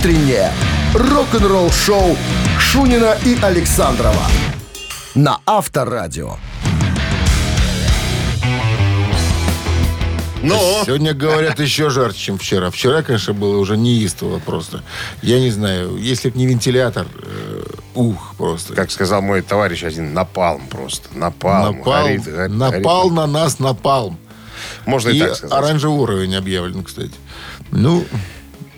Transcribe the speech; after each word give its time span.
Утреннее 0.00 0.50
рок-н-ролл-шоу 0.94 2.16
Шунина 2.58 3.18
и 3.26 3.36
Александрова 3.42 4.22
на 5.14 5.40
Авторадио. 5.44 6.36
Но 10.42 10.58
Сегодня, 10.86 11.12
говорят, 11.12 11.60
еще 11.60 11.90
жарче, 11.90 12.18
чем 12.18 12.38
вчера. 12.38 12.70
Вчера, 12.70 13.02
конечно, 13.02 13.34
было 13.34 13.58
уже 13.58 13.76
неистово 13.76 14.38
просто. 14.38 14.82
Я 15.20 15.38
не 15.38 15.50
знаю, 15.50 15.98
если 15.98 16.30
бы 16.30 16.38
не 16.38 16.46
вентилятор, 16.46 17.06
э, 17.22 17.62
ух, 17.94 18.34
просто. 18.38 18.72
как 18.74 18.90
сказал 18.90 19.20
мой 19.20 19.42
товарищ 19.42 19.84
один, 19.84 20.14
напалм 20.14 20.66
просто. 20.68 21.10
Напалм. 21.12 21.76
напал, 21.76 22.04
горит, 22.04 22.24
горит, 22.24 22.56
напал 22.56 23.10
горит. 23.10 23.16
на 23.16 23.26
нас 23.26 23.58
напалм. 23.58 24.18
Можно 24.86 25.10
и, 25.10 25.18
И 25.18 25.20
так 25.20 25.36
сказать. 25.36 25.58
оранжевый 25.58 25.98
уровень 25.98 26.34
объявлен, 26.36 26.84
кстати. 26.84 27.12
Ну, 27.70 28.06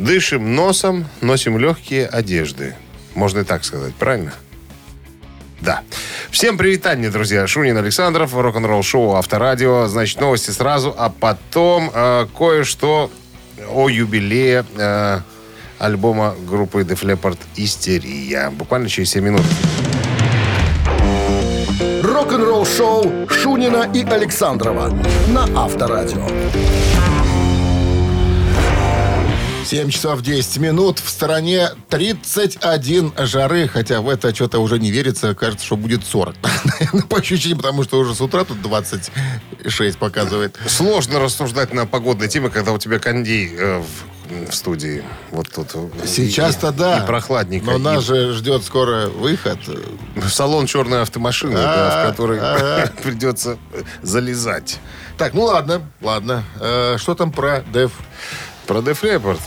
Дышим 0.03 0.57
носом, 0.57 1.07
носим 1.21 1.59
легкие 1.59 2.09
одежды. 2.09 2.75
Можно 3.15 3.41
и 3.41 3.45
так 3.45 3.63
сказать, 3.63 3.95
правильно? 3.95 4.33
Да. 5.61 5.83
Всем 6.33 6.59
привитание, 6.59 7.09
друзья. 7.09 7.47
Шунин 7.47 7.77
Александров, 7.77 8.35
рок-н-ролл 8.35 8.83
шоу 8.83 9.15
Авторадио. 9.15 9.87
Значит, 9.87 10.21
новости 10.21 10.51
сразу, 10.51 10.93
а 10.99 11.09
потом 11.09 11.89
э, 11.95 12.27
кое-что 12.37 13.13
о 13.71 13.89
юбилее 13.89 14.65
э, 14.77 15.21
альбома 15.79 16.35
группы 16.49 16.81
Def 16.81 17.03
Leppard 17.05 17.39
«Истерия». 17.55 18.51
Буквально 18.51 18.89
через 18.89 19.11
7 19.11 19.25
минут. 19.25 19.43
Рок-н-ролл-шоу 22.03 23.29
Шунина 23.29 23.89
и 23.95 24.05
Александрова 24.05 24.93
на 25.29 25.45
Авторадио. 25.55 26.27
7 29.65 29.91
часов 29.91 30.23
10 30.23 30.59
минут. 30.59 30.99
В 30.99 31.09
стороне 31.09 31.71
31 31.89 33.13
жары, 33.19 33.69
хотя 33.69 34.01
в 34.01 34.09
это 34.09 34.35
что-то 34.35 34.59
уже 34.59 34.79
не 34.79 34.91
верится. 34.91 35.35
Кажется, 35.35 35.65
что 35.65 35.77
будет 35.77 36.05
40. 36.05 36.35
Наверное, 36.65 37.03
по 37.03 37.19
ощущениям, 37.19 37.59
потому 37.59 37.83
что 37.85 37.99
уже 37.99 38.15
с 38.15 38.21
утра 38.21 38.45
тут 38.45 38.61
26 38.61 39.99
показывает. 39.99 40.59
Сложно 40.67 41.21
рассуждать 41.21 41.73
на 41.73 41.87
погодной 41.87 42.29
теме, 42.29 42.51
когда 42.51 42.73
у 42.73 42.79
тебя 42.79 42.99
кондей 42.99 43.55
э, 43.57 43.79
в, 43.79 44.51
в 44.51 44.55
студии. 44.55 45.05
Вот 45.31 45.49
тут. 45.51 45.69
Сейчас-то 46.07 46.73
да. 46.73 46.99
И 46.99 47.07
прохладненько. 47.07 47.67
Но 47.67 47.77
И 47.77 47.79
нас 47.79 48.05
же 48.05 48.33
ждет 48.33 48.65
скоро 48.65 49.09
выход. 49.09 49.59
В 50.17 50.29
салон 50.29 50.67
черной 50.67 51.03
автомашины, 51.03 51.55
да, 51.55 52.05
в 52.05 52.11
который 52.11 52.39
ага. 52.41 52.93
придется 53.03 53.59
залезать. 54.03 54.81
Так, 55.17 55.35
ну 55.35 55.43
ладно, 55.45 55.83
ладно. 56.01 56.45
Э, 56.61 56.97
что 56.99 57.15
там 57.15 57.31
про 57.31 57.63
Дев? 57.73 57.93
Про 58.67 58.79
Def 58.79 59.03
Leppard. 59.03 59.41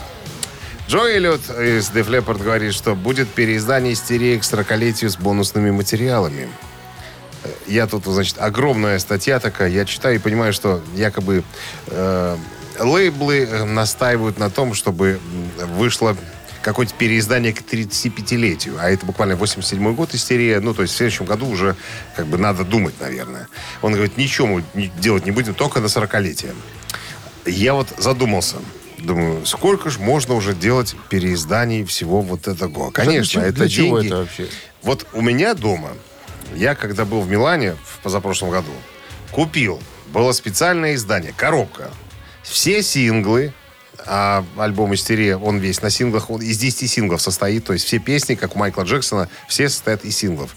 Джо 0.87 1.07
Эллиот 1.07 1.41
из 1.49 1.89
Def 1.89 2.07
Leppard 2.09 2.43
говорит, 2.43 2.71
что 2.73 2.93
будет 2.93 3.27
переиздание 3.29 3.93
истерии 3.93 4.37
к 4.37 4.43
40-летию 4.43 5.09
с 5.09 5.17
бонусными 5.17 5.71
материалами. 5.71 6.47
Э, 7.43 7.49
Я 7.65 7.87
тут, 7.87 8.05
значит, 8.05 8.35
огромная 8.37 8.99
статья 8.99 9.39
такая, 9.39 9.69
я 9.69 9.85
читаю 9.85 10.17
и 10.17 10.19
понимаю, 10.19 10.53
что 10.53 10.81
якобы 10.93 11.43
э, 11.87 12.37
лейблы 12.79 13.47
э, 13.49 13.63
настаивают 13.63 14.37
на 14.37 14.51
том, 14.51 14.75
чтобы 14.75 15.19
вышло 15.75 16.15
какое-то 16.61 16.93
переиздание 16.93 17.51
к 17.51 17.61
35-летию. 17.61 18.75
А 18.79 18.87
это 18.87 19.07
буквально 19.07 19.35
87 19.35 19.95
год 19.95 20.13
истерия. 20.13 20.59
Ну, 20.59 20.75
то 20.75 20.83
есть 20.83 20.93
в 20.93 20.97
следующем 20.97 21.25
году 21.25 21.47
уже 21.47 21.75
как 22.15 22.27
бы 22.27 22.37
надо 22.37 22.63
думать, 22.63 22.93
наверное. 22.99 23.47
Он 23.81 23.91
говорит, 23.93 24.17
ничего 24.17 24.45
мы 24.45 24.63
делать 24.99 25.25
не 25.25 25.31
будем, 25.31 25.55
только 25.55 25.79
на 25.79 25.87
40-летие. 25.87 26.53
Я 27.47 27.73
вот 27.73 27.87
задумался. 27.97 28.57
Думаю, 29.05 29.45
сколько 29.45 29.89
же 29.89 29.99
можно 29.99 30.33
уже 30.33 30.53
делать 30.53 30.95
переизданий 31.09 31.85
всего 31.85 32.21
вот 32.21 32.47
этого? 32.47 32.91
Конечно, 32.91 33.41
для, 33.41 33.49
это 33.49 33.59
для 33.59 33.69
чего 33.69 33.99
деньги. 33.99 34.07
это 34.13 34.21
вообще? 34.21 34.47
Вот 34.81 35.05
у 35.13 35.21
меня 35.21 35.53
дома, 35.53 35.91
я 36.55 36.75
когда 36.75 37.05
был 37.05 37.21
в 37.21 37.29
Милане 37.29 37.75
в 37.85 37.99
позапрошлом 38.01 38.49
году, 38.49 38.71
купил, 39.31 39.79
было 40.07 40.31
специальное 40.31 40.95
издание, 40.95 41.33
коробка. 41.35 41.91
Все 42.43 42.81
синглы, 42.81 43.53
а 44.05 44.43
альбом 44.57 44.93
«Истерия», 44.93 45.35
он 45.37 45.57
весь 45.57 45.81
на 45.81 45.89
синглах, 45.89 46.29
он 46.29 46.41
из 46.41 46.57
10 46.57 46.89
синглов 46.89 47.21
состоит, 47.21 47.65
то 47.65 47.73
есть 47.73 47.85
все 47.85 47.99
песни, 47.99 48.35
как 48.35 48.55
у 48.55 48.59
Майкла 48.59 48.83
Джексона, 48.83 49.29
все 49.47 49.67
состоят 49.69 50.05
из 50.05 50.15
синглов. 50.17 50.55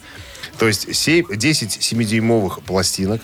То 0.58 0.66
есть 0.66 0.94
се- 0.94 1.24
10 1.34 1.78
7-дюймовых 1.80 2.62
пластинок 2.62 3.22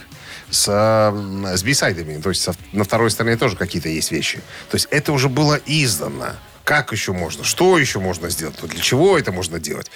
с, 0.51 0.69
э, 0.69 1.57
с 1.57 1.63
бисайдами, 1.63 2.21
то 2.21 2.29
есть 2.31 2.49
на 2.73 2.85
второй 2.85 3.11
стороне 3.11 3.37
тоже 3.37 3.57
какие-то 3.57 3.89
есть 3.89 4.11
вещи. 4.11 4.39
То 4.71 4.77
есть 4.77 4.89
это 4.91 5.13
уже 5.13 5.29
было 5.29 5.59
издано. 5.67 6.33
Как 6.65 6.93
еще 6.93 7.13
можно? 7.13 7.45
Что 7.45 7.79
еще 7.79 8.01
можно 8.01 8.31
сделать? 8.31 8.57
Для 8.63 8.81
чего 8.81 9.19
это 9.19 9.33
можно 9.33 9.61
делать? 9.61 9.91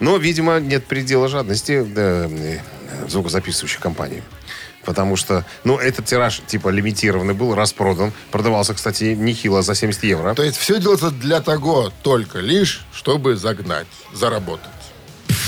Но, 0.00 0.16
видимо, 0.16 0.58
нет 0.58 0.84
предела 0.86 1.28
жадности 1.28 1.82
да, 1.82 2.26
э, 2.28 2.58
звукозаписывающей 3.06 3.78
компании. 3.78 4.22
Потому 4.84 5.16
что, 5.16 5.44
ну, 5.64 5.78
этот 5.78 6.06
тираж, 6.06 6.40
типа, 6.46 6.70
лимитированный 6.70 7.34
был, 7.34 7.54
распродан. 7.54 8.12
Продавался, 8.30 8.74
кстати, 8.74 9.14
нехило 9.14 9.62
за 9.62 9.74
70 9.74 10.02
евро. 10.04 10.34
То 10.34 10.42
есть 10.42 10.56
все 10.56 10.80
делается 10.80 11.10
для 11.10 11.40
того 11.40 11.92
только 12.02 12.38
лишь, 12.38 12.86
чтобы 12.92 13.36
загнать, 13.36 13.86
заработать. 14.14 14.66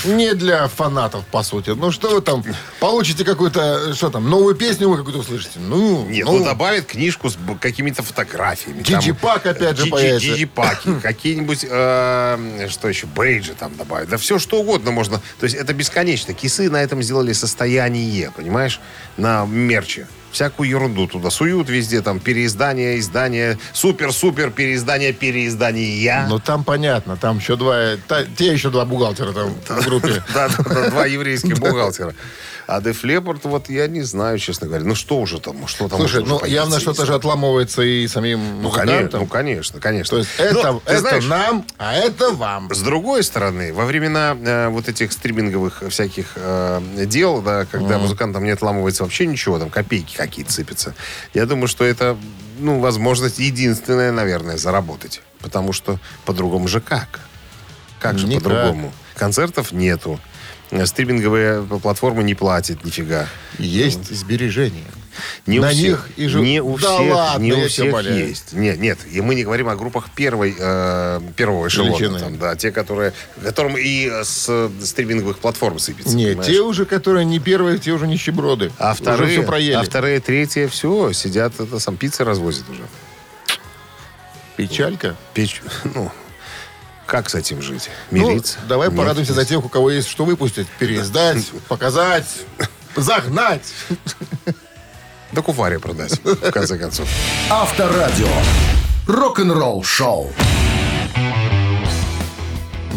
Не 0.04 0.34
для 0.34 0.68
фанатов, 0.68 1.24
по 1.26 1.42
сути. 1.42 1.70
Ну, 1.70 1.90
что 1.90 2.10
вы 2.10 2.20
там, 2.20 2.44
получите 2.78 3.24
какую-то, 3.24 3.94
что 3.94 4.10
там, 4.10 4.28
новую 4.28 4.54
песню 4.54 4.88
вы 4.88 4.96
какую-то 4.96 5.20
услышите? 5.20 5.58
Ну, 5.58 6.06
Нет, 6.06 6.26
ну, 6.26 6.38
ну, 6.38 6.44
добавит 6.44 6.86
книжку 6.86 7.30
с 7.30 7.36
какими-то 7.60 8.02
фотографиями. 8.02 8.82
Диджипак 8.82 9.46
опять 9.46 9.76
же 9.76 9.86
появится. 9.86 10.28
Диджипаки, 10.28 10.94
какие-нибудь, 11.02 11.66
э, 11.68 12.68
что 12.68 12.88
еще, 12.88 13.06
бейджи 13.06 13.54
там 13.54 13.76
добавить. 13.76 14.08
Да 14.08 14.16
все 14.16 14.38
что 14.38 14.60
угодно 14.60 14.90
можно. 14.90 15.20
То 15.38 15.44
есть 15.44 15.56
это 15.56 15.72
бесконечно. 15.74 16.34
Кисы 16.34 16.70
на 16.70 16.82
этом 16.82 17.02
сделали 17.02 17.32
состояние, 17.32 18.30
понимаешь, 18.34 18.80
на 19.16 19.44
мерче. 19.44 20.06
Всякую 20.32 20.68
ерунду 20.68 21.06
туда 21.06 21.28
суют 21.30 21.68
везде, 21.68 22.02
там, 22.02 22.20
переиздание, 22.20 22.98
издание, 23.00 23.58
супер-супер 23.72 24.50
переиздание, 24.50 25.12
переиздания. 25.12 26.26
Ну, 26.28 26.38
там 26.38 26.62
понятно, 26.64 27.16
там 27.16 27.38
еще 27.38 27.56
два, 27.56 27.96
та- 28.06 28.24
те 28.24 28.52
еще 28.52 28.70
два 28.70 28.84
бухгалтера 28.84 29.32
там 29.32 29.54
в 29.68 29.84
группе. 29.84 30.22
Да, 30.34 30.48
два 30.90 31.06
еврейских 31.06 31.58
бухгалтера. 31.58 32.14
А 32.70 32.80
Def 32.80 33.02
Leppard, 33.02 33.40
вот 33.42 33.68
я 33.68 33.88
не 33.88 34.02
знаю, 34.02 34.38
честно 34.38 34.68
говоря. 34.68 34.84
Ну 34.84 34.94
что 34.94 35.18
уже 35.18 35.40
там, 35.40 35.66
что 35.66 35.88
там 35.88 35.98
Слушай, 35.98 36.22
ну, 36.24 36.44
явно 36.44 36.78
что-то 36.78 37.04
же 37.04 37.14
отламывается 37.14 37.82
и 37.82 38.06
самим 38.06 38.62
Ну, 38.62 38.70
конечно, 38.70 39.18
ну, 39.18 39.26
конечно, 39.26 39.80
конечно. 39.80 40.10
То 40.10 40.18
есть 40.18 40.30
Но, 40.38 40.44
это, 40.44 40.80
ты 40.84 40.92
это 40.92 41.00
знаешь, 41.00 41.26
нам, 41.26 41.66
а 41.78 41.94
это 41.94 42.30
вам. 42.30 42.72
С 42.72 42.80
другой 42.82 43.24
стороны, 43.24 43.72
во 43.72 43.86
времена 43.86 44.36
э, 44.40 44.68
вот 44.68 44.88
этих 44.88 45.10
стриминговых 45.10 45.82
всяких 45.88 46.34
э, 46.36 46.80
дел, 47.06 47.42
да, 47.42 47.64
когда 47.64 47.98
музыкантам 47.98 48.44
не 48.44 48.50
отламывается 48.50 49.02
вообще 49.02 49.26
ничего, 49.26 49.58
там 49.58 49.68
копейки 49.68 50.14
какие-то 50.14 50.52
сыпятся, 50.52 50.94
я 51.34 51.46
думаю, 51.46 51.66
что 51.66 51.84
это, 51.84 52.16
ну, 52.60 52.78
возможность 52.78 53.40
единственная, 53.40 54.12
наверное, 54.12 54.56
заработать. 54.56 55.22
Потому 55.40 55.72
что 55.72 55.98
по-другому 56.24 56.68
же 56.68 56.80
как? 56.80 57.18
Как 57.98 58.16
же 58.16 58.28
по-другому? 58.28 58.92
Концертов 59.16 59.72
нету. 59.72 60.20
Э, 60.70 60.86
Стриминговые 60.86 61.62
платформы 61.62 62.22
не 62.22 62.34
платят 62.34 62.84
нифига. 62.84 63.26
Есть 63.58 64.14
сбережения. 64.14 64.84
Не 65.46 65.58
На 65.58 65.66
у 65.66 65.70
всех, 65.70 65.82
них 65.82 66.08
и 66.16 66.26
жив- 66.28 66.42
не 66.42 66.60
у 66.62 66.78
Да 66.78 66.96
всех, 66.96 67.14
ладно, 67.14 67.42
не 67.42 67.52
у 67.52 67.68
всех 67.68 67.86
умоляю. 67.88 68.28
есть. 68.28 68.52
Нет, 68.52 68.78
нет, 68.78 68.98
и 69.10 69.20
мы 69.20 69.34
не 69.34 69.42
говорим 69.44 69.68
о 69.68 69.74
группах 69.76 70.08
первой, 70.14 70.54
э, 70.58 71.20
первого 71.36 71.66
эшелона, 71.66 71.90
Величины. 71.90 72.18
там, 72.20 72.38
да, 72.38 72.54
те, 72.56 72.70
которые, 72.70 73.12
которым 73.42 73.76
и 73.76 74.08
с 74.22 74.70
стриминговых 74.82 75.38
платформ 75.40 75.78
сыпется. 75.78 76.16
Нет, 76.16 76.38
понимаешь? 76.38 76.54
те 76.54 76.60
уже, 76.62 76.86
которые 76.86 77.24
не 77.26 77.38
первые, 77.40 77.78
те 77.78 77.90
уже 77.90 78.06
нищеброды. 78.06 78.70
а 78.78 78.92
уже 78.92 79.02
вторые, 79.02 79.38
все 79.38 79.42
проели. 79.46 79.72
а 79.74 79.82
вторые, 79.82 80.20
третьи, 80.20 80.66
все, 80.66 81.12
сидят, 81.12 81.58
это 81.58 81.78
сам 81.80 81.96
пиццы 81.96 82.24
развозят 82.24 82.64
уже. 82.70 82.82
Печалька. 84.56 85.16
Печь, 85.34 85.60
ну, 85.94 86.10
как 87.10 87.28
с 87.28 87.34
этим 87.34 87.60
жить? 87.60 87.90
Ну, 88.12 88.28
Мириться? 88.28 88.56
давай 88.68 88.88
Нет, 88.88 88.96
порадуемся 88.96 89.34
за 89.34 89.44
тех, 89.44 89.64
у 89.64 89.68
кого 89.68 89.90
есть 89.90 90.06
что 90.08 90.24
выпустить. 90.24 90.68
Переиздать, 90.78 91.44
показать, 91.68 92.24
загнать. 92.96 93.64
Да 95.32 95.42
куфаре 95.42 95.80
продать, 95.80 96.20
в 96.22 96.50
конце 96.52 96.78
концов. 96.78 97.08
Авторадио. 97.50 98.28
Рок-н-ролл 99.08 99.82
шоу. 99.82 100.32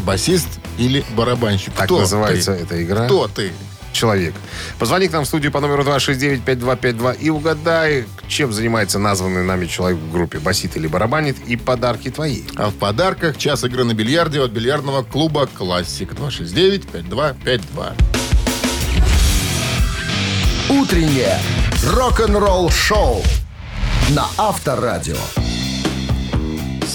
Басист 0.06 0.48
или 0.77 1.04
барабанщик? 1.16 1.74
Так 1.74 1.86
Кто 1.86 2.00
называется 2.01 2.54
ты? 2.56 2.63
эта 2.63 2.83
игра. 2.83 3.06
Кто 3.06 3.27
ты? 3.27 3.51
Человек. 3.94 4.34
Позвони 4.80 5.07
к 5.07 5.13
нам 5.13 5.24
в 5.24 5.28
студию 5.28 5.51
по 5.51 5.60
номеру 5.60 5.84
269-5252 5.84 7.18
и 7.19 7.30
угадай, 7.30 8.06
чем 8.28 8.51
занимается 8.51 9.00
названный 9.00 9.44
нами 9.44 9.66
человек 9.68 10.00
в 10.00 10.12
группе. 10.12 10.40
Басит 10.40 10.75
или 10.75 10.88
барабанит, 10.88 11.38
и 11.48 11.56
подарки 11.56 12.10
твои. 12.10 12.42
А 12.56 12.69
в 12.69 12.74
подарках 12.75 13.38
час 13.38 13.63
игры 13.63 13.84
на 13.84 13.94
бильярде 13.94 14.42
от 14.42 14.51
бильярдного 14.51 15.04
клуба 15.04 15.48
«Классик» 15.48 16.13
269-5252. 16.13 17.94
Утреннее 20.69 21.40
рок-н-ролл 21.86 22.69
шоу 22.69 23.22
на 24.10 24.25
Авторадио. 24.38 25.18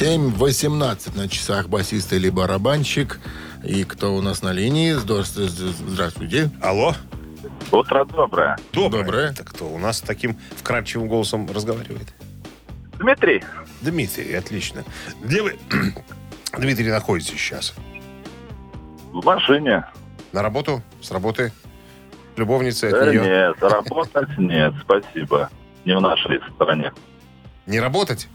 7.18 0.00 1.16
на 1.16 1.28
часах 1.28 1.68
басиста 1.68 2.16
или 2.16 2.30
барабанщик. 2.30 3.18
И 3.68 3.84
кто 3.84 4.14
у 4.14 4.22
нас 4.22 4.40
на 4.42 4.50
линии? 4.52 4.92
Здравствуйте. 4.92 6.50
Алло? 6.62 6.94
Утро 7.70 8.06
доброе. 8.06 8.56
Доброе. 8.72 9.04
Доброе. 9.04 9.30
Это 9.30 9.44
кто 9.44 9.66
у 9.68 9.78
нас 9.78 10.00
таким 10.00 10.38
вкрадчивым 10.56 11.06
голосом 11.06 11.46
разговаривает? 11.52 12.08
Дмитрий, 12.98 13.44
Дмитрий, 13.82 14.32
отлично. 14.34 14.84
Где 15.22 15.42
вы, 15.42 15.58
Дмитрий, 16.58 16.88
находитесь 16.90 17.38
сейчас? 17.38 17.74
в 19.12 19.22
машине. 19.24 19.84
На 20.32 20.42
работу? 20.42 20.82
С 21.02 21.10
работы? 21.10 21.52
Любовница 22.36 22.88
от 22.88 22.94
Э, 22.94 23.10
нее? 23.10 23.20
нет, 23.22 23.56
заработать 23.60 24.28
нет, 24.38 24.72
спасибо. 24.82 25.50
Не 25.84 25.94
в 25.96 26.00
нашей 26.00 26.40
стране. 26.54 26.92
Не 27.66 27.80
работать? 27.80 28.28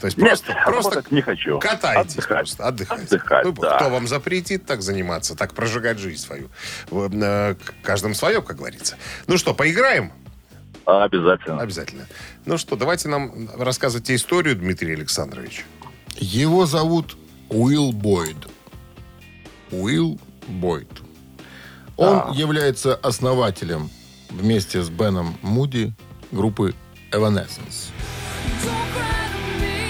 То 0.00 0.06
есть 0.06 0.16
Нет, 0.16 0.40
просто, 0.64 0.92
просто 0.92 1.14
не 1.14 1.22
хочу. 1.22 1.58
катаетесь 1.58 2.12
Отдыхать. 2.12 2.38
просто, 2.38 2.66
отдыхать. 2.68 3.02
Отдыхать, 3.02 3.44
Ну, 3.44 3.52
да. 3.52 3.76
Кто 3.76 3.90
вам 3.90 4.06
запретит 4.06 4.64
так 4.66 4.82
заниматься, 4.82 5.34
так 5.34 5.54
прожигать 5.54 5.98
жизнь 5.98 6.22
свою? 6.22 6.48
В- 6.90 7.10
э, 7.12 7.54
к- 7.54 7.74
Каждым 7.82 8.14
свое, 8.14 8.40
как 8.42 8.56
говорится. 8.58 8.96
Ну 9.26 9.38
что, 9.38 9.54
поиграем? 9.54 10.12
А, 10.86 11.04
Обязательно. 11.04 11.60
Обязательно. 11.60 12.06
Ну 12.46 12.56
что, 12.58 12.76
давайте 12.76 13.08
нам 13.08 13.50
рассказывайте 13.58 14.14
историю, 14.14 14.56
Дмитрий 14.56 14.94
Александрович. 14.94 15.64
Его 16.16 16.64
зовут 16.66 17.16
Уилл 17.48 17.92
Бойд. 17.92 18.36
Уилл 19.70 20.18
Бойд. 20.46 20.88
Он 21.96 22.32
является 22.32 22.94
основателем 22.94 23.90
вместе 24.30 24.82
с 24.82 24.88
Беном 24.88 25.36
Муди 25.42 25.92
группы 26.30 26.74
Evanescence. 27.10 27.90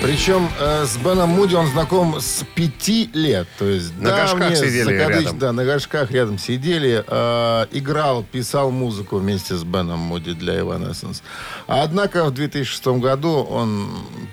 Причем 0.01 0.49
э, 0.61 0.87
с 0.87 0.97
Беном 0.97 1.31
Муди 1.31 1.57
он 1.57 1.67
знаком 1.67 2.21
с 2.21 2.45
пяти 2.55 3.11
лет. 3.15 3.49
То 3.59 3.65
есть 3.65 3.99
На 3.99 4.11
горшках 4.11 4.39
давние, 4.39 4.57
сидели 4.57 4.97
закадыч- 4.97 5.23
рядом. 5.25 5.39
Да, 5.41 5.53
на 5.53 5.65
горшках 5.65 6.11
рядом 6.13 6.39
сидели. 6.39 7.05
э, 7.07 7.67
играл, 7.73 8.23
писал 8.23 8.71
музыку 8.71 9.17
вместе 9.19 9.57
с 9.57 9.65
Беном 9.65 9.99
Муди 9.99 10.35
для 10.35 10.55
Evanescence. 10.61 11.21
А 11.67 11.83
однако 11.83 12.25
в 12.27 12.31
2006 12.33 13.01
году 13.01 13.31
он 13.51 13.89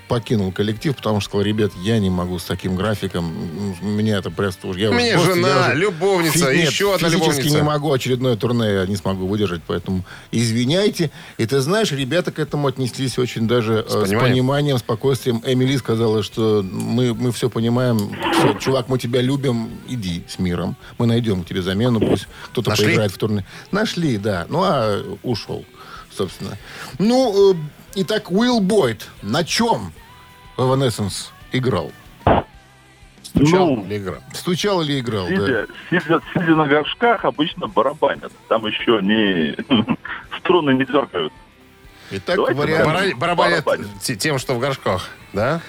покинул 0.07 0.51
коллектив, 0.51 0.95
потому 0.95 1.19
что 1.19 1.29
сказал, 1.31 1.45
ребят, 1.45 1.71
я 1.81 1.97
не 1.97 2.11
могу 2.11 2.37
с 2.37 2.43
таким 2.45 2.75
графиком. 2.75 3.33
Меня 3.81 4.19
это 4.19 4.29
просто 4.29 4.67
уже... 4.67 4.79
Я 4.81 4.89
меня 4.91 5.13
просто- 5.15 5.33
жена, 5.33 5.47
я 5.49 5.59
уже 5.71 5.75
любовница, 5.75 6.51
фи- 6.51 6.57
нет, 6.57 6.69
еще 6.71 6.93
одна 6.93 7.09
физически 7.09 7.29
любовница. 7.31 7.55
не 7.57 7.63
могу, 7.63 7.91
очередное 7.91 8.35
турне 8.35 8.71
я 8.71 8.85
не 8.85 8.95
смогу 8.97 9.25
выдержать, 9.25 9.61
поэтому 9.65 10.05
извиняйте. 10.31 11.09
И 11.39 11.45
ты 11.47 11.59
знаешь, 11.59 11.91
ребята 11.91 12.31
к 12.31 12.37
этому 12.37 12.67
отнеслись 12.67 13.17
очень 13.17 13.47
даже 13.47 13.83
э, 13.85 13.89
с, 13.89 13.93
пониманием. 13.93 14.21
пониманием, 14.21 14.77
спокойствием. 14.77 15.41
Эмили 15.55 15.77
сказала, 15.77 16.21
что 16.21 16.63
мы, 16.63 17.13
мы 17.13 17.31
все 17.31 17.49
понимаем. 17.49 17.97
Всё, 18.33 18.53
чувак, 18.59 18.89
мы 18.89 18.99
тебя 18.99 19.21
любим, 19.21 19.69
иди 19.87 20.23
с 20.27 20.37
миром. 20.37 20.75
Мы 20.97 21.07
найдем 21.07 21.43
тебе 21.43 21.61
замену, 21.61 21.99
пусть 21.99 22.27
кто-то 22.51 22.71
Нашли? 22.71 22.85
поиграет 22.87 23.11
в 23.11 23.17
турне. 23.17 23.45
Нашли, 23.71 24.17
да. 24.17 24.45
Ну, 24.49 24.61
а 24.63 25.01
ушел, 25.23 25.65
собственно. 26.11 26.57
Ну, 26.99 27.53
э, 27.53 27.55
итак, 27.95 28.31
Уилл 28.31 28.59
Бойд 28.59 29.07
на 29.21 29.43
чем 29.43 29.93
Evanescence 30.57 31.29
играл? 31.51 31.91
Стучал 33.23 33.67
Ну, 33.75 33.85
или 33.85 33.97
играл? 33.97 34.19
Стучал 34.33 34.81
или 34.81 34.99
играл? 34.99 35.27
да? 35.27 35.35
Сидя, 35.35 35.67
сидя, 35.89 36.21
сидя 36.33 36.55
на 36.55 36.67
горшках, 36.67 37.25
обычно 37.25 37.67
барабанят. 37.67 38.31
Там 38.49 38.65
еще 38.65 38.99
не 39.01 39.55
струны 40.39 40.71
не 40.73 40.85
дергают. 40.85 41.33
Итак, 42.11 42.35
Давайте 42.35 42.59
вариант... 42.61 42.85
Бара- 42.85 43.15
Барабанят 43.15 43.63
барабанит. 43.65 43.99
те- 44.01 44.15
тем, 44.15 44.37
что 44.39 44.53
в 44.55 44.59
горшках, 44.59 45.09
да? 45.33 45.61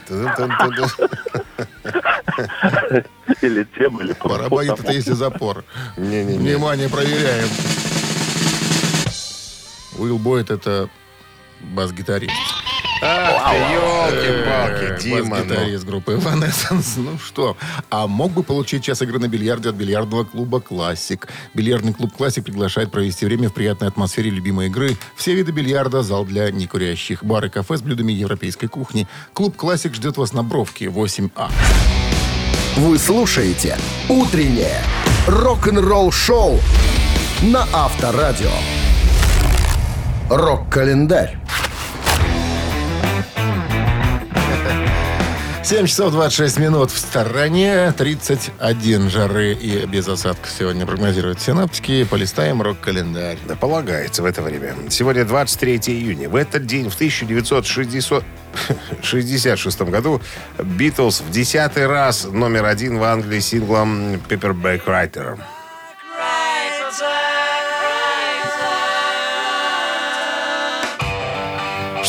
Или 3.43 3.67
тем, 3.77 4.01
или 4.01 4.13
по- 4.13 4.29
Барабанит 4.29 4.79
это 4.79 4.93
если 4.93 5.13
запор. 5.13 5.65
Не-не-не. 5.97 6.39
Внимание, 6.39 6.89
проверяем. 6.89 7.49
Уилл 9.99 10.19
Бойд 10.19 10.51
это 10.51 10.89
бас-гитарист. 11.61 12.33
Ах 13.03 13.53
елки-палки, 13.53 14.85
Э, 14.85 14.99
Дима. 15.01 15.19
ну. 15.21 15.31
Бас-гитарист 15.31 15.85
группы 15.85 16.15
Evanescence. 16.15 16.99
Ну 16.99 17.19
что, 17.19 17.57
а 17.91 18.07
мог 18.07 18.33
бы 18.33 18.43
получить 18.43 18.85
час 18.85 19.03
игры 19.03 19.19
на 19.19 19.29
бильярде 19.29 19.69
от 19.69 19.75
бильярдного 19.75 20.25
клуба 20.25 20.61
«Классик». 20.61 21.29
Бильярдный 21.55 21.93
клуб 21.93 22.13
«Классик» 22.17 22.45
приглашает 22.45 22.91
провести 22.91 23.27
время 23.27 23.49
в 23.51 23.53
приятной 23.55 23.89
атмосфере 23.89 24.31
любимой 24.31 24.67
игры. 24.69 24.97
Все 25.15 25.35
виды 25.35 25.53
бильярда, 25.53 26.03
зал 26.03 26.25
для 26.25 26.51
некурящих, 26.51 27.23
бар 27.23 27.45
и 27.47 27.49
кафе 27.49 27.77
с 27.77 27.83
блюдами 27.83 28.13
европейской 28.13 28.67
кухни. 28.69 29.07
Клуб 29.35 29.57
«Классик» 29.57 29.95
ждет 29.95 30.17
вас 30.17 30.33
на 30.33 30.43
Бровке, 30.43 30.87
8А. 30.87 31.51
Вы 32.77 32.99
слушаете 32.99 33.77
«Утреннее 34.09 34.83
рок-н-ролл-шоу» 35.27 36.61
на 37.43 37.67
Авторадио. 37.73 38.51
Рок-календарь. 40.31 41.39
7 45.67 45.87
часов 45.87 46.13
26 46.13 46.59
минут 46.61 46.93
в 46.93 46.97
стороне, 46.97 47.93
31 47.99 49.11
жары 49.11 49.53
и 49.53 49.85
без 49.85 50.07
осадков 50.07 50.49
сегодня 50.57 50.87
прогнозируют 50.87 51.41
синаптики. 51.41 52.05
Полистаем 52.05 52.63
рок-календарь. 52.63 53.37
Да 53.49 53.57
полагается 53.57 54.23
в 54.23 54.27
это 54.27 54.43
время. 54.43 54.77
Сегодня 54.91 55.25
23 55.25 55.79
июня. 55.89 56.29
В 56.29 56.37
этот 56.37 56.67
день, 56.67 56.89
в 56.89 56.95
1966 56.95 59.81
году, 59.91 60.23
Битлз 60.63 61.23
в 61.23 61.33
десятый 61.33 61.89
раз 61.89 62.29
номер 62.31 62.67
один 62.67 62.99
в 62.99 63.03
Англии 63.03 63.41
синглом 63.41 64.21
«Paperback 64.29 64.85
Writer». 64.87 65.37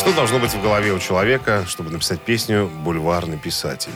Что 0.08 0.16
должно 0.16 0.38
быть 0.38 0.54
в 0.54 0.62
голове 0.62 0.94
у 0.94 0.98
человека, 0.98 1.66
чтобы 1.68 1.90
написать 1.90 2.22
песню 2.22 2.66
«Бульварный 2.82 3.36
писатель»? 3.36 3.92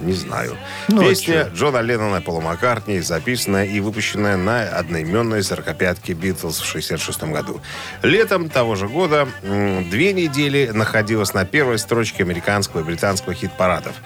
Не 0.00 0.12
знаю. 0.12 0.56
Ну, 0.86 1.00
Песня 1.00 1.50
Джона 1.52 1.78
Леннона 1.78 2.18
и 2.18 2.20
Пола 2.20 2.40
Маккартни, 2.40 3.00
записанная 3.00 3.64
и 3.64 3.80
выпущенная 3.80 4.36
на 4.36 4.62
одноименной 4.62 5.42
сорокопятке 5.42 6.12
Битлз 6.12 6.60
в 6.60 6.64
66 6.64 7.24
году. 7.24 7.60
Летом 8.02 8.48
того 8.48 8.76
же 8.76 8.86
года 8.86 9.26
две 9.42 10.12
недели 10.12 10.70
находилась 10.72 11.34
на 11.34 11.44
первой 11.44 11.80
строчке 11.80 12.22
американского 12.22 12.82
и 12.82 12.84
британского 12.84 13.34
хит-парадов. 13.34 13.96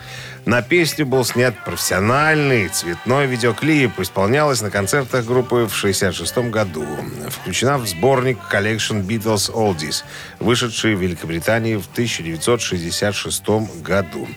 На 0.45 0.61
песню 0.61 1.07
был 1.07 1.25
снят 1.25 1.55
профессиональный 1.65 2.67
цветной 2.67 3.27
видеоклип. 3.27 4.01
Исполнялась 4.01 4.61
на 4.61 4.71
концертах 4.71 5.25
группы 5.25 5.69
в 5.71 5.75
66 5.75 6.51
году. 6.51 6.85
Включена 7.29 7.79
в 7.79 7.87
сборник 7.87 8.39
Collection 8.51 9.07
Beatles 9.07 9.53
Oldies, 9.53 10.03
вышедший 10.41 10.97
в 10.97 11.01
Великобритании 11.01 11.77
в 11.77 11.87
1966 11.93 13.83
году. 13.83 14.29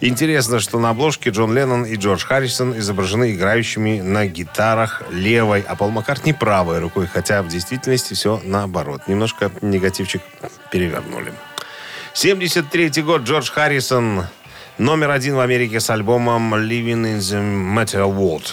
Интересно, 0.00 0.60
что 0.60 0.78
на 0.78 0.90
обложке 0.90 1.30
Джон 1.30 1.54
Леннон 1.54 1.84
и 1.84 1.96
Джордж 1.96 2.24
Харрисон 2.26 2.78
изображены 2.78 3.32
играющими 3.32 4.00
на 4.00 4.26
гитарах 4.26 5.02
левой, 5.10 5.62
а 5.62 5.76
Пол 5.76 5.88
Маккартни 5.88 6.34
правой 6.34 6.78
рукой, 6.78 7.06
хотя 7.06 7.42
в 7.42 7.48
действительности 7.48 8.12
все 8.12 8.38
наоборот. 8.44 9.08
Немножко 9.08 9.50
негативчик 9.62 10.20
перевернули. 10.70 11.32
73 12.12 13.02
год 13.02 13.22
Джордж 13.22 13.50
Харрисон 13.50 14.24
номер 14.78 15.10
один 15.10 15.34
в 15.34 15.40
Америке 15.40 15.80
с 15.80 15.90
альбомом 15.90 16.54
Living 16.54 17.04
in 17.04 17.18
the 17.18 17.74
Metal 17.74 18.14
World. 18.14 18.52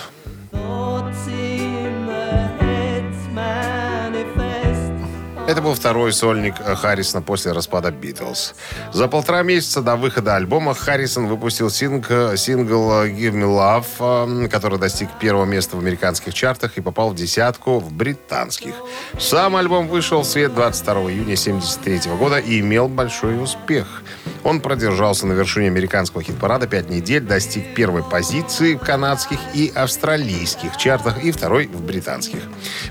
Это 5.47 5.61
был 5.61 5.75
второй 5.75 6.11
сольник 6.11 6.55
Харрисона 6.55 7.21
после 7.21 7.51
распада 7.51 7.91
Битлз. 7.91 8.55
За 8.91 9.07
полтора 9.07 9.43
месяца 9.43 9.83
до 9.83 9.95
выхода 9.95 10.35
альбома 10.35 10.73
Харрисон 10.73 11.27
выпустил 11.27 11.69
синг, 11.69 12.07
сингл 12.35 12.91
«Give 13.03 13.31
Me 13.31 13.45
Love», 13.45 14.45
э, 14.45 14.49
который 14.49 14.79
достиг 14.79 15.09
первого 15.19 15.45
места 15.45 15.77
в 15.77 15.79
американских 15.79 16.33
чартах 16.33 16.79
и 16.79 16.81
попал 16.81 17.11
в 17.11 17.15
десятку 17.15 17.77
в 17.77 17.93
британских. 17.93 18.73
Сам 19.19 19.55
альбом 19.55 19.87
вышел 19.87 20.21
в 20.21 20.25
свет 20.25 20.55
22 20.55 20.93
июня 21.11 21.35
1973 21.35 22.11
года 22.15 22.39
и 22.39 22.59
имел 22.61 22.87
большой 22.87 23.41
успех. 23.41 24.01
Он 24.45 24.61
продержался 24.61 25.25
на 25.25 25.33
вершине 25.33 25.67
американского 25.67 26.21
хит-парада 26.21 26.67
пять 26.67 26.87
недель, 26.87 27.23
достиг 27.23 27.73
первой 27.73 28.03
позиции 28.03 28.75
в 28.75 28.79
канадских 28.79 29.39
и 29.55 29.71
австралийских 29.73 30.77
чартах 30.77 31.23
и 31.23 31.31
второй 31.31 31.65
в 31.65 31.81
британских. 31.81 32.41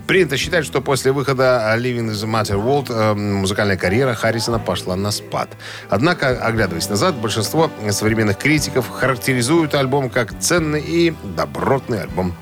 Принято 0.08 0.36
считать, 0.36 0.64
что 0.64 0.80
после 0.80 1.12
выхода 1.12 1.72
«Living 1.78 2.10
in 2.10 2.10
the 2.10 2.26
Matter 2.26 2.60
World» 2.60 2.86
э, 2.90 3.14
музыкальная 3.14 3.76
карьера 3.76 4.14
Харрисона 4.14 4.58
пошла 4.58 4.96
на 4.96 5.12
спад. 5.12 5.48
Однако, 5.88 6.44
оглядываясь 6.44 6.88
назад, 6.88 7.14
большинство 7.14 7.70
современных 7.88 8.36
критиков 8.36 8.90
характеризуют 8.90 9.76
альбом 9.76 10.10
как 10.10 10.36
ценный 10.40 10.80
и 10.80 11.14
добротный 11.36 12.02
альбом 12.02 12.34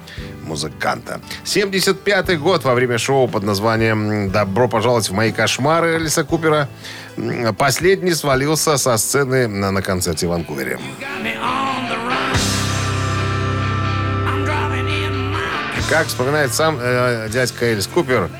музыканта. 0.42 1.20
75-й 1.44 2.36
год 2.36 2.64
во 2.64 2.74
время 2.74 2.98
шоу 2.98 3.28
под 3.28 3.42
названием 3.42 4.30
«Добро 4.30 4.68
пожаловать 4.68 5.08
в 5.08 5.12
мои 5.12 5.32
кошмары» 5.32 5.96
Элиса 5.96 6.24
Купера 6.24 6.68
Последний 7.58 8.14
свалился 8.14 8.76
со 8.76 8.96
сцены 8.96 9.46
на, 9.48 9.70
на 9.70 9.82
концерте 9.82 10.26
в 10.26 10.30
Ванкувере. 10.30 10.78
Как 15.90 16.06
вспоминает 16.06 16.54
сам 16.54 16.78
э, 16.80 17.28
дядька 17.30 17.66
Элис 17.66 17.86
Купер, 17.86 18.30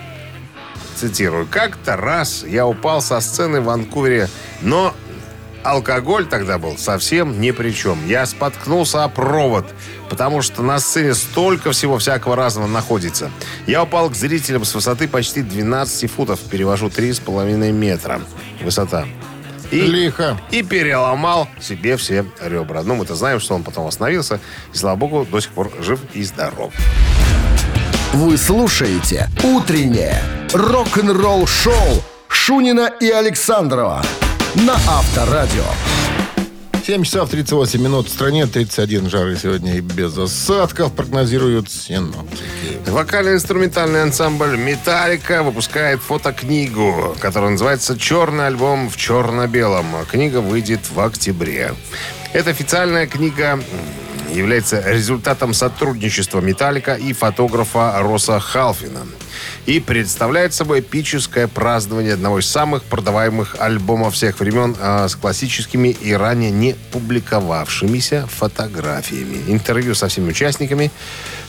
цитирую, 0.96 1.46
«Как-то 1.50 1.96
раз 1.96 2.44
я 2.44 2.66
упал 2.66 3.02
со 3.02 3.20
сцены 3.20 3.60
в 3.60 3.64
Ванкувере, 3.64 4.28
но 4.62 4.94
алкоголь 5.64 6.26
тогда 6.26 6.58
был 6.58 6.76
совсем 6.78 7.40
ни 7.40 7.50
при 7.50 7.70
чем. 7.72 8.06
Я 8.06 8.26
споткнулся 8.26 9.04
о 9.04 9.08
провод, 9.08 9.66
потому 10.10 10.42
что 10.42 10.62
на 10.62 10.78
сцене 10.78 11.14
столько 11.14 11.72
всего 11.72 11.98
всякого 11.98 12.36
разного 12.36 12.66
находится. 12.66 13.30
Я 13.66 13.82
упал 13.82 14.10
к 14.10 14.14
зрителям 14.14 14.64
с 14.64 14.74
высоты 14.74 15.08
почти 15.08 15.42
12 15.42 16.10
футов, 16.10 16.40
перевожу 16.40 16.88
3,5 16.88 17.72
метра 17.72 18.20
высота. 18.62 19.06
И, 19.70 19.80
Лихо. 19.80 20.38
и 20.50 20.62
переломал 20.62 21.48
себе 21.58 21.96
все 21.96 22.26
ребра. 22.42 22.82
Ну, 22.82 22.94
мы-то 22.94 23.14
знаем, 23.14 23.40
что 23.40 23.54
он 23.54 23.62
потом 23.62 23.86
остановился. 23.86 24.38
И, 24.74 24.76
слава 24.76 24.96
богу, 24.96 25.26
до 25.30 25.40
сих 25.40 25.50
пор 25.52 25.72
жив 25.80 25.98
и 26.12 26.22
здоров. 26.22 26.74
Вы 28.12 28.36
слушаете 28.36 29.30
«Утреннее 29.42 30.22
рок-н-ролл-шоу» 30.52 32.02
Шунина 32.28 32.90
и 33.00 33.08
Александрова 33.08 34.02
на 34.54 34.74
Авторадио. 34.74 35.64
7 36.84 37.04
часов 37.04 37.30
38 37.30 37.80
минут 37.80 38.08
в 38.08 38.10
стране, 38.10 38.46
31 38.46 39.08
жары 39.08 39.36
сегодня 39.36 39.76
и 39.76 39.80
без 39.80 40.18
осадков 40.18 40.92
прогнозируют 40.92 41.70
синоптики. 41.70 42.42
Вокально-инструментальный 42.86 44.02
ансамбль 44.02 44.56
«Металлика» 44.56 45.42
выпускает 45.42 46.00
фотокнигу, 46.00 47.16
которая 47.20 47.50
называется 47.50 47.96
«Черный 47.96 48.48
альбом 48.48 48.90
в 48.90 48.96
черно-белом». 48.96 49.86
Книга 50.10 50.40
выйдет 50.40 50.80
в 50.90 51.00
октябре. 51.00 51.72
Это 52.32 52.50
официальная 52.50 53.06
книга 53.06 53.60
является 54.32 54.80
результатом 54.80 55.54
сотрудничества 55.54 56.40
«Металлика» 56.40 56.94
и 56.94 57.12
фотографа 57.12 57.98
Роса 58.00 58.40
Халфина. 58.40 59.06
И 59.66 59.80
представляет 59.80 60.54
собой 60.54 60.80
эпическое 60.80 61.46
празднование 61.46 62.14
одного 62.14 62.40
из 62.40 62.48
самых 62.48 62.82
продаваемых 62.84 63.56
альбомов 63.58 64.14
всех 64.14 64.40
времен 64.40 64.76
а, 64.80 65.08
с 65.08 65.16
классическими 65.16 65.88
и 65.88 66.12
ранее 66.12 66.50
не 66.50 66.74
публиковавшимися 66.92 68.26
фотографиями. 68.26 69.38
Интервью 69.48 69.94
со 69.94 70.08
всеми 70.08 70.30
участниками 70.30 70.90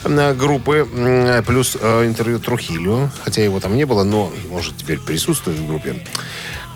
э, 0.03 0.33
группы, 0.33 0.87
м, 0.93 1.43
плюс 1.43 1.77
э, 1.79 2.05
интервью 2.05 2.39
Трухилю, 2.39 3.11
хотя 3.23 3.43
его 3.43 3.59
там 3.59 3.75
не 3.75 3.85
было, 3.85 4.03
но, 4.03 4.31
может, 4.49 4.77
теперь 4.77 4.99
присутствует 4.99 5.57
в 5.57 5.67
группе. 5.67 5.95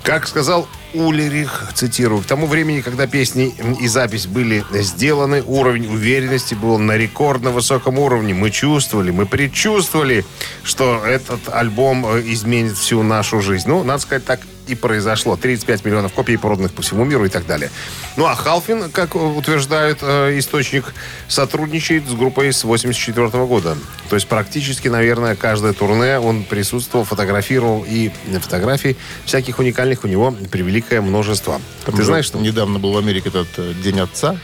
Как 0.08 0.26
сказал 0.26 0.70
Улерих, 0.94 1.70
цитирую, 1.74 2.22
«К 2.22 2.26
тому 2.26 2.48
времени, 2.48 2.80
когда 2.80 3.08
песни 3.08 3.54
и 3.82 3.90
запись 3.90 4.26
были 4.26 4.64
сделаны, 4.72 5.44
уровень 5.46 5.88
уверенности 5.88 6.54
был 6.54 6.80
на 6.80 6.96
рекордно 6.96 7.52
высоком 7.52 8.00
уровне. 8.00 8.34
Мы 8.34 8.50
чувствовали, 8.50 9.12
мы 9.12 9.26
предчувствовали, 9.26 10.24
что 10.64 11.06
этот 11.06 11.50
альбом 11.50 12.06
э, 12.06 12.22
изменит 12.28 12.78
всю 12.78 13.04
нашу 13.04 13.42
жизнь. 13.42 13.68
Ну, 13.68 13.84
надо 13.84 14.00
сказать, 14.00 14.24
так 14.24 14.40
и 14.68 14.76
произошло. 14.76 15.36
35 15.36 15.86
миллионов 15.86 16.14
копий, 16.14 16.38
проданных 16.38 16.74
по 16.74 16.82
всему 16.82 17.06
миру 17.06 17.26
и 17.26 17.30
так 17.30 17.46
далее. 17.46 17.72
Ну, 18.16 18.26
а 18.26 18.36
Халфин, 18.36 18.90
как 18.92 19.16
утверждает 19.16 20.00
э, 20.02 20.38
источник, 20.38 20.94
сотрудничает 21.28 22.08
с 22.08 22.14
группой 22.14 22.52
с 22.52 22.64
84 22.64 23.30
года. 23.46 23.78
То 24.10 24.16
есть 24.16 24.28
практически, 24.28 24.88
наверное, 24.88 25.36
каждое 25.36 25.74
турне 25.74 26.20
он 26.20 26.44
присутствовал, 26.44 27.06
фотографировал, 27.06 27.86
и 27.88 28.12
фотографий 28.42 28.98
всяких 29.26 29.60
уникальных 29.60 30.04
у 30.04 30.08
него 30.08 30.36
превеликое 30.52 31.02
множество. 31.02 31.62
Там 31.86 31.96
Ты 31.96 32.04
знаешь, 32.04 32.26
что... 32.26 32.40
Недавно 32.40 32.80
был 32.80 32.94
в 32.94 32.98
Америке 32.98 33.30
этот 33.30 33.48
э, 33.58 33.74
День 33.84 34.00
отца. 34.00 34.38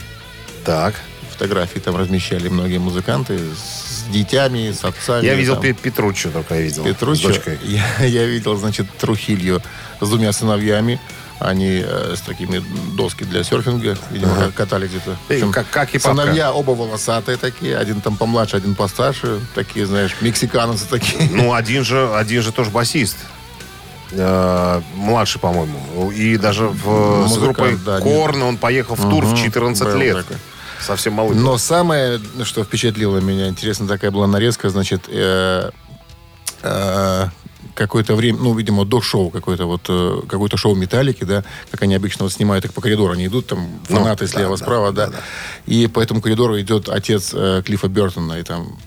Так. 0.64 0.94
Фотографии 1.32 1.80
там 1.80 1.96
размещали 1.96 2.48
многие 2.48 2.78
музыканты 2.78 3.38
с 3.38 3.93
детьми, 4.10 4.72
с 4.72 4.84
отцами. 4.84 5.24
Я 5.24 5.34
видел 5.34 5.54
там. 5.54 5.62
Пе- 5.62 5.72
Петруччо 5.74 6.30
только 6.30 6.54
я 6.54 6.60
видел. 6.62 6.84
Петруччо. 6.84 7.32
С 7.32 7.36
дочкой. 7.36 7.58
Я, 7.64 8.04
я 8.04 8.24
видел, 8.26 8.56
значит, 8.56 8.86
Трухилью 8.98 9.62
с 10.00 10.08
двумя 10.08 10.32
сыновьями. 10.32 11.00
Они 11.40 11.82
э, 11.84 12.14
с 12.16 12.20
такими 12.20 12.62
доски 12.96 13.24
для 13.24 13.42
серфинга, 13.42 13.98
видимо, 14.10 14.32
Ага. 14.36 14.52
катали 14.52 14.86
где-то. 14.86 15.16
В 15.28 15.30
общем, 15.32 15.50
как- 15.52 15.68
как 15.68 15.94
и 15.94 15.98
папка. 15.98 16.22
Сыновья 16.22 16.52
оба 16.52 16.70
волосатые 16.70 17.36
такие. 17.36 17.76
Один 17.76 18.00
там 18.00 18.16
помладше, 18.16 18.56
один 18.56 18.74
постарше. 18.76 19.40
Такие, 19.54 19.84
знаешь, 19.86 20.14
мексиканцы 20.20 20.86
такие. 20.88 21.28
Ну, 21.32 21.52
один 21.52 21.84
же, 21.84 22.14
один 22.14 22.40
же 22.42 22.52
тоже 22.52 22.70
басист. 22.70 23.16
Э, 24.12 24.80
младший, 24.94 25.40
по-моему. 25.40 26.12
И 26.12 26.36
даже 26.36 26.66
в, 26.68 27.26
с 27.26 27.30
Музыкант, 27.30 27.40
группой 27.42 27.76
да, 27.84 27.98
Корн 28.00 28.42
он 28.42 28.56
поехал 28.56 28.94
в 28.94 29.10
тур 29.10 29.24
в 29.24 29.32
Мгм, 29.32 29.42
14 29.42 29.82
был 29.84 29.96
лет. 29.98 30.16
такой. 30.18 30.36
Совсем 30.84 31.14
малый. 31.14 31.34
Но 31.36 31.58
самое, 31.58 32.20
что 32.44 32.64
впечатлило 32.64 33.18
меня, 33.18 33.48
интересно, 33.48 33.88
такая 33.88 34.10
была 34.10 34.26
нарезка, 34.26 34.68
значит, 34.68 35.04
э, 35.08 35.70
э, 36.62 37.26
какое-то 37.74 38.14
время, 38.14 38.38
ну, 38.38 38.54
видимо, 38.54 38.84
до 38.84 39.00
шоу 39.00 39.30
какое-то 39.30 39.66
вот, 39.66 39.82
э, 39.88 40.20
какое-то 40.28 40.56
шоу 40.56 40.74
Металлики, 40.74 41.24
да, 41.24 41.44
как 41.70 41.82
они 41.82 41.94
обычно 41.94 42.24
вот 42.24 42.32
снимают 42.32 42.64
их 42.64 42.72
по 42.72 42.80
коридору, 42.80 43.12
они 43.12 43.26
идут 43.26 43.46
там, 43.48 43.80
Ну, 43.88 43.96
фанаты 43.96 44.26
да, 44.26 44.30
слева-справа, 44.30 44.92
да, 44.92 45.06
да, 45.06 45.12
да, 45.12 45.18
и 45.66 45.86
по 45.86 46.00
этому 46.00 46.20
коридору 46.20 46.60
идет 46.60 46.88
отец 46.88 47.30
э, 47.32 47.62
Клиффа 47.64 47.88
Бертона, 47.88 48.34
и 48.34 48.42
там 48.42 48.78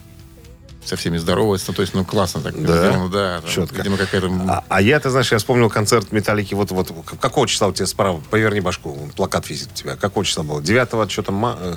со 0.88 0.96
всеми 0.96 1.18
здоровается, 1.18 1.72
то 1.72 1.82
есть, 1.82 1.94
ну, 1.94 2.04
классно 2.04 2.40
так 2.40 2.54
Да? 2.54 2.78
сделано, 2.78 3.08
да, 3.10 3.40
там, 3.40 3.50
Четко. 3.50 3.76
видимо, 3.76 3.96
какая-то... 3.96 4.30
А, 4.48 4.64
а 4.68 4.80
я, 4.80 4.98
ты 4.98 5.10
знаешь, 5.10 5.30
я 5.30 5.38
вспомнил 5.38 5.68
концерт 5.68 6.12
Металлики. 6.12 6.54
Вот, 6.54 6.70
вот 6.70 6.92
какого 7.20 7.46
числа 7.46 7.68
у 7.68 7.72
тебя 7.72 7.86
справа? 7.86 8.22
Поверни 8.30 8.60
башку. 8.60 8.96
Плакат 9.16 9.48
висит 9.48 9.68
у 9.72 9.74
тебя. 9.74 9.96
Какого 9.96 10.24
числа 10.24 10.42
было? 10.42 10.62
9 10.62 11.10
что 11.10 11.22
там? 11.22 11.34
ма- 11.34 11.58
э, 11.60 11.74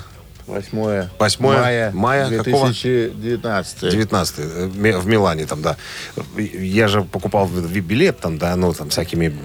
8 0.48 1.08
Восьмое 1.20 1.62
мая, 1.62 1.92
мая 1.92 2.30
какого? 2.44 2.68
2019. 2.68 3.90
19 3.92 4.36
э, 4.40 4.66
в 4.68 4.78
Ми- 4.78 4.92
в 4.92 5.08
Милане 5.08 5.46
там, 5.46 5.62
да. 5.62 5.78
Я 6.38 6.88
же 6.88 7.04
покупал 7.04 7.48
билет 7.48 8.20
там, 8.20 8.38
да, 8.38 8.56
ну, 8.56 8.74
там, 8.74 8.90
всякими 8.90 9.36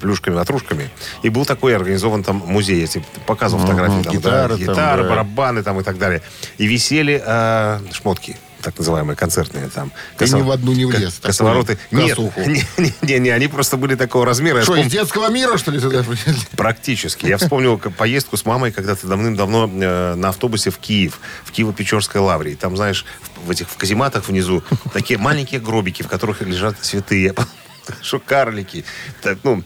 плюшками, 0.00 0.34
ватрушками. 0.34 0.90
И 1.22 1.28
был 1.28 1.44
такой 1.44 1.76
организован 1.76 2.24
там 2.24 2.36
музей, 2.46 2.80
я 2.80 2.86
тебе 2.86 3.04
показывал 3.26 3.62
фотографии. 3.62 4.02
Там, 4.02 4.12
гитары 4.12 4.48
да, 4.48 4.48
там, 4.48 4.58
гитары, 4.58 5.02
да. 5.02 5.08
барабаны 5.08 5.62
там 5.62 5.80
и 5.80 5.82
так 5.82 5.98
далее. 5.98 6.22
И 6.58 6.66
висели 6.66 7.22
э, 7.24 7.80
шмотки 7.92 8.36
так 8.62 8.78
называемые 8.78 9.16
концертные 9.16 9.68
там. 9.68 9.92
Ты 10.18 10.26
ни 10.28 10.42
в 10.42 10.50
одну 10.50 10.72
не 10.72 10.84
влез, 10.84 11.14
такую 11.14 11.28
Косовороты. 11.28 11.78
Нет, 11.90 12.18
не, 12.18 12.64
не, 12.78 12.94
не, 13.02 13.18
не, 13.18 13.30
они 13.30 13.48
просто 13.48 13.76
были 13.76 13.94
такого 13.94 14.24
размера. 14.26 14.62
Что, 14.62 14.74
вспом- 14.76 14.86
из 14.86 14.92
детского 14.92 15.28
мира, 15.30 15.56
что 15.58 15.70
ли, 15.70 15.80
сюда 15.80 16.02
привезли? 16.02 16.34
Практически. 16.56 17.26
Я 17.26 17.38
вспомнил 17.38 17.78
к- 17.78 17.90
поездку 17.90 18.36
с 18.36 18.44
мамой 18.44 18.72
когда-то 18.72 19.06
давным-давно 19.06 19.70
э, 19.72 20.14
на 20.14 20.28
автобусе 20.28 20.70
в 20.70 20.78
Киев, 20.78 21.20
в 21.44 21.52
Киево-Печорской 21.52 22.20
лавре. 22.20 22.52
И 22.52 22.54
там, 22.56 22.76
знаешь, 22.76 23.04
в, 23.42 23.46
в 23.48 23.50
этих 23.50 23.68
в 23.68 23.76
казематах 23.76 24.28
внизу 24.28 24.62
такие 24.92 25.18
маленькие 25.18 25.60
гробики, 25.60 26.02
в 26.02 26.08
которых 26.08 26.42
лежат 26.42 26.76
святые. 26.80 27.34
Что 28.02 28.18
карлики. 28.20 28.84
Так, 29.22 29.38
ну, 29.42 29.62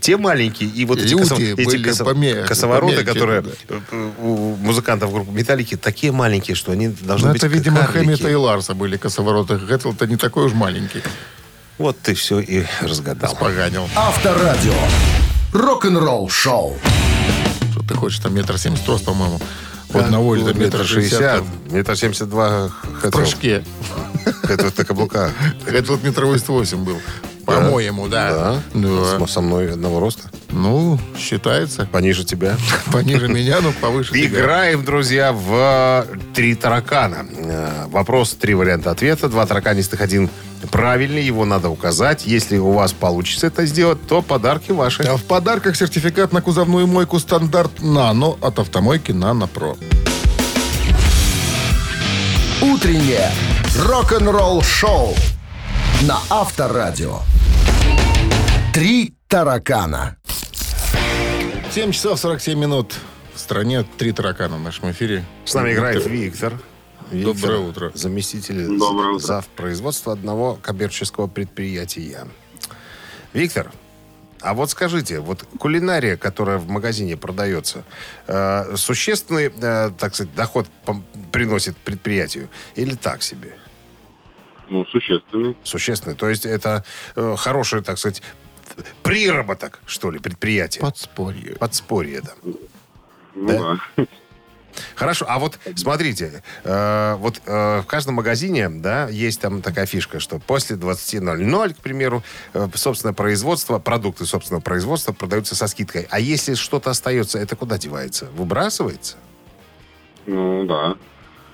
те 0.00 0.16
маленькие, 0.16 0.68
и 0.70 0.84
вот 0.84 0.98
эти, 0.98 1.14
косо- 1.14 1.54
эти 1.56 1.76
косо- 1.76 2.04
поме- 2.04 2.44
косовороты, 2.44 2.96
помельче, 2.96 3.12
которые 3.12 3.42
да. 3.42 3.50
э, 3.68 4.10
у 4.18 4.56
музыкантов 4.56 5.12
группы 5.12 5.32
Металлики, 5.32 5.76
такие 5.76 6.12
маленькие, 6.12 6.54
что 6.54 6.72
они 6.72 6.88
должны 6.88 7.28
Ну, 7.28 7.32
быть 7.32 7.42
это, 7.42 7.52
видимо, 7.52 7.78
карлики. 7.78 7.98
Хэммета 7.98 8.30
и 8.30 8.34
Ларса 8.34 8.74
были 8.74 8.96
косовороты. 8.96 9.56
Гэтл-то 9.56 10.06
не 10.06 10.16
такой 10.16 10.46
уж 10.46 10.52
маленький. 10.52 11.02
Вот 11.78 11.98
ты 12.00 12.14
все 12.14 12.38
и 12.38 12.64
разгадал. 12.80 13.34
Поганил. 13.36 13.88
Авторадио. 13.96 14.74
Рок-н-ролл 15.52 16.28
шоу. 16.28 16.78
Что 17.72 17.82
ты 17.82 17.94
хочешь, 17.94 18.18
там 18.20 18.34
метр 18.34 18.58
семьдесят 18.58 18.88
рост, 18.88 19.04
по-моему. 19.04 19.40
У 19.94 19.98
одного 19.98 20.36
или 20.36 20.44
там 20.44 20.58
метр 20.58 20.84
шестьдесят. 20.84 21.44
Метр 21.70 21.96
шестьдесят 21.96 22.30
два 22.30 22.68
В 23.02 23.10
прыжке. 23.10 23.64
Это 24.48 24.72
на 24.76 24.84
каблуках. 24.84 25.32
Гэтл 25.66 25.96
метр 26.02 26.24
восемьдесят 26.24 26.48
восемь 26.48 26.84
был. 26.84 27.00
По-моему, 27.44 28.08
да. 28.08 28.60
Да? 28.74 29.18
Да. 29.18 29.26
Со 29.26 29.40
мной 29.40 29.72
одного 29.72 30.00
роста. 30.00 30.30
Ну, 30.50 30.98
считается. 31.18 31.88
Пониже 31.90 32.24
тебя. 32.24 32.56
Пониже 32.92 33.28
меня, 33.28 33.60
но 33.60 33.72
повыше 33.72 34.12
тебя. 34.12 34.26
Играем, 34.26 34.84
друзья, 34.84 35.32
в 35.32 36.06
«Три 36.34 36.54
таракана». 36.54 37.26
Э, 37.36 37.86
Вопрос, 37.88 38.34
три 38.34 38.54
варианта 38.54 38.90
ответа. 38.90 39.28
Два 39.28 39.46
тараканистых, 39.46 40.00
один 40.00 40.30
правильный. 40.70 41.22
Его 41.22 41.44
надо 41.44 41.68
указать. 41.68 42.26
Если 42.26 42.58
у 42.58 42.72
вас 42.72 42.92
получится 42.92 43.48
это 43.48 43.66
сделать, 43.66 43.98
то 44.06 44.22
подарки 44.22 44.72
ваши. 44.72 45.02
А 45.02 45.16
в 45.16 45.22
подарках 45.22 45.76
сертификат 45.76 46.32
на 46.32 46.42
кузовную 46.42 46.86
мойку 46.86 47.18
стандарт 47.18 47.80
«Нано» 47.80 48.36
от 48.40 48.58
автомойки 48.58 49.12
«Нано 49.12 49.46
Про». 49.46 49.76
Утреннее 52.60 53.30
рок-н-ролл 53.76 54.62
шоу 54.62 55.14
на 56.00 56.18
Авторадио. 56.30 57.20
Три 58.74 59.14
таракана. 59.28 60.16
7 61.70 61.92
часов 61.92 62.18
47 62.18 62.58
минут. 62.58 62.94
В 63.34 63.38
стране 63.38 63.84
три 63.98 64.12
таракана 64.12 64.56
в 64.56 64.60
нашем 64.60 64.90
эфире. 64.90 65.24
С 65.44 65.54
нами 65.54 65.72
играет 65.74 66.04
Виктор. 66.06 66.58
Виктор, 67.10 67.34
Доброе 67.34 67.58
утро. 67.60 67.92
Заместитель 67.94 68.78
Доброе 68.78 69.14
утро. 69.14 69.26
зав. 69.26 69.46
производства 69.48 70.12
одного 70.12 70.54
коммерческого 70.60 71.26
предприятия. 71.28 72.26
Виктор, 73.32 73.70
а 74.40 74.54
вот 74.54 74.70
скажите, 74.70 75.20
вот 75.20 75.44
кулинария, 75.58 76.16
которая 76.16 76.58
в 76.58 76.68
магазине 76.68 77.16
продается, 77.16 77.84
э, 78.26 78.76
существенный, 78.76 79.52
э, 79.54 79.90
так 79.98 80.14
сказать, 80.14 80.34
доход 80.34 80.66
приносит 81.30 81.76
предприятию 81.76 82.48
или 82.74 82.94
так 82.94 83.22
себе? 83.22 83.52
Ну, 84.68 84.86
существенный. 84.86 85.56
Существенный. 85.64 86.16
То 86.16 86.28
есть 86.28 86.46
это 86.46 86.84
э, 87.16 87.34
хороший, 87.36 87.82
так 87.82 87.98
сказать, 87.98 88.22
приработок, 89.02 89.80
что 89.86 90.10
ли, 90.10 90.18
предприятие. 90.18 90.80
Подспорье. 90.80 91.56
Подспорье, 91.56 92.22
да. 92.22 92.32
Ну 93.34 93.48
Да? 93.48 93.78
да. 93.96 94.06
Хорошо, 94.94 95.26
а 95.28 95.38
вот 95.38 95.58
смотрите, 95.76 96.42
э, 96.64 97.14
вот 97.18 97.42
э, 97.44 97.80
в 97.80 97.86
каждом 97.86 98.14
магазине, 98.14 98.68
да, 98.70 99.08
есть 99.08 99.40
там 99.40 99.60
такая 99.62 99.86
фишка, 99.86 100.20
что 100.20 100.38
после 100.38 100.76
20.00, 100.76 101.74
к 101.74 101.76
примеру, 101.78 102.22
э, 102.54 102.68
собственное 102.74 103.12
производство, 103.12 103.78
продукты 103.78 104.24
собственного 104.24 104.62
производства 104.62 105.12
продаются 105.12 105.54
со 105.54 105.66
скидкой. 105.66 106.06
А 106.10 106.18
если 106.18 106.54
что-то 106.54 106.90
остается, 106.90 107.38
это 107.38 107.54
куда 107.56 107.78
девается? 107.78 108.26
Выбрасывается? 108.34 109.16
Ну 110.26 110.64
да. 110.64 110.96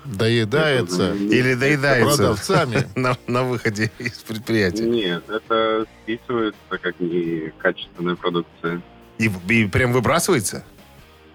Доедается 0.09 1.13
Или 1.13 1.53
доедается 1.53 2.17
продавцами. 2.17 2.87
на, 2.95 3.15
на 3.27 3.43
выходе 3.43 3.91
из 3.99 4.13
предприятия? 4.19 4.83
Нет, 4.83 5.29
это 5.29 5.85
списывается 6.01 6.77
как 6.81 6.99
некачественная 6.99 8.15
продукция. 8.15 8.81
И, 9.19 9.31
и 9.49 9.67
прям 9.67 9.93
выбрасывается? 9.93 10.63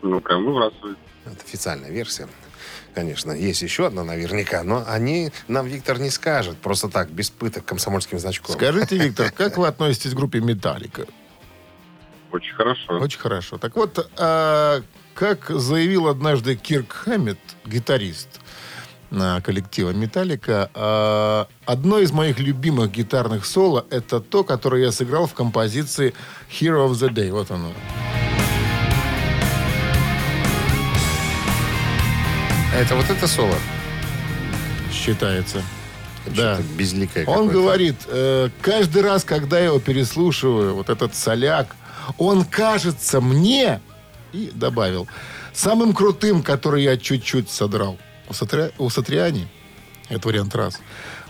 Ну, 0.03 0.21
прям 0.21 0.45
выбрасывают. 0.45 0.99
Это 1.25 1.37
официальная 1.47 1.91
версия. 1.91 2.29
Конечно, 2.95 3.33
есть 3.33 3.63
еще 3.63 3.87
одна 3.87 4.05
наверняка, 4.05 4.63
но 4.63 4.85
они 4.87 5.31
нам 5.49 5.67
Виктор 5.67 5.99
не 5.99 6.11
скажет 6.11 6.57
просто 6.57 6.89
так, 6.89 7.11
без 7.11 7.31
пыток, 7.31 7.65
комсомольским 7.65 8.19
значком. 8.19 8.55
Скажите, 8.57 8.97
Виктор, 8.99 9.31
как 9.31 9.57
вы 9.57 9.69
относитесь 9.69 10.13
к 10.13 10.17
группе 10.17 10.41
«Металлика»? 10.41 11.07
Очень 12.33 12.55
хорошо. 12.55 12.99
Очень 12.99 13.21
хорошо. 13.21 13.59
Так 13.59 13.77
вот, 13.77 14.11
а, 14.17 14.83
как 15.15 15.49
заявил 15.49 16.09
однажды 16.09 16.57
Кирк 16.57 16.93
Хэммет, 16.93 17.39
гитарист 17.65 18.41
на 19.11 19.41
коллектива 19.41 19.91
«Металлика», 19.91 20.71
а, 20.75 21.47
одно 21.65 22.01
из 22.01 22.11
моих 22.11 22.41
любимых 22.41 22.91
гитарных 22.91 23.47
соло— 23.47 23.87
это 23.91 24.21
то, 24.21 24.43
которое 24.43 24.83
я 24.83 24.93
сыграл 24.93 25.27
в 25.27 25.35
композиции 25.35 26.15
«Hero 26.51 26.89
of 26.89 26.93
the 26.93 27.11
Day». 27.11 27.31
Вот 27.31 27.51
оно. 27.53 27.73
А 32.73 32.77
это 32.77 32.97
вот 32.97 33.09
это 33.09 33.29
соло? 33.29 33.55
Считается. 34.93 35.63
Да. 36.27 36.59
Безликое 36.77 37.25
Он 37.27 37.49
говорит, 37.49 37.97
э, 38.09 38.49
каждый 38.63 39.03
раз, 39.03 39.23
когда 39.23 39.59
я 39.59 39.67
его 39.67 39.79
переслушиваю, 39.79 40.75
вот 40.75 40.89
этот 40.89 41.15
соляк, 41.15 41.77
он 42.19 42.45
кажется 42.45 43.21
мне, 43.21 43.81
и 44.35 44.51
добавил, 44.53 45.07
самым 45.53 45.95
крутым, 45.95 46.43
который 46.43 46.83
я 46.83 46.97
чуть-чуть 46.97 47.49
содрал. 47.51 47.97
У, 48.29 48.33
Сатри... 48.35 48.71
у 48.79 48.91
Сатриани, 48.91 49.47
это 50.09 50.27
вариант 50.29 50.55
раз, 50.57 50.81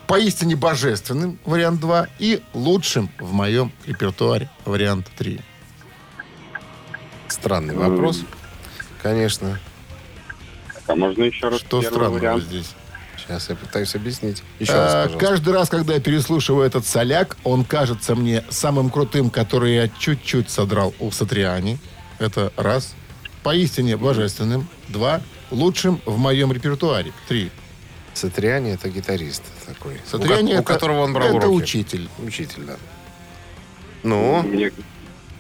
поистине 0.07 0.57
божественным, 0.57 1.39
вариант 1.45 1.81
два, 1.81 2.09
и 2.19 2.43
лучшим 2.55 3.11
в 3.19 3.33
моем 3.33 3.71
репертуаре, 3.87 4.49
вариант 4.65 5.11
три. 5.17 5.41
Странный 7.29 7.75
вопрос, 7.75 8.23
конечно. 9.03 9.59
А 10.87 10.95
можно 10.95 11.25
еще 11.25 11.49
раз 11.49 11.61
Что 11.61 11.83
странного 11.83 12.15
вариант? 12.15 12.45
здесь? 12.45 12.73
Сейчас 13.17 13.49
я 13.49 13.57
пытаюсь 13.57 13.95
объяснить. 13.95 14.43
Еще 14.61 14.73
А, 14.73 14.77
раз, 14.77 14.93
пожалуйста. 14.93 15.19
каждый 15.19 15.55
раз, 15.55 15.69
когда 15.71 15.95
я 15.95 16.01
переслушиваю 16.01 16.67
этот 16.67 16.87
соляк, 16.87 17.39
он 17.43 17.65
кажется 17.65 18.15
мне 18.15 18.45
самым 18.51 18.91
крутым, 18.91 19.31
который 19.31 19.75
я 19.75 19.89
чуть-чуть 19.89 20.51
содрал 20.51 20.95
у 21.01 21.11
Сатриани. 21.11 21.79
Это 22.25 22.53
раз. 22.57 22.95
Поистине 23.43 23.97
божественным. 23.97 24.67
Два. 24.89 25.21
Лучшим 25.51 26.01
в 26.07 26.17
моем 26.17 26.53
репертуаре. 26.53 27.13
Три. 27.29 27.51
Сатриани 28.15 28.73
это 28.73 28.89
гитарист 28.89 29.43
такой. 29.67 30.01
Сатриани 30.11 30.53
у, 30.53 30.57
ко- 30.57 30.59
у 30.59 30.63
это- 30.63 30.73
которого 30.73 31.01
он 31.03 31.13
брал 31.13 31.29
это 31.37 31.49
уроки. 31.49 31.63
учитель. 31.63 32.09
Учитель, 32.19 32.63
да. 32.65 32.77
Ну, 34.03 34.43
Мне 34.43 34.71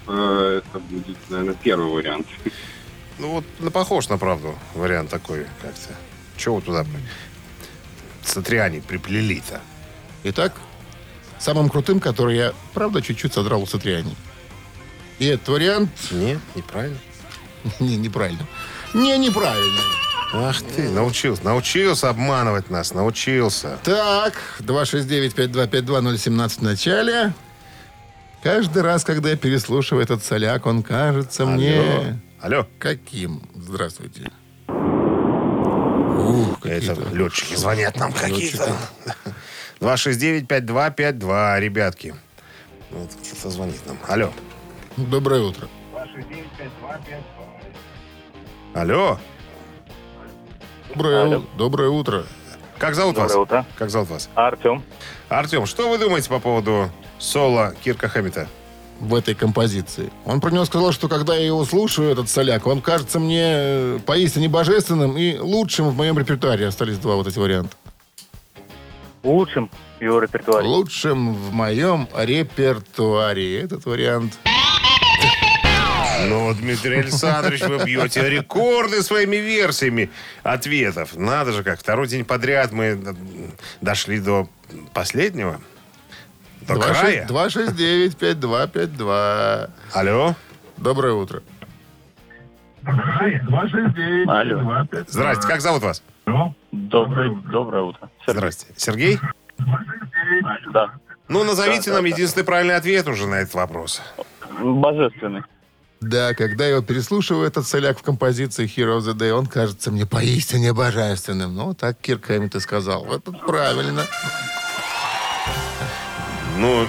э, 0.06 0.60
это 0.64 0.78
будет, 0.78 1.16
наверное, 1.30 1.54
первый 1.54 1.90
вариант. 1.90 2.26
ну 3.18 3.28
вот 3.30 3.44
ну, 3.60 3.70
похож 3.70 4.08
на 4.08 4.18
правду 4.18 4.54
вариант 4.74 5.08
такой 5.10 5.46
как-то. 5.62 5.94
Чего 6.36 6.56
вы 6.56 6.62
туда 6.62 6.84
Сатриани 8.24 8.80
приплели-то? 8.80 9.60
Итак, 10.24 10.54
самым 11.38 11.68
крутым, 11.70 12.00
который 12.00 12.36
я, 12.36 12.52
правда, 12.74 13.00
чуть-чуть 13.02 13.32
содрал 13.32 13.62
у 13.62 13.66
Сатриани. 13.66 14.14
И 15.18 15.26
этот 15.26 15.48
вариант... 15.48 15.90
Не, 16.10 16.38
неправильно. 16.54 16.98
Не, 17.80 17.96
неправильно. 17.96 18.46
Не, 18.92 19.16
неправильно. 19.18 19.80
Ах 20.32 20.62
ты, 20.62 20.88
научился, 20.90 21.44
научился 21.44 22.08
обманывать 22.10 22.68
нас, 22.68 22.92
научился. 22.92 23.78
Так, 23.84 24.34
269-5252-017 24.60 26.48
в 26.58 26.62
начале. 26.62 27.32
Каждый 28.42 28.82
раз, 28.82 29.04
когда 29.04 29.30
я 29.30 29.36
переслушиваю 29.36 30.02
этот 30.02 30.24
соляк, 30.24 30.66
он 30.66 30.82
кажется 30.82 31.46
мне... 31.46 32.20
Алло. 32.40 32.66
Каким? 32.78 33.42
Здравствуйте. 33.54 34.30
Ух, 36.18 36.58
Это 36.64 36.96
летчики 37.12 37.54
звонят 37.54 37.96
нам 37.96 38.12
какие-то. 38.12 38.76
Летчики. 39.06 39.34
269-5252, 39.80 41.60
ребятки. 41.60 42.14
Вот 42.90 43.10
кто-то 43.12 43.50
звонит 43.50 43.86
нам. 43.86 43.98
Алло. 44.08 44.32
Доброе 44.96 45.42
утро. 45.42 45.68
Алло. 48.74 49.18
Доброе, 50.90 51.22
Алло. 51.22 51.38
у- 51.38 51.58
доброе 51.58 51.88
утро. 51.90 52.24
Как 52.78 52.94
зовут 52.94 53.16
вас? 53.16 53.32
Доброе 53.32 53.42
утро. 53.42 53.66
Как 53.76 53.90
зовут 53.90 54.10
вас? 54.10 54.28
Артем. 54.34 54.82
Артем, 55.28 55.66
что 55.66 55.88
вы 55.88 55.98
думаете 55.98 56.28
по 56.28 56.38
поводу 56.38 56.90
соло 57.18 57.74
Кирка 57.82 58.08
Хэммита? 58.08 58.48
в 59.00 59.12
этой 59.16 59.34
композиции. 59.34 60.10
Он 60.24 60.40
про 60.40 60.52
него 60.52 60.64
сказал, 60.64 60.92
что 60.92 61.08
когда 61.08 61.34
я 61.34 61.44
его 61.46 61.64
слушаю, 61.64 62.10
этот 62.12 62.30
соляк, 62.30 62.64
он 62.68 62.80
кажется 62.80 63.18
мне 63.18 63.42
э, 63.44 63.98
поистине 64.06 64.48
божественным 64.48 65.18
и 65.18 65.36
лучшим 65.36 65.88
в 65.90 65.96
моем 65.96 66.16
репертуаре. 66.16 66.64
Остались 66.68 66.98
два 66.98 67.16
вот 67.16 67.26
эти 67.26 67.36
варианта. 67.38 67.76
Лучшим 69.24 69.68
в 69.98 70.02
его 70.02 70.20
репертуаре. 70.20 70.66
Лучшим 70.68 71.34
в 71.34 71.52
моем 71.52 72.06
репертуаре. 72.16 73.60
Этот 73.62 73.84
вариант. 73.84 74.38
Ну, 76.28 76.52
Дмитрий 76.54 76.98
Александрович, 77.00 77.62
вы 77.62 77.84
бьете 77.84 78.28
рекорды 78.28 79.02
своими 79.02 79.36
версиями 79.36 80.10
ответов. 80.42 81.14
Надо 81.16 81.52
же 81.52 81.62
как, 81.62 81.78
второй 81.78 82.08
день 82.08 82.24
подряд 82.24 82.72
мы 82.72 82.84
м, 82.86 83.16
дошли 83.80 84.18
до 84.20 84.48
последнего. 84.92 85.60
До 86.62 86.74
края. 86.80 87.26
269-5252. 87.28 89.70
Алло. 89.92 90.34
Доброе 90.76 91.12
утро. 91.14 91.42
Алло. 94.26 94.86
Здрасте, 95.06 95.46
как 95.48 95.60
зовут 95.60 95.82
вас? 95.82 96.02
Доброе, 96.72 97.30
доброе 97.50 97.82
утро. 97.82 98.08
Сергей. 98.26 98.38
Здрасте. 98.38 98.66
Сергей? 98.76 99.20
Да. 100.72 100.90
Ну, 101.28 101.44
назовите 101.44 101.90
Да, 101.90 101.96
нам 101.96 102.04
да, 102.04 102.08
единственный 102.10 102.44
правильный 102.44 102.76
ответ 102.76 103.06
уже 103.08 103.26
на 103.26 103.36
этот 103.36 103.54
вопрос. 103.54 104.02
Божественный. 104.60 105.42
Да, 106.08 106.34
когда 106.34 106.66
я 106.66 106.82
переслушиваю, 106.82 107.46
этот 107.46 107.66
соляк 107.66 107.98
в 107.98 108.02
композиции 108.02 108.66
Hero 108.66 108.98
of 108.98 109.00
the 109.00 109.14
Day, 109.14 109.30
он 109.30 109.46
кажется 109.46 109.90
мне 109.90 110.04
поистине 110.04 110.74
божественным. 110.74 111.54
Ну, 111.54 111.72
так 111.74 111.98
Кирк 111.98 112.26
Хэммит 112.26 112.60
сказал. 112.60 113.06
Это 113.06 113.32
правильно. 113.32 114.04
Ну, 116.58 116.86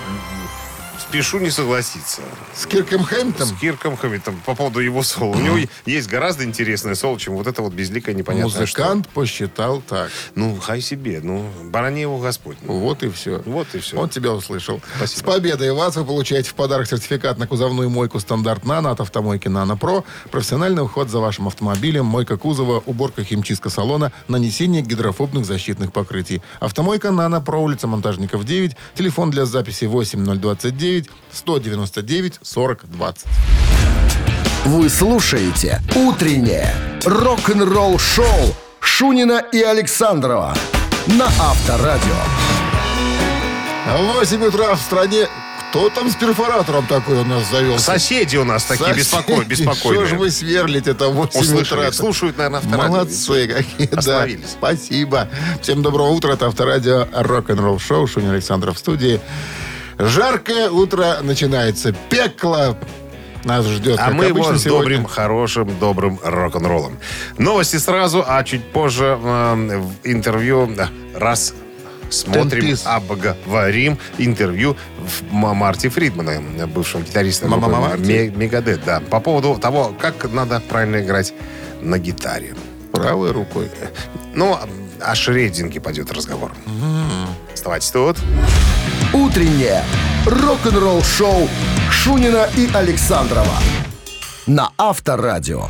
спешу 1.09 1.39
не 1.39 1.49
согласиться. 1.49 2.21
С 2.53 2.65
Кирком 2.65 3.03
Хэммитом 3.03 3.47
С 3.47 3.53
Кирком 3.59 3.97
Хэммитом 3.97 4.39
по 4.45 4.55
поводу 4.55 4.79
его 4.79 5.03
соло. 5.03 5.35
У 5.35 5.39
него 5.39 5.57
есть 5.85 6.07
гораздо 6.07 6.43
интересное 6.43 6.95
соло, 6.95 7.19
чем 7.19 7.35
вот 7.35 7.47
это 7.47 7.61
вот 7.61 7.73
безликое 7.73 8.15
непонятное 8.15 8.49
что. 8.49 8.61
музыкант 8.61 9.07
посчитал 9.09 9.81
так. 9.81 10.09
Ну, 10.35 10.57
хай 10.59 10.81
себе. 10.81 11.19
Ну, 11.21 11.49
барани 11.65 12.01
его 12.01 12.17
Господь. 12.19 12.57
Вот 12.63 13.03
и 13.03 13.09
все. 13.09 13.41
Вот 13.45 13.67
и 13.73 13.79
все. 13.79 13.97
Он 13.97 14.09
тебя 14.09 14.33
услышал. 14.33 14.81
Спасибо. 14.97 15.19
С 15.19 15.23
победой 15.23 15.71
вас 15.73 15.95
вы 15.95 16.05
получаете 16.05 16.49
в 16.49 16.55
подарок 16.55 16.87
сертификат 16.87 17.37
на 17.37 17.47
кузовную 17.47 17.89
мойку 17.89 18.19
стандарт 18.19 18.65
«Нано» 18.65 18.91
от 18.91 19.01
автомойки 19.01 19.47
«Нано 19.47 19.77
Про». 19.77 20.03
Профессиональный 20.31 20.83
уход 20.83 21.09
за 21.09 21.19
вашим 21.19 21.47
автомобилем, 21.47 22.05
мойка 22.05 22.37
кузова, 22.37 22.81
уборка 22.85 23.23
химчистка 23.23 23.69
салона, 23.69 24.11
нанесение 24.27 24.81
гидрофобных 24.81 25.45
защитных 25.45 25.93
покрытий. 25.93 26.41
Автомойка 26.59 27.11
«Нано 27.11 27.41
Про», 27.41 27.61
улица 27.61 27.87
Монтажников, 27.87 28.43
9. 28.45 28.75
Телефон 28.95 29.31
для 29.31 29.45
записи 29.45 29.85
8029 29.85 30.94
199 31.33 32.39
40 32.41 32.85
20. 32.89 33.23
Вы 34.65 34.89
слушаете 34.89 35.81
«Утреннее 35.95 36.73
рок-н-ролл-шоу» 37.05 38.55
Шунина 38.79 39.43
и 39.51 39.61
Александрова 39.61 40.55
на 41.07 41.25
Авторадио. 41.25 42.15
8 44.15 44.43
утра 44.45 44.75
в 44.75 44.79
стране. 44.81 45.27
Кто 45.69 45.89
там 45.89 46.09
с 46.09 46.15
перфоратором 46.15 46.87
такой 46.87 47.17
у 47.17 47.25
нас 47.25 47.49
завелся? 47.51 47.83
Соседи 47.83 48.37
у 48.37 48.45
нас 48.45 48.63
такие 48.63 48.93
беспоко- 48.93 49.43
беспокойные. 49.47 50.05
Что 50.05 50.15
ж 50.15 50.17
вы 50.17 50.31
сверлите 50.31 50.91
это 50.91 51.09
8 51.09 51.37
Услышали, 51.39 51.79
утра? 51.81 51.91
слушают, 51.91 52.37
наверное, 52.37 52.59
авторадио. 52.59 52.87
Молодцы 52.87 53.47
какие, 53.47 53.87
да. 53.87 53.97
Остановились. 53.99 54.49
Спасибо. 54.51 55.27
Всем 55.61 55.83
доброго 55.83 56.07
утра. 56.11 56.31
Это 56.33 56.47
авторадио 56.47 57.07
Рок-н-ролл 57.13 57.77
шоу. 57.79 58.07
Шунин 58.07 58.31
Александров 58.31 58.77
в 58.77 58.79
студии. 58.79 59.19
Жаркое 59.97 60.69
утро 60.69 61.17
начинается. 61.21 61.93
Пекло 62.09 62.77
нас 63.45 63.65
ждет. 63.65 63.99
А 63.99 64.11
мы 64.11 64.25
его 64.25 64.39
обычно 64.39 64.57
сегодня. 64.59 64.81
добрым, 64.81 65.05
хорошим, 65.05 65.79
добрым 65.79 66.19
рок-н-роллом. 66.23 66.97
Новости 67.37 67.77
сразу, 67.77 68.23
а 68.27 68.43
чуть 68.43 68.65
позже 68.71 69.17
э, 69.21 69.77
в 69.79 69.93
интервью 70.03 70.69
раз 71.13 71.53
смотрим, 72.09 72.75
обговорим 72.85 73.97
интервью 74.17 74.75
в 74.97 75.31
Марти 75.31 75.89
Фридмана, 75.89 76.41
бывшего 76.67 77.01
гитариста 77.01 77.47
Мегадет, 77.47 78.81
да, 78.85 78.99
по 78.99 79.19
поводу 79.19 79.57
того, 79.59 79.93
как 79.99 80.31
надо 80.31 80.61
правильно 80.67 81.01
играть 81.01 81.33
на 81.81 81.99
гитаре. 81.99 82.55
Правой 82.91 83.31
рукой. 83.31 83.69
Ну, 84.33 84.57
о 85.01 85.15
шрединге 85.15 85.79
пойдет 85.79 86.11
разговор. 86.11 86.51
Оставайтесь 87.65 87.89
тут. 87.89 88.17
Утреннее 89.11 89.83
рок-н-ролл-шоу 90.27 91.49
Шунина 91.89 92.47
и 92.55 92.69
Александрова 92.71 93.57
на 94.45 94.69
Авторадио. 94.77 95.69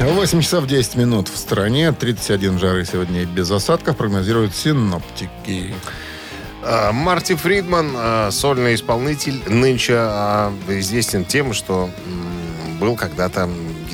8 0.00 0.40
часов 0.40 0.66
10 0.66 0.96
минут 0.96 1.28
в 1.28 1.36
стране. 1.36 1.92
31 1.92 2.58
жары 2.58 2.86
сегодня 2.86 3.26
без 3.26 3.50
осадков 3.50 3.98
прогнозируют 3.98 4.56
синоптики. 4.56 5.74
А, 6.62 6.92
Марти 6.92 7.34
Фридман, 7.34 7.90
а, 7.96 8.30
сольный 8.30 8.76
исполнитель, 8.76 9.42
нынче 9.46 9.96
а, 9.98 10.54
известен 10.68 11.26
тем, 11.26 11.52
что 11.52 11.90
был 12.80 12.96
когда-то 12.96 13.46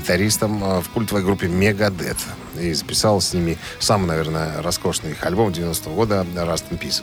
гитаристом 0.04 0.62
а, 0.62 0.80
в 0.82 0.90
культовой 0.90 1.22
группе 1.22 1.48
Мегадет. 1.48 2.18
И 2.60 2.72
записал 2.72 3.20
с 3.20 3.32
ними 3.32 3.58
самый, 3.78 4.06
наверное, 4.06 4.62
роскошный 4.62 5.12
их 5.12 5.24
альбом 5.24 5.50
90-го 5.50 5.94
года 5.94 6.26
«Rust 6.34 6.64
in 6.70 6.78
Peace». 6.78 7.02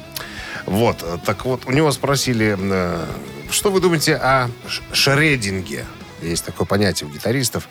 Вот, 0.67 1.01
э, 1.01 1.17
так 1.25 1.45
вот, 1.45 1.65
у 1.65 1.71
него 1.71 1.91
спросили, 1.91 2.55
э, 2.57 3.05
что 3.49 3.71
вы 3.71 3.81
думаете 3.81 4.15
о 4.15 4.49
шрединге? 4.93 5.85
Есть 6.21 6.45
такое 6.45 6.65
понятие 6.65 7.09
у 7.09 7.11
гитаристов. 7.11 7.67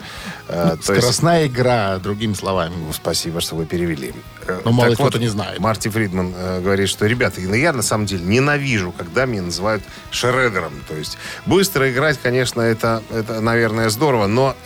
Э, 0.49 0.73
есть- 0.73 0.85
Скоростная 0.85 1.47
игра, 1.47 1.99
другими 1.99 2.35
словами. 2.35 2.75
ну, 2.77 2.93
Спасибо, 2.93 3.41
что 3.41 3.57
вы 3.57 3.67
перевели. 3.67 4.13
Э, 4.47 4.61
Но 4.65 4.73
мало 4.73 4.95
кто-то 4.95 5.19
не 5.19 5.29
знает. 5.29 5.59
Марти 5.59 5.89
Фридман 5.89 6.33
э, 6.37 6.61
говорит, 6.61 6.89
что, 6.89 7.07
ребята, 7.07 7.41
ну, 7.41 7.55
я 7.55 7.73
на 7.73 7.83
самом 7.83 8.07
деле 8.07 8.25
ненавижу, 8.25 8.93
когда 8.93 9.25
меня 9.27 9.43
называют 9.43 9.83
шредером. 10.11 10.73
То 10.89 10.97
есть 10.97 11.17
быстро 11.47 11.91
играть, 11.91 12.19
конечно, 12.23 12.61
это, 12.61 13.03
это 13.11 13.41
наверное, 13.41 13.89
здорово, 13.91 14.27
но 14.27 14.57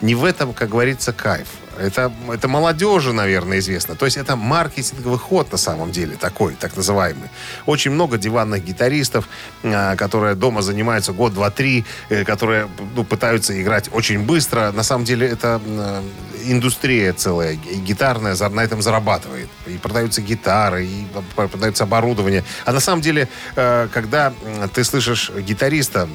не 0.00 0.14
в 0.14 0.24
этом, 0.24 0.52
как 0.54 0.70
говорится, 0.70 1.12
кайф. 1.12 1.48
Это, 1.78 2.12
это 2.32 2.48
молодежи, 2.48 3.12
наверное, 3.12 3.58
известно. 3.58 3.94
То 3.94 4.04
есть 4.06 4.16
это 4.16 4.36
маркетинговый 4.36 5.18
ход 5.18 5.52
на 5.52 5.58
самом 5.58 5.92
деле 5.92 6.16
такой, 6.16 6.54
так 6.54 6.76
называемый. 6.76 7.30
Очень 7.66 7.92
много 7.92 8.18
диванных 8.18 8.64
гитаристов, 8.64 9.28
э, 9.62 9.96
которые 9.96 10.34
дома 10.34 10.62
занимаются 10.62 11.12
год, 11.12 11.34
два, 11.34 11.50
три, 11.50 11.84
э, 12.08 12.24
которые 12.24 12.68
ну, 12.94 13.04
пытаются 13.04 13.60
играть 13.60 13.88
очень 13.92 14.20
быстро. 14.20 14.72
На 14.72 14.82
самом 14.82 15.04
деле 15.04 15.26
это 15.26 15.60
э, 15.64 16.02
индустрия 16.44 17.12
целая, 17.12 17.54
г- 17.56 17.74
гитарная, 17.74 18.36
на 18.48 18.60
этом 18.60 18.82
зарабатывает. 18.82 19.48
И 19.66 19.78
продаются 19.78 20.22
гитары, 20.22 20.86
и 20.86 21.06
продается 21.34 21.84
оборудование. 21.84 22.44
А 22.64 22.72
на 22.72 22.80
самом 22.80 23.02
деле, 23.02 23.28
э, 23.56 23.88
когда 23.92 24.32
ты 24.74 24.84
слышишь 24.84 25.30
гитариста, 25.30 26.08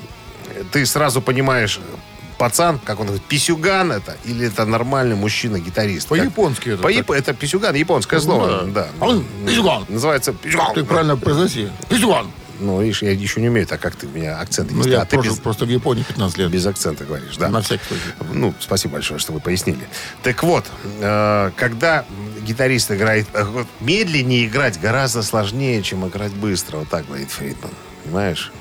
ты 0.72 0.86
сразу 0.86 1.22
понимаешь, 1.22 1.80
пацан, 2.42 2.80
как 2.80 3.00
он 3.00 3.06
говорит, 3.06 3.24
писюган 3.26 3.92
это 3.92 4.18
или 4.26 4.48
это 4.48 4.66
нормальный 4.66 5.16
мужчина-гитарист. 5.16 6.08
По-японски 6.08 6.70
это 6.70 6.82
По-яп- 6.82 7.06
так. 7.06 7.18
Это 7.18 7.34
писюган, 7.36 7.76
японское 7.76 8.20
слово. 8.20 8.64
Ну 8.66 8.72
Да. 8.74 8.88
да. 9.00 9.06
Он 9.06 9.24
писюган. 9.46 9.86
Называется 9.90 10.34
писюган. 10.34 10.74
Ты 10.74 10.84
правильно 10.84 11.18
произноси. 11.18 11.70
Пиздюган. 11.88 12.32
Ну, 12.60 12.82
видишь, 12.82 13.02
я 13.04 13.12
еще 13.12 13.42
не 13.42 13.50
умею 13.50 13.66
так, 13.68 13.80
как 13.80 13.96
ты 13.96 14.08
у 14.08 14.10
меня 14.10 14.40
акцент 14.40 14.72
Ну, 14.72 14.78
есть. 14.78 14.90
я 14.90 15.02
а 15.02 15.06
ты 15.06 15.18
без, 15.18 15.38
просто 15.38 15.66
в 15.66 15.70
Японии 15.70 16.02
15 16.04 16.38
лет. 16.40 16.50
без 16.52 16.66
акцента 16.66 17.06
говоришь, 17.06 17.38
да? 17.38 17.50
На 17.50 17.62
всякий 17.62 17.84
случай. 17.88 18.04
Ну, 18.34 18.54
спасибо 18.60 18.94
большое, 18.94 19.20
что 19.20 19.34
вы 19.34 19.40
пояснили. 19.40 19.88
Так 20.24 20.42
вот, 20.44 20.66
э, 21.00 21.52
когда 21.56 22.06
гитарист 22.42 22.92
играет... 22.92 23.28
э, 23.34 23.66
медленнее 23.82 24.46
играть 24.48 24.80
гораздо 24.80 25.22
сложнее, 25.24 25.82
чем 25.84 26.08
играть 26.08 26.34
быстро. 26.34 26.78
Вот 26.78 26.90
так 26.90 27.06
говорит 27.08 27.30
Фридман. 27.32 27.72
Понимаешь? 28.04 28.52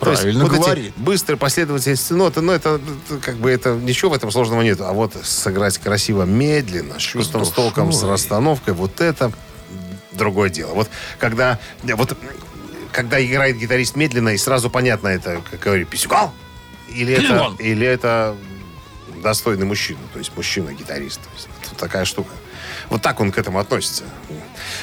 Правильно 0.00 0.44
вот 0.44 0.52
говорит. 0.52 0.92
быстрые 0.96 1.38
последовательности 1.38 2.12
ноты, 2.12 2.40
ну, 2.40 2.52
это, 2.52 2.80
это 3.08 3.18
как 3.18 3.36
бы 3.36 3.50
это 3.50 3.74
ничего 3.74 4.10
в 4.10 4.14
этом 4.14 4.30
сложного 4.30 4.62
нет. 4.62 4.80
А 4.80 4.92
вот 4.92 5.14
сыграть 5.22 5.78
красиво, 5.78 6.24
медленно, 6.24 6.98
с 6.98 7.02
чувством, 7.02 7.44
с 7.44 7.50
толком, 7.50 7.92
с 7.92 8.02
расстановкой, 8.02 8.74
вот 8.74 9.00
это 9.00 9.32
другое 10.12 10.50
дело. 10.50 10.72
Вот 10.74 10.88
когда, 11.18 11.58
вот, 11.82 12.16
когда 12.92 13.24
играет 13.24 13.58
гитарист 13.58 13.96
медленно, 13.96 14.30
и 14.30 14.38
сразу 14.38 14.70
понятно, 14.70 15.08
это, 15.08 15.42
как 15.50 15.60
говорю, 15.60 15.86
писюгал, 15.86 16.32
или 16.88 17.14
это, 17.14 17.52
или 17.58 17.86
это 17.86 18.36
достойный 19.22 19.66
мужчина, 19.66 20.00
то 20.12 20.18
есть 20.18 20.32
мужчина-гитарист. 20.36 21.20
Такая 21.78 22.04
штука. 22.04 22.30
Вот 22.88 23.02
так 23.02 23.20
он 23.20 23.32
к 23.32 23.38
этому 23.38 23.58
относится. 23.58 24.04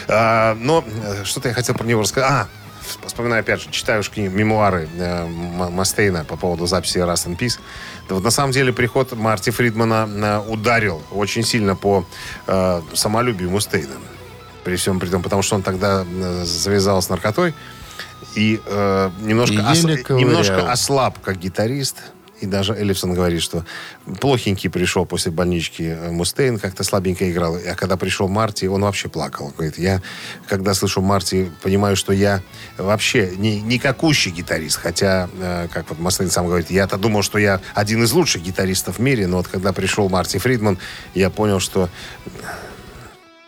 А, 0.08 0.56
но 0.56 0.84
э, 0.86 1.24
что-то 1.24 1.48
я 1.50 1.54
хотел 1.54 1.76
про 1.76 1.86
него 1.86 2.02
рассказать. 2.02 2.30
А, 2.30 2.48
вспоминаю 3.06 3.42
опять 3.42 3.62
же, 3.62 3.70
читаю 3.72 4.00
уж 4.02 4.10
книги, 4.10 4.28
мемуары 4.28 4.88
э, 4.98 5.26
Мастейна 5.28 6.24
по 6.26 6.36
поводу 6.38 6.66
записи 6.68 6.98
Rust 7.00 7.28
in 7.28 7.38
Peace. 7.38 7.60
Да 8.10 8.16
вот 8.16 8.24
на 8.24 8.32
самом 8.32 8.52
деле 8.52 8.74
приход 8.74 9.14
Марти 9.14 9.50
Фридмана 9.50 10.08
э, 10.48 10.52
ударил 10.52 11.02
очень 11.12 11.44
сильно 11.44 11.76
по 11.76 12.06
э, 12.48 12.82
самолюбию 12.94 13.50
Мустейна. 13.50 13.96
При 14.64 14.76
всем 14.78 15.00
при 15.00 15.08
том, 15.10 15.22
потому 15.22 15.42
что 15.42 15.56
он 15.56 15.62
тогда 15.62 16.06
э, 16.08 16.44
завязал 16.46 17.02
с 17.02 17.10
наркотой 17.10 17.54
и 18.36 18.62
э, 18.66 19.10
немножко, 19.22 19.56
И 19.56 19.60
ос- 19.60 19.84
немножко 20.10 20.72
ослаб 20.72 21.20
как 21.20 21.38
гитарист. 21.38 21.98
И 22.44 22.46
даже 22.46 22.74
Эллифсон 22.74 23.14
говорит, 23.14 23.42
что 23.42 23.66
плохенький 24.20 24.70
пришел 24.70 25.06
после 25.06 25.32
больнички 25.32 25.84
э, 25.84 26.12
Мустейн, 26.12 26.60
как-то 26.60 26.84
слабенько 26.84 27.32
играл. 27.32 27.56
А 27.56 27.74
когда 27.76 27.96
пришел 27.96 28.28
Марти, 28.28 28.66
он 28.66 28.82
вообще 28.82 29.08
плакал. 29.08 29.54
Говорит, 29.56 29.78
я, 29.78 30.02
когда 30.50 30.74
слышу 30.74 31.02
Марти, 31.02 31.50
понимаю, 31.62 31.96
что 31.96 32.12
я 32.12 32.42
вообще 32.78 33.34
не, 33.38 33.62
никакущий 33.62 34.32
гитарист. 34.32 34.78
Хотя, 34.78 35.30
э, 35.40 35.70
как 35.72 35.90
вот 35.90 36.00
Мустейн 36.00 36.30
сам 36.30 36.48
говорит, 36.48 36.70
я-то 36.70 36.98
думал, 36.98 37.24
что 37.24 37.38
я 37.38 37.62
один 37.74 38.04
из 38.04 38.12
лучших 38.12 38.42
гитаристов 38.42 38.98
в 38.98 39.02
мире, 39.02 39.26
но 39.26 39.38
вот 39.38 39.48
когда 39.48 39.72
пришел 39.72 40.10
Марти 40.10 40.38
Фридман, 40.38 40.78
я 41.14 41.30
понял, 41.30 41.62
что 41.62 41.90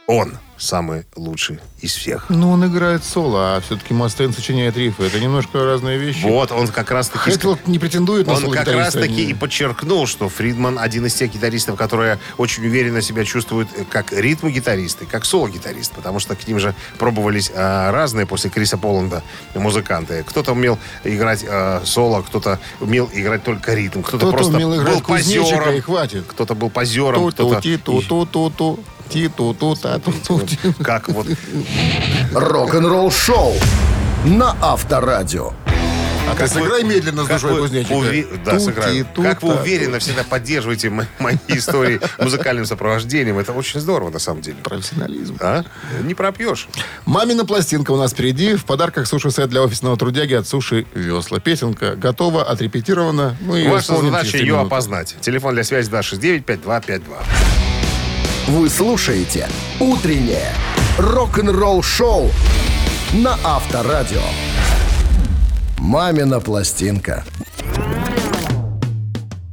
он 0.07 0.37
самый 0.57 1.05
лучший 1.15 1.59
из 1.81 1.93
всех. 1.93 2.25
Ну, 2.29 2.51
он 2.51 2.65
играет 2.65 3.03
соло, 3.03 3.55
а 3.55 3.61
все-таки 3.61 3.93
Мастейн 3.93 4.33
сочиняет 4.33 4.77
рифы. 4.77 5.03
Это 5.03 5.19
немножко 5.19 5.63
разные 5.63 5.97
вещи. 5.97 6.23
Вот, 6.23 6.51
он 6.51 6.67
как 6.67 6.91
раз-таки... 6.91 7.31
Хэтфилд 7.31 7.67
не 7.67 7.79
претендует 7.79 8.27
на 8.27 8.33
Он 8.33 8.41
как 8.51 8.63
гитариста. 8.63 8.77
раз 8.77 8.93
таки 8.93 9.25
Не- 9.25 9.31
и 9.31 9.33
подчеркнул, 9.33 10.07
что 10.07 10.29
Фридман 10.29 10.79
один 10.79 11.05
из 11.05 11.13
тех 11.13 11.31
гитаристов, 11.31 11.75
которые 11.77 12.19
очень 12.37 12.65
уверенно 12.65 13.01
себя 13.01 13.25
чувствуют 13.25 13.69
э, 13.75 13.83
как 13.89 14.13
ритм-гитаристы, 14.13 15.05
как 15.05 15.25
соло-гитарист, 15.25 15.93
потому 15.93 16.19
что 16.19 16.35
к 16.35 16.47
ним 16.47 16.59
же 16.59 16.73
пробовались 16.97 17.51
а, 17.53 17.91
разные 17.91 18.25
после 18.25 18.49
Криса 18.49 18.77
Поланда 18.77 19.23
музыканты. 19.53 20.23
Кто-то 20.23 20.53
умел 20.53 20.79
играть 21.03 21.45
а, 21.47 21.81
соло, 21.85 22.21
кто-то 22.21 22.59
умел 22.79 23.09
играть 23.13 23.43
только 23.43 23.73
ритм, 23.73 24.01
кто-то, 24.01 24.17
Кто-то 24.17 24.37
просто 24.37 24.55
умел 24.55 24.75
играть 24.75 24.95
был 24.95 25.01
позером, 25.01 25.75
и 25.75 25.79
хватит. 25.79 26.25
кто-то 26.27 26.55
был 26.55 26.69
позером, 26.69 27.31
кто-то... 27.31 27.61
ти-ту-ту-ту, 27.61 28.79
ти-ту-ту-та-ту-ту. 29.09 30.41
Как 30.83 31.09
вот 31.09 31.27
Рок-н-ролл 32.33 33.11
шоу 33.11 33.53
на 34.25 34.55
Авторадио. 34.61 35.53
А 36.27 36.33
ты 36.35 36.47
сыграй 36.47 36.83
медленно 36.83 37.23
с 37.23 37.27
Как 37.27 37.39
душой 37.39 37.53
вы 37.53 37.59
кузнечика. 37.61 37.93
уве- 37.93 38.43
Да, 38.43 38.59
сыграю. 38.59 39.05
Ту-ти-ту-та-ту. 39.05 39.21
Как 39.21 39.43
вы 39.43 39.61
уверенно 39.61 39.99
всегда 39.99 40.23
поддерживаете 40.23 40.89
мо- 40.89 41.05
мои 41.19 41.35
истории 41.49 42.01
музыкальным 42.17 42.65
сопровождением. 42.65 43.37
Это 43.37 43.53
очень 43.53 43.79
здорово, 43.79 44.09
на 44.09 44.17
самом 44.17 44.41
деле. 44.41 44.57
Профессионализм. 44.63 45.37
А? 45.39 45.63
Не 46.01 46.15
пропьешь. 46.15 46.67
Мамина 47.05 47.45
пластинка 47.45 47.91
у 47.91 47.97
нас 47.97 48.11
впереди. 48.13 48.55
В 48.55 48.65
подарках 48.65 49.05
суши-сет 49.05 49.49
для 49.51 49.61
офисного 49.61 49.97
трудяги 49.97 50.33
от 50.33 50.47
Суши 50.47 50.87
Весла. 50.95 51.39
Песенка 51.39 51.95
готова, 51.95 52.43
отрепетирована. 52.43 53.37
Ее 53.53 53.69
Ваша 53.69 53.95
задача 53.95 54.37
ее 54.39 54.59
опознать. 54.59 55.15
Телефон 55.21 55.53
для 55.53 55.63
связи 55.63 55.91
269-5252. 55.91 57.01
Вы 58.47 58.69
слушаете 58.69 59.49
«Утреннее 59.79 60.51
рок-н-ролл-шоу» 60.99 62.29
на 63.15 63.39
Авторадио. 63.43 64.21
«Мамина 65.79 66.39
пластинка». 66.39 67.25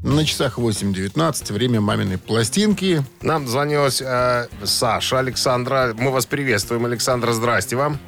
На 0.02 0.26
часах 0.26 0.59
8.19. 0.59 1.55
Время 1.55 1.81
маминой 1.81 2.18
пластинки. 2.18 3.02
Нам 3.22 3.48
звонилась 3.48 4.02
э, 4.05 4.48
Саша 4.62 5.20
Александра. 5.20 5.94
Мы 5.98 6.11
вас 6.11 6.26
приветствуем. 6.26 6.85
Александра, 6.85 7.33
здрасте 7.33 7.76
вам. 7.76 7.98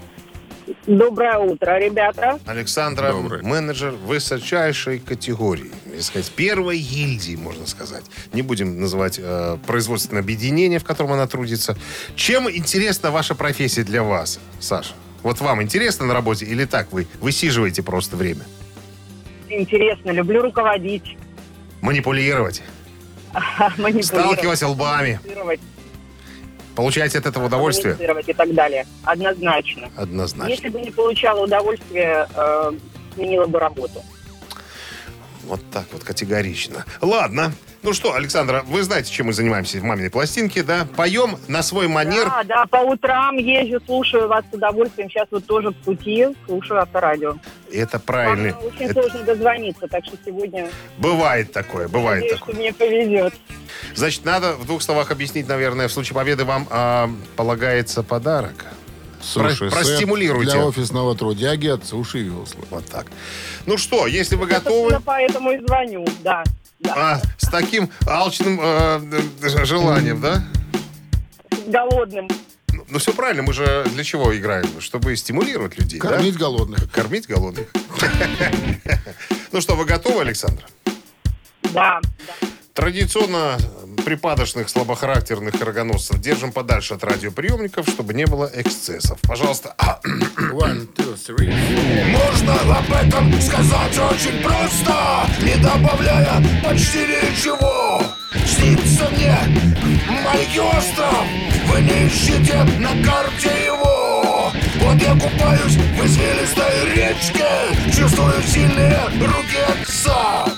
Доброе 0.86 1.38
утро, 1.38 1.78
ребята. 1.78 2.38
Александра, 2.46 3.12
Доброе. 3.12 3.42
менеджер 3.42 3.90
высочайшей 3.90 4.98
категории. 4.98 5.70
можно 5.84 6.02
сказать, 6.02 6.30
первой 6.30 6.78
гильдии, 6.78 7.36
можно 7.36 7.66
сказать. 7.66 8.04
Не 8.32 8.42
будем 8.42 8.80
называть 8.80 9.18
э, 9.22 9.58
производственное 9.66 10.22
объединение, 10.22 10.78
в 10.78 10.84
котором 10.84 11.12
она 11.12 11.26
трудится. 11.26 11.76
Чем 12.16 12.50
интересна 12.50 13.10
ваша 13.10 13.34
профессия 13.34 13.82
для 13.84 14.02
вас, 14.02 14.40
Саша? 14.60 14.94
Вот 15.22 15.40
вам 15.40 15.62
интересно 15.62 16.06
на 16.06 16.14
работе 16.14 16.44
или 16.46 16.64
так 16.64 16.92
вы 16.92 17.06
высиживаете 17.20 17.82
просто 17.82 18.16
время? 18.16 18.42
Интересно, 19.48 20.10
люблю 20.10 20.42
руководить, 20.42 21.16
Манипулировать, 21.82 22.62
манипулировать, 23.78 24.06
сталкивать 24.06 24.62
лбами. 24.62 25.18
коммуницировать, 25.22 25.60
Получаете 26.74 27.18
от 27.18 27.26
этого 27.26 27.46
удовольствие? 27.46 27.96
и 28.28 28.32
так 28.32 28.52
далее. 28.54 28.86
Однозначно. 29.04 29.90
Однозначно. 29.96 30.50
Если 30.50 30.68
бы 30.68 30.80
не 30.80 30.90
получала 30.90 31.44
удовольствие, 31.44 32.28
э, 32.34 32.72
сменила 33.14 33.46
бы 33.46 33.58
работу. 33.58 34.02
Вот 35.44 35.60
так 35.70 35.84
вот 35.92 36.02
категорично. 36.02 36.84
Ладно. 37.00 37.52
Ну 37.84 37.92
что, 37.92 38.14
Александра, 38.14 38.64
вы 38.66 38.82
знаете, 38.82 39.12
чем 39.12 39.26
мы 39.26 39.34
занимаемся 39.34 39.78
в 39.78 39.82
«Маминой 39.82 40.08
пластинке», 40.08 40.62
да? 40.62 40.88
Поем 40.96 41.36
на 41.48 41.62
свой 41.62 41.86
манер. 41.86 42.24
Да, 42.24 42.42
да, 42.44 42.64
по 42.66 42.78
утрам 42.78 43.36
езжу, 43.36 43.78
слушаю 43.84 44.26
вас 44.26 44.42
с 44.50 44.54
удовольствием. 44.54 45.10
Сейчас 45.10 45.28
вот 45.30 45.44
тоже 45.44 45.68
в 45.68 45.74
пути, 45.76 46.28
слушаю 46.46 46.80
авторадио. 46.80 47.36
Это 47.70 47.98
правильно. 47.98 48.54
Вам 48.54 48.64
очень 48.68 48.86
Это- 48.86 49.02
сложно 49.02 49.22
дозвониться, 49.24 49.86
так 49.86 50.02
что 50.06 50.16
сегодня 50.24 50.70
Бывает 50.96 51.52
такое, 51.52 51.88
бывает 51.88 52.22
надеюсь, 52.22 52.38
такое. 52.40 52.54
что 52.54 52.62
мне 52.62 52.72
повезет. 52.72 53.34
Значит, 53.94 54.24
надо 54.24 54.54
в 54.54 54.64
двух 54.64 54.80
словах 54.80 55.10
объяснить, 55.10 55.46
наверное, 55.46 55.86
в 55.88 55.92
случае 55.92 56.14
победы 56.14 56.46
вам 56.46 56.66
а, 56.70 57.10
полагается 57.36 58.02
подарок. 58.02 58.64
Суши 59.20 59.68
простимулируйте. 59.70 60.52
Для 60.52 60.64
офисного 60.66 61.14
трудяги 61.14 61.68
от 61.68 61.84
Суши 61.84 62.22
Весла. 62.22 62.62
Вот 62.70 62.86
так. 62.86 63.06
Ну 63.66 63.76
что, 63.76 64.06
если 64.06 64.36
вы 64.36 64.48
Я, 64.48 64.58
готовы, 64.58 64.90
собственно, 64.90 65.02
поэтому 65.04 65.50
и 65.52 65.58
звоню, 65.58 66.06
да. 66.22 66.44
Да. 66.84 66.94
а, 66.96 67.20
с 67.38 67.48
таким 67.48 67.90
алчным 68.06 68.60
э, 68.62 69.00
э, 69.42 69.64
желанием, 69.64 70.20
да? 70.20 70.44
Голодным. 71.66 72.28
Ну, 72.72 72.84
ну, 72.88 72.98
все 72.98 73.12
правильно, 73.12 73.42
мы 73.42 73.52
же 73.52 73.84
для 73.92 74.04
чего 74.04 74.36
играем? 74.36 74.66
Чтобы 74.80 75.16
стимулировать 75.16 75.78
людей, 75.78 75.98
да? 76.00 76.10
Кормить 76.10 76.36
голодных. 76.36 76.90
Кормить 76.92 77.26
голодных. 77.26 77.68
Ну 79.52 79.60
что, 79.60 79.76
вы 79.76 79.84
готовы, 79.84 80.22
Александр? 80.22 80.64
Да, 81.72 82.00
да. 82.02 82.48
Традиционно 82.74 83.56
припадочных, 84.04 84.68
слабохарактерных 84.68 85.60
рогоносцев 85.62 86.20
держим 86.20 86.52
подальше 86.52 86.94
от 86.94 87.04
радиоприемников, 87.04 87.88
чтобы 87.88 88.14
не 88.14 88.26
было 88.26 88.50
эксцессов. 88.52 89.20
Пожалуйста. 89.22 89.76
One, 90.52 90.92
two, 90.94 91.14
three. 91.14 91.54
Можно 92.10 92.76
об 92.76 92.92
этом 92.92 93.40
сказать 93.40 93.96
очень 93.96 94.42
просто, 94.42 95.26
не 95.40 95.54
добавляя 95.62 96.42
почти 96.64 97.06
ничего. 97.06 98.02
Снится 98.44 99.08
мне 99.10 99.38
маленький 100.24 100.60
остров, 100.60 101.24
вы 101.68 101.80
не 101.80 102.08
ищите 102.08 102.64
на 102.80 102.90
карте 103.04 103.50
его. 103.66 104.52
Вот 104.80 105.00
я 105.00 105.12
купаюсь 105.12 105.76
в 105.76 106.04
извилистой 106.04 106.94
речке, 106.94 107.46
чувствую 107.96 108.42
сильные 108.42 108.98
руки 109.20 109.58
отца. 109.68 110.53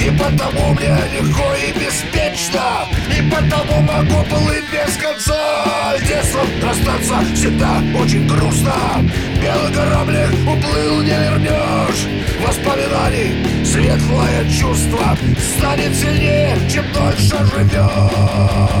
И 0.00 0.10
потому 0.10 0.72
мне 0.74 0.96
легко 1.12 1.44
и 1.54 1.72
беспечно. 1.78 2.86
И 3.16 3.22
потому 3.30 3.82
могу 3.82 4.24
плыть 4.24 4.64
без 4.72 4.96
конца. 4.96 5.94
С 5.98 6.00
детством 6.08 6.46
расстаться 6.62 7.34
всегда 7.34 7.82
очень 8.00 8.26
грустно. 8.26 8.74
Белый 9.42 9.72
кораблик 9.74 10.30
уплыл, 10.42 11.02
не 11.02 11.10
вернешь. 11.10 12.06
Воспоминаний 12.46 13.64
светлое 13.64 14.48
чувство 14.48 15.16
Станет 15.58 15.94
сильнее, 15.94 16.56
чем 16.70 16.84
дольше 16.92 17.36
живешь 17.54 18.80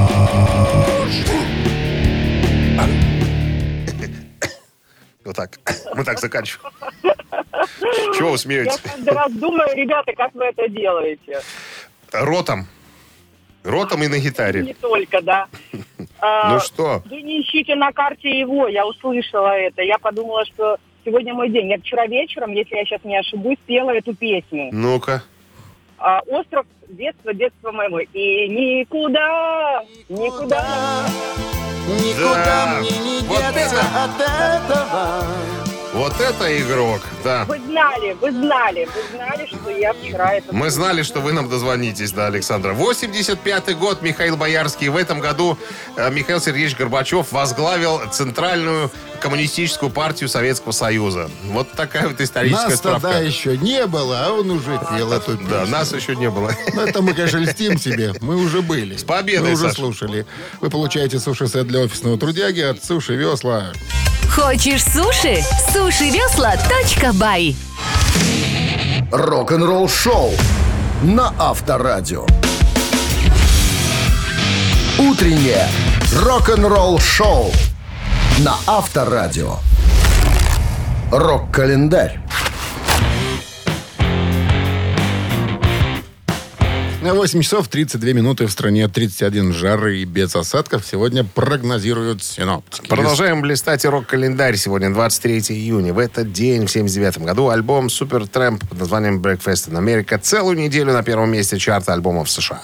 Вот 5.30 5.36
так. 5.36 5.60
Мы 5.94 6.02
так 6.02 6.18
заканчиваем. 6.18 6.72
Чего 8.16 8.30
вы 8.30 8.32
Я 8.32 8.38
смеетесь? 8.38 8.80
каждый 8.80 9.14
раз 9.14 9.32
думаю, 9.32 9.68
ребята, 9.76 10.12
как 10.12 10.34
вы 10.34 10.46
это 10.46 10.68
делаете. 10.68 11.40
Ротом. 12.10 12.66
Ротом 13.62 14.02
и 14.02 14.08
на 14.08 14.16
Не 14.16 14.20
гитаре. 14.22 14.74
только, 14.80 15.22
да. 15.22 15.46
А, 16.22 16.52
Ну 16.54 16.60
что? 16.60 17.02
Вы 17.08 17.22
не 17.22 17.40
ищите 17.42 17.76
на 17.76 17.92
карте 17.92 18.28
его, 18.40 18.66
я 18.66 18.84
услышала 18.86 19.56
это. 19.56 19.82
Я 19.82 19.98
подумала, 19.98 20.44
что 20.46 20.78
сегодня 21.04 21.32
мой 21.32 21.48
день. 21.48 21.70
Я 21.70 21.78
вчера 21.78 22.06
вечером, 22.08 22.50
если 22.52 22.74
я 22.74 22.84
сейчас 22.84 23.04
не 23.04 23.16
ошибусь, 23.16 23.56
пела 23.66 23.92
эту 23.92 24.14
песню. 24.16 24.68
Ну-ка. 24.72 25.22
А, 25.96 26.20
Остров 26.26 26.66
детства, 26.88 27.32
детства 27.32 27.70
моего. 27.70 28.00
И 28.00 28.48
никуда, 28.48 29.84
никуда. 30.08 31.06
Да. 31.86 32.82
Вот 33.26 33.56
это, 33.56 33.80
вот 35.92 36.20
это 36.20 36.60
игрок, 36.60 37.00
да. 37.24 37.44
Вы 37.46 37.58
знали, 37.58 38.16
вы 38.20 38.30
знали, 38.30 38.86
вы 38.86 39.16
знали, 39.16 39.46
что 39.46 39.70
я 39.70 39.92
вчера 39.92 40.34
это... 40.34 40.54
Мы 40.54 40.70
знали, 40.70 41.02
что 41.02 41.20
вы 41.20 41.32
нам 41.32 41.48
дозвонитесь, 41.48 42.12
да, 42.12 42.26
Александра. 42.26 42.74
85-й 42.74 43.74
год, 43.74 44.00
Михаил 44.00 44.36
Боярский. 44.36 44.88
В 44.88 44.96
этом 44.96 45.18
году 45.20 45.58
э, 45.96 46.10
Михаил 46.12 46.40
Сергеевич 46.40 46.76
Горбачев 46.76 47.32
возглавил 47.32 48.00
Центральную 48.12 48.90
коммунистическую 49.20 49.90
партию 49.90 50.28
Советского 50.28 50.72
Союза. 50.72 51.28
Вот 51.46 51.72
такая 51.72 52.08
вот 52.08 52.20
историческая 52.20 52.68
Нас 52.70 52.80
тогда 52.80 52.98
справка. 52.98 53.22
еще 53.22 53.58
не 53.58 53.86
было, 53.86 54.26
а 54.26 54.32
он 54.32 54.50
уже 54.50 54.80
пел 54.96 55.12
эту 55.12 55.32
Да, 55.36 55.60
песню. 55.62 55.66
нас 55.76 55.92
еще 55.92 56.14
не 56.16 56.30
было. 56.30 56.52
Ну, 56.74 56.82
это 56.82 57.02
мы, 57.02 57.14
конечно, 57.14 57.38
льстим 57.38 57.78
себе. 57.78 58.14
Мы 58.20 58.36
уже 58.36 58.62
были. 58.62 58.96
С 58.96 59.02
победой, 59.02 59.48
Мы 59.48 59.54
уже 59.54 59.64
Саша. 59.64 59.74
слушали. 59.74 60.24
Вы 60.60 60.70
получаете 60.70 61.18
суши-сет 61.18 61.66
для 61.66 61.80
офисного 61.80 62.16
трудяги 62.16 62.60
от 62.60 62.82
Суши 62.84 63.16
Весла. 63.16 63.72
Хочешь 64.34 64.84
суши? 64.84 65.42
Сушивесла.бай 65.72 67.56
Рок-н-ролл 69.10 69.88
шоу 69.88 70.30
на 71.02 71.34
Авторадио. 71.36 72.26
Утреннее 74.98 75.66
рок-н-ролл 76.22 77.00
шоу 77.00 77.50
на 78.38 78.54
Авторадио. 78.68 79.56
Рок-календарь. 81.10 82.20
На 87.02 87.14
8 87.14 87.40
часов 87.40 87.66
32 87.68 88.12
минуты 88.12 88.46
в 88.46 88.52
стране 88.52 88.86
31 88.86 89.54
жары 89.54 90.00
и 90.00 90.04
без 90.04 90.36
осадков 90.36 90.84
сегодня 90.84 91.24
прогнозируют 91.24 92.22
синоптики. 92.22 92.88
Продолжаем 92.88 93.40
блистать 93.40 93.86
рок-календарь. 93.86 94.56
Сегодня 94.56 94.92
23 94.92 95.38
июня. 95.48 95.94
В 95.94 95.98
этот 95.98 96.30
день, 96.30 96.66
в 96.66 96.70
79 96.70 97.20
году, 97.20 97.48
альбом 97.48 97.88
Супер 97.88 98.26
Трэмп 98.26 98.68
под 98.68 98.80
названием 98.80 99.22
Breakfast 99.22 99.70
in 99.70 99.82
America 99.82 100.18
целую 100.18 100.58
неделю 100.58 100.92
на 100.92 101.02
первом 101.02 101.32
месте 101.32 101.58
чарта 101.58 101.94
альбомов 101.94 102.28
США. 102.28 102.60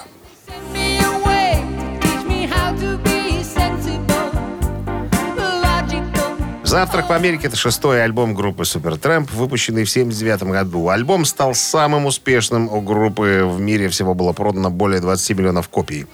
«Завтрак 6.77 7.09
в 7.09 7.13
Америке»— 7.15 7.47
это 7.49 7.57
шестой 7.57 8.05
альбом 8.05 8.35
группы 8.35 8.67
Супертрэмп, 8.67 9.31
выпущенный 9.33 9.85
в 9.85 9.89
79 9.91 10.43
году. 10.43 10.91
Альбом 10.91 11.25
стал 11.25 11.55
самым 11.55 12.05
успешным 12.05 12.69
у 12.69 12.83
группы 12.83 13.45
в 13.47 13.59
мире. 13.59 13.89
Всего 13.89 14.13
было 14.13 14.35
продано 14.35 14.69
более 14.71 15.01
20 15.01 15.39
миллионов 15.39 15.71
копий. 15.71 16.05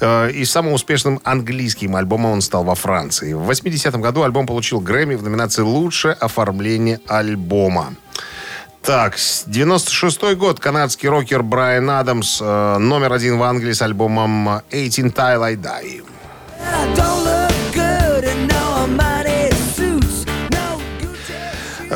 Э, 0.00 0.30
И 0.30 0.46
самым 0.46 0.72
успешным 0.72 1.20
английским 1.22 1.96
альбомом 1.96 2.32
он 2.32 2.40
стал 2.40 2.64
во 2.64 2.74
Франции. 2.74 3.34
В 3.34 3.40
80 3.40 3.94
году 4.00 4.22
альбом 4.22 4.46
получил 4.46 4.80
Грэмми 4.80 5.16
в 5.16 5.22
номинации 5.22 5.60
«Лучшее 5.60 6.14
оформление 6.14 7.00
альбома». 7.06 7.94
Так, 8.82 9.18
с- 9.18 9.44
96 9.46 10.34
год. 10.34 10.60
Канадский 10.60 11.10
рокер 11.10 11.42
Брайан 11.42 11.90
Адамс 11.90 12.40
э, 12.40 12.78
номер 12.78 13.12
один 13.12 13.36
в 13.36 13.42
Англии 13.42 13.72
с 13.74 13.82
альбомом 13.82 14.48
«18 14.70 15.12
Tile 15.12 15.42
I 15.42 15.56
Die». 15.56 16.02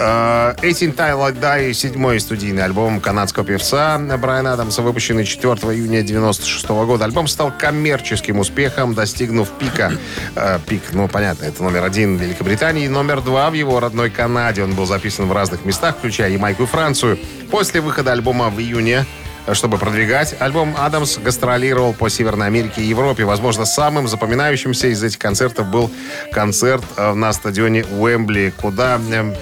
Э, 0.02 0.54
«18 0.62 0.96
Tile 0.96 1.28
I 1.28 1.32
Die»— 1.32 1.72
седьмой 1.74 2.20
студийный 2.20 2.64
альбом 2.64 3.00
канадского 3.00 3.44
певца 3.44 3.98
Брайана 3.98 4.54
Адамса, 4.54 4.80
выпущенный 4.80 5.26
4 5.26 5.52
июня 5.74 6.02
96 6.02 6.68
года. 6.86 7.04
Альбом 7.04 7.28
стал 7.28 7.52
коммерческим 7.56 8.38
успехом, 8.38 8.94
достигнув 8.94 9.50
пика. 9.50 9.92
э, 10.36 10.58
пик, 10.66 10.82
ну, 10.92 11.06
понятно, 11.06 11.44
это 11.44 11.62
номер 11.62 11.84
один 11.84 12.16
в 12.16 12.22
Великобритании, 12.22 12.86
и 12.86 12.88
номер 12.88 13.20
два 13.20 13.50
в 13.50 13.52
его 13.52 13.78
родной 13.78 14.08
Канаде. 14.08 14.64
Он 14.64 14.72
был 14.72 14.86
записан 14.86 15.26
в 15.26 15.32
разных 15.32 15.66
местах, 15.66 15.98
включая 15.98 16.30
Ямайку 16.30 16.62
и 16.62 16.66
Францию. 16.66 17.18
После 17.50 17.82
выхода 17.82 18.12
альбома 18.12 18.48
в 18.48 18.58
июне 18.58 19.04
чтобы 19.52 19.78
продвигать. 19.78 20.36
Альбом 20.38 20.76
«Адамс» 20.78 21.18
гастролировал 21.18 21.92
по 21.92 22.08
Северной 22.08 22.46
Америке 22.46 22.82
и 22.82 22.84
Европе. 22.84 23.24
Возможно, 23.24 23.64
самым 23.64 24.06
запоминающимся 24.06 24.88
из 24.88 25.02
этих 25.02 25.18
концертов 25.18 25.66
был 25.68 25.90
концерт 26.30 26.84
э, 26.96 27.14
на 27.14 27.32
стадионе 27.32 27.84
Уэмбли, 27.84 28.52
куда 28.60 29.00
э, 29.10 29.34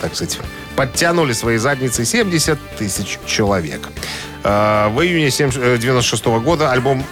так 0.00 0.14
сказать, 0.14 0.38
подтянули 0.76 1.32
свои 1.32 1.56
задницы 1.58 2.04
70 2.04 2.58
тысяч 2.76 3.18
человек. 3.26 3.88
Э, 4.44 4.88
В 4.88 5.00
июне 5.02 5.30
96 5.30 6.24
года 6.42 6.70
альбом... 6.72 7.04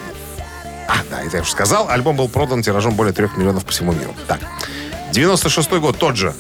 А, 0.89 0.99
да, 1.11 1.23
это 1.23 1.37
я 1.39 1.43
уже 1.43 1.51
сказал. 1.51 1.89
Альбом 1.89 2.17
был 2.17 2.29
продан 2.29 2.63
тиражом 2.63 2.95
более 2.95 3.13
трех 3.13 3.37
миллионов 3.37 3.65
по 3.65 3.73
всему 3.73 3.93
миру. 3.93 4.15
Так, 4.29 4.41
96 5.13 5.71
год, 5.73 5.99
тот 5.99 6.17
же. 6.17 6.35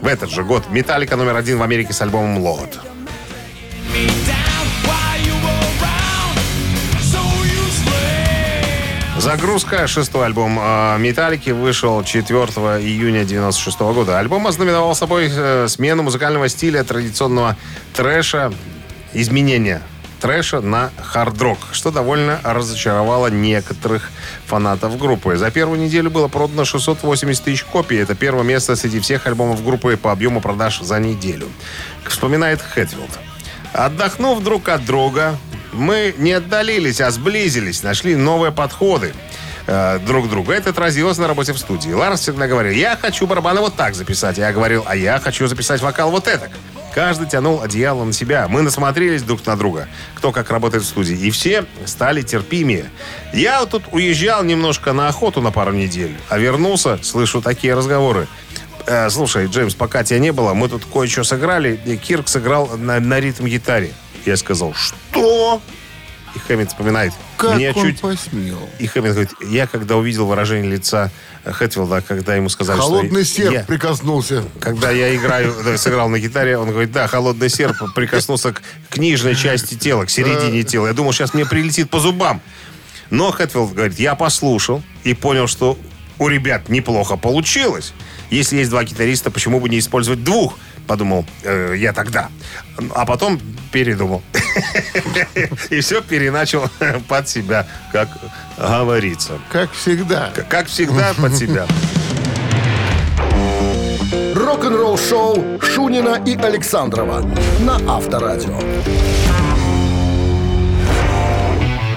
В 0.00 0.06
этот 0.06 0.30
же 0.30 0.44
год 0.44 0.70
Металлика 0.70 1.16
номер 1.16 1.34
один 1.36 1.58
в 1.58 1.62
Америке 1.62 1.92
с 1.92 2.00
альбомом 2.00 2.38
«Лод». 2.38 2.78
Загрузка. 9.18 9.88
Шестой 9.88 10.26
альбом 10.26 10.58
э, 10.60 10.96
«Металлики» 10.98 11.50
вышел 11.50 12.04
4 12.04 12.36
июня 12.80 13.24
96 13.24 13.80
года. 13.80 14.18
Альбом 14.18 14.46
ознаменовал 14.46 14.94
собой 14.94 15.28
э, 15.30 15.66
смену 15.68 16.04
музыкального 16.04 16.48
стиля 16.48 16.84
традиционного 16.84 17.56
трэша, 17.94 18.52
изменения 19.12 19.82
трэша 20.20 20.60
на 20.60 20.90
хард-рок, 21.02 21.58
что 21.72 21.90
довольно 21.90 22.40
разочаровало 22.44 23.26
некоторых 23.26 24.10
фанатов 24.46 24.96
группы. 24.98 25.36
За 25.36 25.50
первую 25.50 25.80
неделю 25.80 26.10
было 26.10 26.28
продано 26.28 26.64
680 26.64 27.42
тысяч 27.42 27.64
копий. 27.64 27.96
Это 27.96 28.14
первое 28.14 28.44
место 28.44 28.76
среди 28.76 29.00
всех 29.00 29.26
альбомов 29.26 29.64
группы 29.64 29.96
по 29.96 30.12
объему 30.12 30.40
продаж 30.40 30.80
за 30.80 31.00
неделю. 31.00 31.48
Вспоминает 32.06 32.62
Хэтфилд. 32.62 33.18
Отдохнув 33.72 34.42
друг 34.42 34.68
от 34.68 34.84
друга, 34.84 35.36
мы 35.72 36.14
не 36.18 36.32
отдалились, 36.32 37.00
а 37.00 37.10
сблизились, 37.10 37.82
нашли 37.82 38.16
новые 38.16 38.52
подходы 38.52 39.12
э, 39.66 39.98
друг 40.06 40.28
другу. 40.28 40.52
Это 40.52 40.70
отразилось 40.70 41.18
на 41.18 41.28
работе 41.28 41.52
в 41.52 41.58
студии. 41.58 41.90
Ларс 41.90 42.20
всегда 42.20 42.46
говорил, 42.46 42.72
я 42.72 42.96
хочу 42.96 43.26
барабаны 43.26 43.60
вот 43.60 43.76
так 43.76 43.94
записать. 43.94 44.38
Я 44.38 44.52
говорил, 44.52 44.84
а 44.86 44.96
я 44.96 45.18
хочу 45.18 45.46
записать 45.46 45.80
вокал 45.80 46.10
вот 46.10 46.24
так. 46.24 46.50
Каждый 46.94 47.28
тянул 47.28 47.62
одеяло 47.62 48.04
на 48.04 48.12
себя. 48.12 48.48
Мы 48.48 48.62
насмотрелись 48.62 49.22
друг 49.22 49.44
на 49.46 49.56
друга, 49.56 49.88
кто 50.14 50.32
как 50.32 50.50
работает 50.50 50.82
в 50.82 50.86
студии. 50.86 51.16
И 51.16 51.30
все 51.30 51.64
стали 51.84 52.22
терпимее. 52.22 52.90
Я 53.32 53.60
вот 53.60 53.70
тут 53.70 53.84
уезжал 53.92 54.42
немножко 54.42 54.92
на 54.92 55.08
охоту 55.08 55.40
на 55.40 55.50
пару 55.50 55.72
недель, 55.72 56.16
а 56.28 56.38
вернулся, 56.38 56.98
слышу 57.02 57.40
такие 57.42 57.74
разговоры. 57.74 58.26
Э, 58.86 59.10
слушай, 59.10 59.46
Джеймс, 59.46 59.74
пока 59.74 60.02
тебя 60.02 60.18
не 60.18 60.32
было, 60.32 60.54
мы 60.54 60.68
тут 60.68 60.84
кое-что 60.86 61.22
сыграли. 61.22 61.76
Кирк 62.02 62.26
сыграл 62.26 62.70
на, 62.78 62.98
на 63.00 63.20
ритм-гитаре. 63.20 63.92
Я 64.28 64.36
сказал, 64.36 64.74
что? 64.74 65.60
И 66.34 66.38
Хэммит 66.38 66.68
вспоминает. 66.68 67.14
Как 67.38 67.56
Меня 67.56 67.72
он 67.74 67.86
чуть... 67.86 68.00
посмел? 68.00 68.68
И 68.78 68.86
Хэммит 68.86 69.12
говорит, 69.12 69.30
я 69.48 69.66
когда 69.66 69.96
увидел 69.96 70.26
выражение 70.26 70.70
лица 70.70 71.10
Хэтфилда, 71.44 72.02
когда 72.06 72.34
ему 72.36 72.50
сказали, 72.50 72.78
Холодный 72.78 73.24
что... 73.24 73.34
серп 73.36 73.52
я- 73.52 73.64
прикоснулся. 73.64 74.44
когда 74.60 74.90
я 74.90 75.16
играю, 75.16 75.54
сыграл 75.78 76.10
на 76.10 76.18
гитаре, 76.18 76.58
он 76.58 76.70
говорит, 76.70 76.92
да, 76.92 77.06
холодный 77.08 77.48
серп 77.48 77.76
прикоснулся 77.94 78.52
к, 78.52 78.62
к 78.90 78.98
нижней 78.98 79.34
части 79.34 79.74
тела, 79.74 80.04
к 80.04 80.10
середине 80.10 80.62
тела. 80.64 80.88
Я 80.88 80.92
думал, 80.92 81.12
сейчас 81.14 81.32
мне 81.32 81.46
прилетит 81.46 81.88
по 81.88 81.98
зубам. 81.98 82.42
Но 83.08 83.30
Хэтфилд 83.30 83.72
говорит, 83.72 83.98
я 83.98 84.14
послушал 84.14 84.82
и 85.04 85.14
понял, 85.14 85.46
что 85.46 85.78
у 86.18 86.28
ребят 86.28 86.68
неплохо 86.68 87.16
получилось. 87.16 87.94
Если 88.30 88.56
есть 88.58 88.68
два 88.68 88.84
гитариста, 88.84 89.30
почему 89.30 89.60
бы 89.60 89.70
не 89.70 89.78
использовать 89.78 90.22
двух? 90.22 90.58
Подумал 90.88 91.26
э, 91.44 91.74
я 91.76 91.92
тогда. 91.92 92.30
А 92.94 93.04
потом 93.04 93.38
передумал. 93.70 94.22
И 95.70 95.80
все 95.80 96.00
переначал 96.00 96.68
под 97.08 97.28
себя, 97.28 97.66
как 97.92 98.08
говорится. 98.56 99.38
Как 99.52 99.70
всегда. 99.72 100.32
Как 100.48 100.66
всегда, 100.66 101.12
под 101.14 101.36
себя. 101.36 101.66
Рок-н-ролл-шоу 104.34 105.60
Шунина 105.60 106.22
и 106.24 106.34
Александрова 106.34 107.20
на 107.60 107.76
Авторадио. 107.96 108.58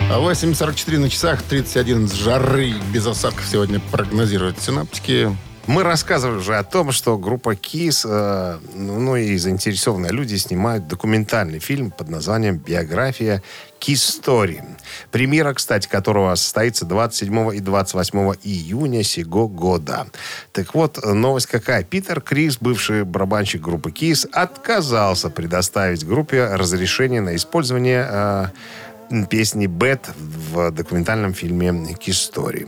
А 0.09 0.19
8.44 0.19 0.99
на 0.99 1.09
часах, 1.09 1.41
31 1.43 2.09
с 2.09 2.13
жары, 2.13 2.73
без 2.93 3.07
осадков 3.07 3.45
сегодня 3.49 3.79
прогнозируют 3.79 4.59
синаптики. 4.59 5.33
Мы 5.67 5.83
рассказывали 5.83 6.37
уже 6.37 6.57
о 6.57 6.63
том, 6.63 6.91
что 6.91 7.17
группа 7.17 7.53
KISS, 7.53 8.05
э, 8.05 8.59
ну 8.75 9.15
и 9.15 9.37
заинтересованные 9.37 10.11
люди 10.11 10.35
снимают 10.35 10.87
документальный 10.87 11.59
фильм 11.59 11.91
под 11.91 12.09
названием 12.09 12.57
«Биография 12.57 13.43
KISS 13.79 14.23
Story». 14.23 14.63
Премьера, 15.11 15.53
кстати, 15.53 15.87
которого 15.87 16.33
состоится 16.33 16.85
27 16.85 17.55
и 17.55 17.59
28 17.59 18.33
июня 18.43 19.03
сего 19.03 19.47
года. 19.47 20.07
Так 20.51 20.73
вот, 20.73 20.99
новость 21.05 21.47
какая? 21.47 21.83
Питер 21.83 22.21
Крис, 22.21 22.57
бывший 22.59 23.03
барабанщик 23.03 23.61
группы 23.61 23.91
KISS, 23.91 24.29
отказался 24.31 25.29
предоставить 25.29 26.05
группе 26.05 26.43
разрешение 26.55 27.21
на 27.21 27.35
использование 27.35 28.07
э, 28.09 29.25
песни 29.29 29.67
«Бет» 29.67 30.09
в 30.17 30.71
документальном 30.71 31.35
фильме 31.35 31.67
«KISS 31.67 32.33
Story». 32.33 32.67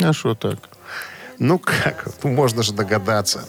А 0.00 0.12
что 0.12 0.36
так? 0.36 0.77
Ну 1.38 1.58
как? 1.58 2.08
Можно 2.24 2.62
же 2.62 2.72
догадаться. 2.72 3.44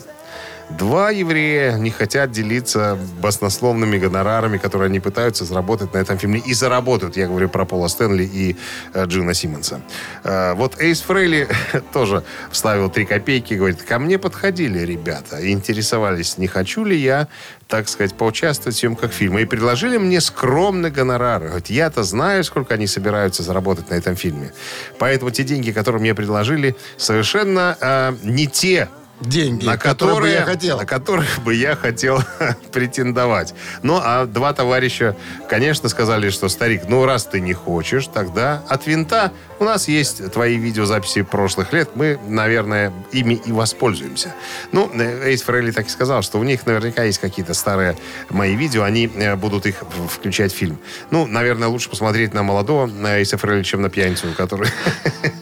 Два 0.69 1.09
еврея 1.09 1.77
не 1.77 1.89
хотят 1.89 2.31
делиться 2.31 2.97
баснословными 3.19 3.97
гонорарами, 3.97 4.57
которые 4.57 4.87
они 4.87 4.99
пытаются 4.99 5.43
заработать 5.43 5.93
на 5.93 5.97
этом 5.97 6.19
фильме. 6.19 6.41
И 6.45 6.53
заработают. 6.53 7.17
Я 7.17 7.27
говорю 7.27 7.49
про 7.49 7.65
Пола 7.65 7.87
Стэнли 7.87 8.23
и 8.23 8.55
э, 8.93 9.05
Джина 9.05 9.33
Симмонса. 9.33 9.81
Э, 10.23 10.53
вот 10.53 10.79
Эйс 10.79 11.01
Фрейли 11.01 11.47
тоже 11.93 12.23
вставил 12.51 12.89
три 12.91 13.05
копейки. 13.05 13.55
Говорит, 13.55 13.81
ко 13.81 13.97
мне 13.97 14.19
подходили 14.19 14.79
ребята. 14.79 15.37
и 15.37 15.51
Интересовались, 15.51 16.37
не 16.37 16.47
хочу 16.47 16.85
ли 16.85 16.95
я, 16.95 17.27
так 17.67 17.89
сказать, 17.89 18.13
поучаствовать 18.15 18.75
в 18.75 18.79
съемках 18.79 19.11
фильма. 19.11 19.41
И 19.41 19.45
предложили 19.45 19.97
мне 19.97 20.21
скромный 20.21 20.91
гонорар. 20.91 21.41
Говорит, 21.41 21.71
я-то 21.71 22.03
знаю, 22.03 22.43
сколько 22.43 22.75
они 22.75 22.85
собираются 22.85 23.41
заработать 23.41 23.89
на 23.89 23.95
этом 23.95 24.15
фильме. 24.15 24.53
Поэтому 24.99 25.31
те 25.31 25.43
деньги, 25.43 25.71
которые 25.71 25.99
мне 25.99 26.13
предложили, 26.13 26.75
совершенно 26.97 27.75
э, 27.81 28.13
не 28.23 28.45
те, 28.45 28.87
Деньги, 29.21 29.65
на 29.65 29.77
которые, 29.77 30.21
бы 30.21 30.29
я 30.29 30.39
которые, 30.39 30.55
хотел. 30.55 30.77
на 30.77 30.85
которые 30.85 31.29
бы 31.43 31.53
я 31.53 31.75
хотел 31.75 32.19
претендовать. 32.71 33.53
Ну, 33.83 33.99
а 34.01 34.25
два 34.25 34.53
товарища, 34.53 35.15
конечно, 35.49 35.89
сказали, 35.89 36.29
что, 36.29 36.47
старик, 36.47 36.83
ну, 36.87 37.05
раз 37.05 37.25
ты 37.25 37.41
не 37.41 37.53
хочешь, 37.53 38.07
тогда 38.07 38.63
от 38.69 38.87
винта 38.87 39.33
у 39.59 39.65
нас 39.65 39.89
есть 39.89 40.31
твои 40.31 40.55
видеозаписи 40.55 41.23
прошлых 41.23 41.73
лет, 41.73 41.89
мы, 41.95 42.17
наверное, 42.27 42.93
ими 43.11 43.33
и 43.33 43.51
воспользуемся. 43.51 44.33
Ну, 44.71 44.89
э, 44.93 45.29
Эйс 45.29 45.41
Фрейли 45.41 45.71
так 45.71 45.87
и 45.87 45.89
сказал, 45.89 46.21
что 46.21 46.39
у 46.39 46.43
них 46.43 46.65
наверняка 46.65 47.03
есть 47.03 47.19
какие-то 47.19 47.53
старые 47.53 47.97
мои 48.29 48.55
видео, 48.55 48.83
они 48.83 49.11
э, 49.13 49.35
будут 49.35 49.65
их 49.65 49.83
включать 50.09 50.53
в 50.53 50.55
фильм. 50.55 50.79
Ну, 51.11 51.27
наверное, 51.27 51.67
лучше 51.67 51.89
посмотреть 51.89 52.33
на 52.33 52.43
молодого 52.43 52.89
Эйса 53.05 53.37
Фрейли, 53.37 53.63
чем 53.63 53.81
на 53.81 53.89
пьяницу, 53.89 54.27
который... 54.37 54.69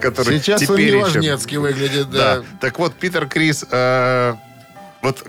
который 0.00 0.38
Сейчас 0.38 0.60
он 0.62 0.76
теперь 0.76 0.96
еще- 0.96 1.58
выглядит, 1.60 2.10
да. 2.10 2.36
да. 2.38 2.44
Так 2.60 2.78
вот, 2.78 2.94
Питер 2.94 3.26
Крис 3.26 3.64
э, 3.70 4.34
вот 5.02 5.24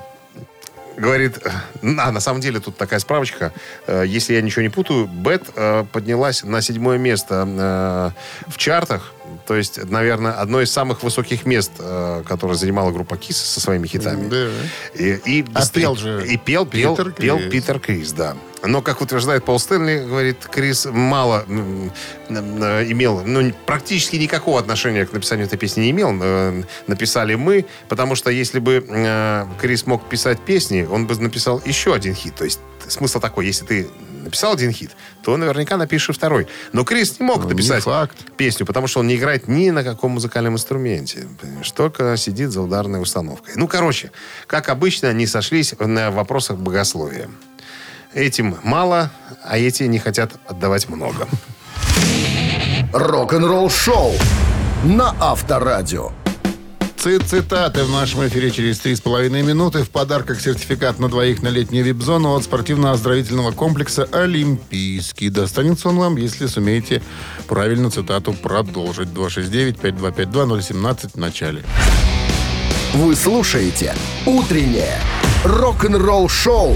говорит, 0.98 1.40
а, 1.82 2.12
на 2.12 2.20
самом 2.20 2.42
деле 2.42 2.60
тут 2.60 2.78
такая 2.78 3.00
справочка, 3.00 3.54
Э, 3.88 4.04
если 4.06 4.34
я 4.34 4.42
ничего 4.42 4.62
не 4.62 4.70
путаю, 4.70 5.08
Бет 5.08 5.44
э, 5.56 5.86
поднялась 5.92 6.44
на 6.44 6.62
седьмое 6.62 6.98
место 6.98 7.46
э, 7.48 8.50
в 8.52 8.58
чартах, 8.58 9.14
то 9.48 9.56
есть, 9.56 9.84
наверное, 9.90 10.34
одно 10.34 10.62
из 10.62 10.72
самых 10.72 11.04
высоких 11.04 11.46
мест, 11.46 11.72
э, 11.80 12.24
которое 12.28 12.56
занимала 12.56 12.92
группа 12.92 13.18
Кис 13.18 13.38
со 13.38 13.60
своими 13.60 13.88
хитами. 13.88 14.28
Да. 14.30 14.48
И, 15.02 15.20
и 15.26 15.46
А 15.54 15.60
быстрее- 15.60 15.82
пел 15.82 15.96
же 15.96 16.26
и 16.28 16.38
пел, 16.38 16.66
пел, 16.66 16.96
Питер 16.96 17.12
пел 17.12 17.38
Крис. 17.38 17.52
Питер 17.52 17.80
Крис, 17.80 18.12
да. 18.12 18.36
Но, 18.64 18.82
как 18.82 19.02
утверждает 19.02 19.46
Пол 19.46 19.58
Стэнли, 19.58 20.06
говорит, 20.06 20.46
Крис 20.52 20.86
мало 20.92 21.46
э, 21.48 21.90
имел, 22.90 23.22
ну, 23.26 23.54
практически 23.66 24.18
никакого 24.18 24.60
отношения 24.60 25.06
к 25.06 25.14
написанию 25.14 25.46
этой 25.48 25.58
песни 25.58 25.82
не 25.82 25.92
имел. 25.92 26.12
Э, 26.22 26.64
Написали 26.88 27.36
мы, 27.36 27.66
потому 27.88 28.16
что 28.16 28.30
если 28.32 28.60
бы 28.60 29.46
Крис 29.62 29.86
мог 29.86 30.08
писать 30.10 30.40
песни, 30.42 30.88
он 30.90 31.08
бы 31.08 31.16
написал 31.16 31.62
еще 31.66 31.94
один 31.94 32.14
хит. 32.14 32.36
То 32.36 32.46
есть 32.46 32.60
смысл 32.88 33.20
такой, 33.20 33.46
если 33.46 33.66
ты 33.66 33.88
написал 34.24 34.54
один 34.54 34.72
хит, 34.72 34.92
то 35.24 35.36
наверняка 35.38 35.78
напишешь 35.78 36.10
и 36.10 36.14
второй. 36.14 36.48
Но 36.74 36.84
Крис 36.84 37.20
не 37.20 37.26
мог 37.26 37.38
Ну, 37.38 37.44
не 37.44 37.50
написать 37.50 37.84
факт. 37.84 38.18
песню, 38.38 38.66
потому 38.66 38.88
что 38.88 39.00
он 39.00 39.08
не 39.08 39.16
играет 39.16 39.48
ни 39.48 39.70
на 39.70 39.84
каком 39.84 40.12
музыкальном 40.12 40.54
инструменте. 40.54 41.28
Понимаешь, 41.42 41.72
только 41.72 42.16
сидит 42.18 42.52
за 42.52 42.62
ударной 42.62 43.02
установкой. 43.02 43.54
Ну, 43.56 43.68
короче, 43.68 44.12
как 44.48 44.70
обычно, 44.70 45.10
они 45.10 45.26
сошлись 45.28 45.74
на 45.80 46.12
вопросах 46.12 46.58
богословия. 46.58 47.30
Этим 48.14 48.58
мало, 48.64 49.12
а 49.44 49.58
эти 49.58 49.84
не 49.84 50.00
хотят 50.00 50.32
отдавать 50.48 50.90
много. 50.90 51.28
Рок-н-ролл-шоу 52.94 54.14
на 54.84 55.16
Авторадио. 55.20 56.12
Ци- 57.02 57.20
Цитаты 57.20 57.86
в 57.86 57.92
нашем 57.92 58.28
эфире 58.28 58.52
через 58.52 58.80
3,5 58.82 59.42
минуты. 59.42 59.84
В 59.84 59.90
подарках 59.90 60.42
сертификат 60.42 61.00
на 61.00 61.08
двоих 61.08 61.42
на 61.42 61.48
летнюю 61.48 61.86
вип-зону 61.86 62.36
от 62.36 62.44
спортивно-оздоровительного 62.44 63.52
комплекса 63.54 64.04
«Олимпийский». 64.12 65.30
Достанется 65.30 65.88
он 65.90 65.98
вам, 65.98 66.18
если 66.18 66.48
сумеете 66.48 67.02
правильно 67.48 67.90
цитату 67.90 68.34
продолжить. 68.34 69.08
269-5252-017 69.10 71.12
в 71.14 71.18
начале. 71.18 71.64
Вы 72.94 73.16
слушаете 73.16 73.96
«Утреннее 74.26 75.00
Рок-н-ролл 75.46 76.28
шоу 76.28 76.76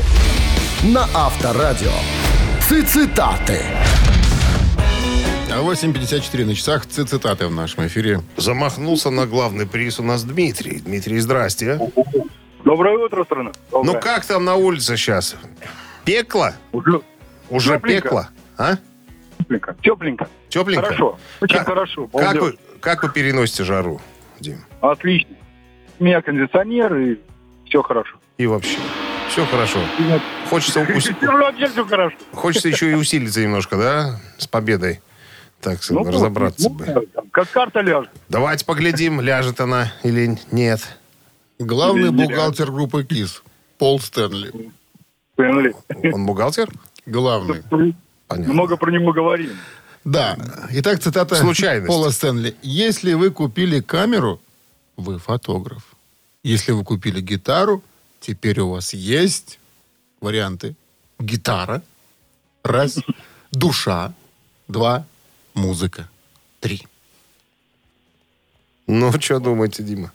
на 0.84 1.05
Авторадио. 1.13 1.91
Цитаты. 2.69 3.59
8.54 5.62 6.45
на 6.45 6.56
часах. 6.56 6.86
Ци- 6.86 7.06
Цитаты 7.06 7.47
в 7.47 7.51
нашем 7.51 7.86
эфире. 7.88 8.22
Замахнулся 8.38 9.10
на 9.10 9.26
главный 9.26 9.66
приз 9.68 9.99
у 9.99 10.04
нас 10.04 10.24
Дмитрий. 10.24 10.80
Дмитрий, 10.80 11.20
здрасте. 11.20 11.80
Доброе 12.64 12.97
утро, 12.97 13.24
страна. 13.24 13.51
Ну 13.72 13.99
как 13.99 14.26
там 14.26 14.45
на 14.45 14.56
улице 14.56 14.97
сейчас? 14.97 15.36
Пекло? 16.06 16.54
Уже 16.72 17.01
Уже 17.49 17.76
Тепленько. 17.76 18.01
пекло? 18.04 18.28
А? 18.58 18.76
тепленько. 19.38 19.76
Тепленько. 19.82 20.28
Тепленько? 20.49 20.84
Хорошо. 20.86 21.20
Очень 21.41 21.58
Как- 21.58 21.66
хорошо. 21.68 22.08
Как 22.08 22.36
вы, 22.41 22.58
как 22.80 23.04
вы 23.04 23.10
переносите 23.10 23.64
жару, 23.64 24.01
Дим? 24.39 24.64
Отлично. 24.82 25.36
У 25.99 26.04
меня 26.04 26.22
кондиционер 26.22 26.95
и 26.95 27.20
все 27.68 27.82
хорошо. 27.84 28.16
И 28.38 28.47
вообще? 28.47 28.78
Все 29.30 29.45
хорошо. 29.51 29.80
Хочется, 30.49 30.82
ус- 30.95 31.10
хочется 32.34 32.70
еще 32.70 32.91
и 32.91 32.93
усилиться 32.95 33.41
немножко, 33.41 33.78
да? 33.78 34.20
С 34.38 34.47
победой. 34.47 35.01
Так, 35.64 35.80
Ну, 35.89 36.03
разобраться 36.03 36.70
ну, 36.70 36.76
бы. 36.76 36.86
там, 36.86 37.30
Как 37.32 37.49
карта 37.49 37.80
ляжет. 37.80 38.09
Давайте 38.28 38.66
поглядим, 38.66 39.22
ляжет 39.22 39.61
она 39.61 39.93
или 40.03 40.38
нет. 40.51 40.82
Главный 41.57 42.09
Или 42.09 42.09
бухгалтер 42.09 42.70
группы 42.70 43.05
КИС. 43.05 43.41
Пол 43.78 43.99
Стэнли. 44.01 44.72
Поняли? 45.36 45.74
Он 46.14 46.26
бухгалтер? 46.26 46.70
Главный. 47.05 47.64
Понятно. 48.28 48.53
Много 48.53 48.76
про 48.76 48.91
него 48.91 49.14
говорим. 49.14 49.51
Да. 50.03 50.38
Итак, 50.72 50.99
цитата 50.99 51.36
Случайность. 51.36 51.88
Пола 51.88 52.09
Стэнли. 52.09 52.55
Если 52.61 53.14
вы 53.14 53.32
купили 53.32 53.80
камеру, 53.80 54.41
вы 54.97 55.18
фотограф. 55.18 55.95
Если 56.43 56.74
вы 56.74 56.84
купили 56.84 57.22
гитару, 57.22 57.82
теперь 58.20 58.59
у 58.59 58.72
вас 58.72 58.93
есть 58.93 59.59
варианты. 60.20 60.76
Гитара. 61.20 61.82
Раз. 62.64 62.99
Душа. 63.51 64.14
Два. 64.68 65.05
Музыка. 65.54 66.10
Три. 66.60 66.88
Ну, 68.88 69.12
что 69.20 69.39
думаете, 69.39 69.84
Дима? 69.84 70.12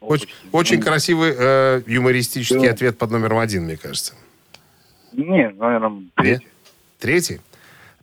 Очень, 0.00 0.28
очень 0.52 0.80
красивый 0.80 1.34
э, 1.36 1.82
юмористический 1.86 2.70
ответ 2.70 2.96
под 2.98 3.10
номером 3.10 3.38
один, 3.38 3.64
мне 3.64 3.76
кажется. 3.76 4.14
Не, 5.12 5.50
наверное, 5.50 5.90
Нет? 6.22 6.42
третий. 6.42 6.46
Третий? 6.98 7.40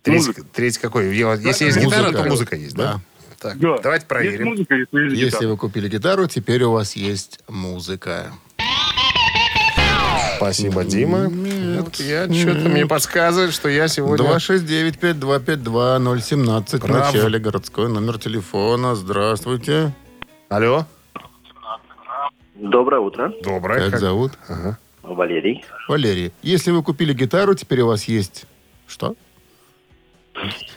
Третий, 0.03 0.33
третий 0.53 0.79
какой? 0.79 1.07
Если 1.15 1.65
есть 1.65 1.77
Музыка. 1.77 1.85
гитара, 2.01 2.11
то 2.11 2.23
музыка 2.29 2.55
есть, 2.55 2.75
да? 2.75 2.93
Да. 2.93 3.01
Так, 3.39 3.57
Да. 3.59 3.77
давайте 3.81 4.03
Есть 4.03 4.07
проверим. 4.07 4.47
музыка, 4.47 4.75
есть, 4.75 4.89
есть 4.93 5.15
Если 5.21 5.45
вы 5.45 5.57
купили 5.57 5.87
гитару, 5.89 6.27
теперь 6.27 6.63
у 6.63 6.71
вас 6.71 6.95
есть 6.95 7.39
музыка. 7.47 8.31
Спасибо, 10.37 10.83
Дима. 10.83 11.29
Вот 11.81 11.95
я 11.95 12.31
что-то 12.31 12.69
мне 12.69 12.85
подсказывает, 12.85 13.53
что 13.53 13.69
я 13.69 13.87
сегодня... 13.87 14.25
269-5252-017 14.37 16.77
в 16.77 16.81
Прав. 16.81 17.13
начале 17.13 17.39
городской 17.39 17.89
номер 17.89 18.17
телефона. 18.19 18.95
Здравствуйте. 18.95 19.91
Алло? 20.49 20.85
Доброе 22.55 23.01
утро, 23.01 23.31
Доброе. 23.43 23.81
Как 23.83 23.91
Как- 23.91 23.99
зовут? 23.99 24.31
Валерий. 25.03 25.63
Валерий. 25.87 26.31
Если 26.41 26.71
вы 26.71 26.81
купили 26.83 27.13
гитару, 27.13 27.53
теперь 27.55 27.81
у 27.81 27.87
вас 27.87 28.05
есть... 28.05 28.45
Что? 28.87 29.15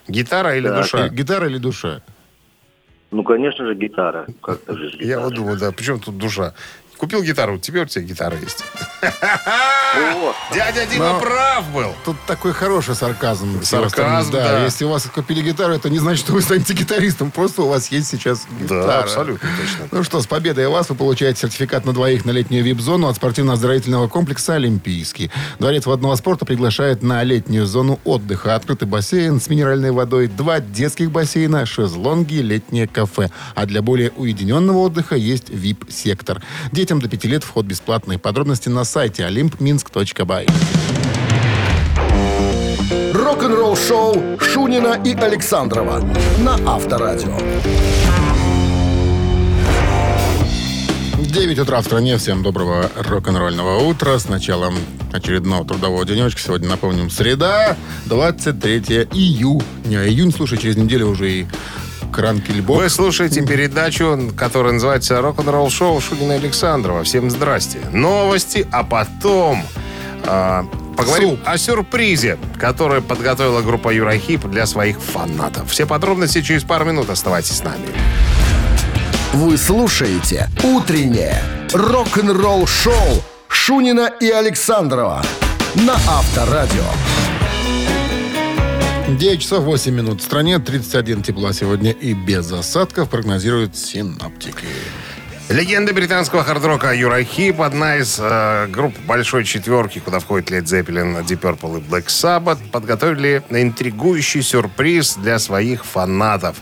Гитара 0.07 0.57
или 0.57 0.69
Так. 0.69 0.83
душа? 0.83 1.09
Гитара 1.09 1.47
или 1.49 1.59
душа? 1.59 2.01
Ну, 3.11 3.23
конечно 3.23 3.65
же, 3.67 3.75
гитара. 3.75 4.27
Как 4.43 4.61
же 4.69 4.91
Я 5.01 5.21
вот 5.21 5.35
думаю, 5.35 5.59
да, 5.59 5.73
причем 5.73 5.99
тут 5.99 6.19
душа? 6.19 6.53
Купил 6.99 7.23
гитару, 7.23 7.59
теперь 7.59 7.83
у 7.83 7.87
тебя 7.87 8.05
гитара 8.05 8.37
есть. 8.39 8.65
Дядя 10.53 10.87
Дима 10.87 11.13
Но- 11.13 11.21
прав 11.21 11.71
был. 11.73 11.95
Тут 12.05 12.17
такой 12.27 12.53
хороший 12.53 12.95
сарказм. 12.95 13.63
Сарказм, 13.63 14.29
стороны. 14.29 14.59
да. 14.59 14.65
Если 14.65 14.85
у 14.85 14.89
вас 14.89 15.05
купили 15.05 15.41
гитару, 15.41 15.73
это 15.75 15.89
не 15.91 15.99
значит, 15.99 16.25
что 16.25 16.33
вы 16.33 16.43
станете 16.43 16.75
гитаристом. 16.75 17.31
Просто 17.31 17.63
у 17.63 17.69
вас 17.69 17.91
есть 17.93 18.09
сейчас 18.09 18.47
гитара. 18.61 18.85
Да, 18.87 18.99
абсолютно 19.01 19.49
точно. 19.61 19.89
Ну 19.93 20.03
что, 20.03 20.21
с 20.21 20.27
победой 20.27 20.69
вас 20.69 20.89
вы 20.89 20.97
получаете 20.97 21.41
сертификат 21.43 21.85
на 21.85 21.93
двоих 21.93 22.25
на 22.25 22.33
летнюю 22.33 22.65
вип-зону 22.65 23.09
от 23.09 23.17
спортивно-оздоровительного 23.17 24.09
комплекса 24.09 24.55
«Олимпийский». 24.55 25.31
Дворец 25.59 25.87
водного 25.87 26.17
спорта 26.17 26.45
приглашает 26.45 27.03
на 27.03 27.23
летнюю 27.23 27.67
зону 27.67 28.01
отдыха. 28.05 28.55
Открытый 28.55 28.89
бассейн 28.89 29.41
с 29.41 29.49
минеральной 29.49 29.93
водой, 29.93 30.27
два 30.27 30.61
детских 30.61 31.11
бассейна, 31.11 31.65
шезлонги, 31.67 32.37
летнее 32.37 32.89
кафе. 32.89 33.31
А 33.55 33.67
для 33.67 33.83
более 33.83 34.11
уединенного 34.11 34.79
отдыха 34.79 35.15
есть 35.15 35.49
вип-сектор. 35.49 36.43
Детям 36.89 37.03
до 37.03 37.09
5 37.11 37.25
лет 37.27 37.45
вход 37.45 37.67
бесплатный. 37.67 38.19
Подробности 38.19 38.71
на 38.71 38.83
сайте 38.85 39.25
olympminsk.by. 39.25 40.51
Рок-н-ролл 43.13 43.77
шоу 43.77 44.39
Шунина 44.41 44.99
и 45.05 45.13
Александрова 45.13 46.03
на 46.39 46.55
Авторадио. 46.67 47.37
9 51.19 51.59
утра 51.59 51.83
в 51.83 51.85
стране. 51.85 52.17
Всем 52.17 52.43
доброго 52.43 52.91
рок-н-ролльного 52.97 53.85
утра. 53.87 54.19
С 54.19 54.31
началом 54.31 54.75
очередного 55.13 55.67
трудового 55.67 56.07
денечка. 56.07 56.41
Сегодня, 56.41 56.71
напомним, 56.71 57.11
среда, 57.11 57.77
23 58.07 59.09
июня. 59.13 60.09
Июнь, 60.09 60.33
слушай, 60.33 60.57
через 60.57 60.79
неделю 60.79 61.09
уже 61.09 61.31
и 61.31 61.47
Кранкельбок. 62.13 62.79
Вы 62.79 62.89
слушаете 62.89 63.45
передачу, 63.45 64.19
которая 64.37 64.73
называется 64.73 65.21
«Рок-н-ролл 65.21 65.71
шоу» 65.71 66.01
Шунина 66.01 66.35
Александрова. 66.35 67.05
Всем 67.05 67.31
здрасте. 67.31 67.79
Новости, 67.93 68.67
а 68.73 68.85
потом 68.85 69.63
а, 70.27 70.65
поговорим 70.97 71.31
Суп. 71.31 71.41
о 71.45 71.59
сюрпризе, 71.59 72.39
который 72.59 73.01
подготовила 73.01 73.63
группа 73.63 73.93
Юрахип 73.93 74.47
для 74.47 74.67
своих 74.67 75.01
фанатов. 75.01 75.71
Все 75.71 75.87
подробности 75.87 76.43
через 76.43 76.65
пару 76.65 76.85
минут. 76.85 77.11
Оставайтесь 77.11 77.59
с 77.59 77.63
нами. 77.63 77.87
Вы 79.33 79.57
слушаете 79.57 80.49
«Утреннее 80.63 81.43
рок-н-ролл-шоу» 81.73 83.23
Шунина 83.49 84.11
и 84.21 84.31
Александрова 84.31 85.23
на 85.75 85.95
Авторадио. 85.95 86.85
9 89.17 89.41
часов 89.41 89.65
8 89.65 89.95
минут. 89.95 90.21
В 90.21 90.25
стране 90.25 90.59
31 90.59 91.23
тепла 91.23 91.55
сегодня 91.55 91.93
и 91.93 92.13
без 92.13 92.53
осадков 92.53 93.09
прогнозируют 93.09 93.75
синаптики. 93.75 94.67
Легенда 95.49 95.95
британского 95.95 96.45
хард-рока 96.45 96.93
Юрахип, 96.95 97.63
одна 97.63 97.97
из 97.97 98.19
э, 98.21 98.67
групп 98.67 98.95
большой 99.07 99.45
четверки, 99.45 99.99
куда 99.99 100.19
входит 100.19 100.51
Led 100.51 100.65
Zeppelin, 100.65 101.25
Deep 101.25 101.41
Purple 101.41 101.79
и 101.79 101.81
Black 101.81 102.09
Sabbath, 102.09 102.59
подготовили 102.71 103.43
интригующий 103.49 104.43
сюрприз 104.43 105.17
для 105.17 105.39
своих 105.39 105.87
фанатов. 105.87 106.57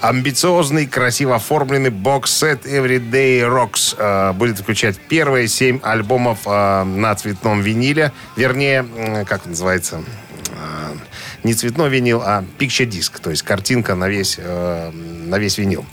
Амбициозный, 0.00 0.88
красиво 0.88 1.36
оформленный 1.36 1.90
бокс-сет 1.90 2.66
Everyday 2.66 3.42
Rocks 3.42 3.94
э, 3.96 4.32
будет 4.32 4.58
включать 4.58 4.98
первые 4.98 5.46
семь 5.46 5.78
альбомов 5.80 6.40
э, 6.46 6.82
на 6.82 7.14
цветном 7.14 7.60
виниле, 7.60 8.10
вернее, 8.34 8.78
м, 8.96 9.24
как 9.24 9.46
называется, 9.46 10.02
э, 10.50 10.96
не 11.44 11.54
цветной 11.54 11.90
винил, 11.90 12.22
а 12.24 12.44
picture 12.58 12.86
диск, 12.86 13.20
то 13.20 13.30
есть 13.30 13.42
картинка 13.42 13.94
на 13.94 14.08
весь, 14.08 14.36
э, 14.38 14.90
на 14.92 15.38
весь 15.38 15.58
винил. 15.58 15.84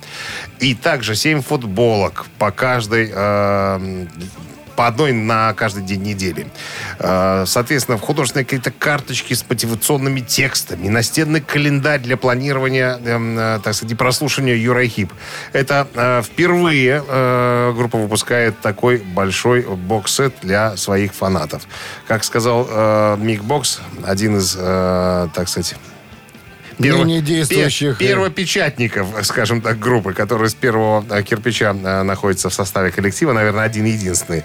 И 0.60 0.76
также 0.76 1.16
7 1.16 1.42
футболок 1.42 2.28
по 2.38 2.52
каждой 2.52 3.12
э, 3.14 4.06
по 4.80 4.88
одной 4.88 5.12
на 5.12 5.54
каждый 5.56 5.84
день 5.84 6.04
недели. 6.04 6.48
Э, 7.00 7.44
Соответственно, 7.46 7.98
в 7.98 8.02
художественные 8.02 8.46
какие-то 8.46 8.72
карточки 8.72 9.34
с 9.34 9.44
мотивационными 9.50 10.22
текстами, 10.22 10.88
настенный 10.88 11.42
календарь 11.42 12.00
для 12.00 12.16
планирования, 12.16 12.98
эм, 13.04 13.38
э, 13.38 13.60
так 13.62 13.74
сказать, 13.74 13.98
прослушивания 13.98 14.56
Юрахип. 14.56 15.12
Это 15.52 15.86
э, 15.94 16.22
впервые 16.24 17.04
группа 17.74 17.98
выпускает 17.98 18.62
такой 18.62 19.00
большой 19.00 19.64
бокс-сет 19.64 20.36
для 20.42 20.78
своих 20.78 21.14
фанатов. 21.14 21.64
Как 22.08 22.24
сказал 22.24 23.18
Мик 23.18 23.44
Бокс, 23.44 23.82
один 24.06 24.38
из, 24.38 24.54
так 24.54 25.50
сказать, 25.50 25.76
Ныне 26.80 27.22
действующих, 27.22 27.98
пе- 27.98 28.08
первопечатников, 28.08 29.08
скажем 29.24 29.62
так, 29.62 29.78
группы, 29.80 30.14
которые 30.14 30.50
с 30.50 30.56
первого 30.56 31.06
э, 31.10 31.24
кирпича 31.24 31.76
э, 31.76 32.04
находятся 32.04 32.50
в 32.50 32.54
составе 32.54 32.92
коллектива, 32.92 33.34
наверное, 33.34 33.66
один-единственный. 33.66 34.44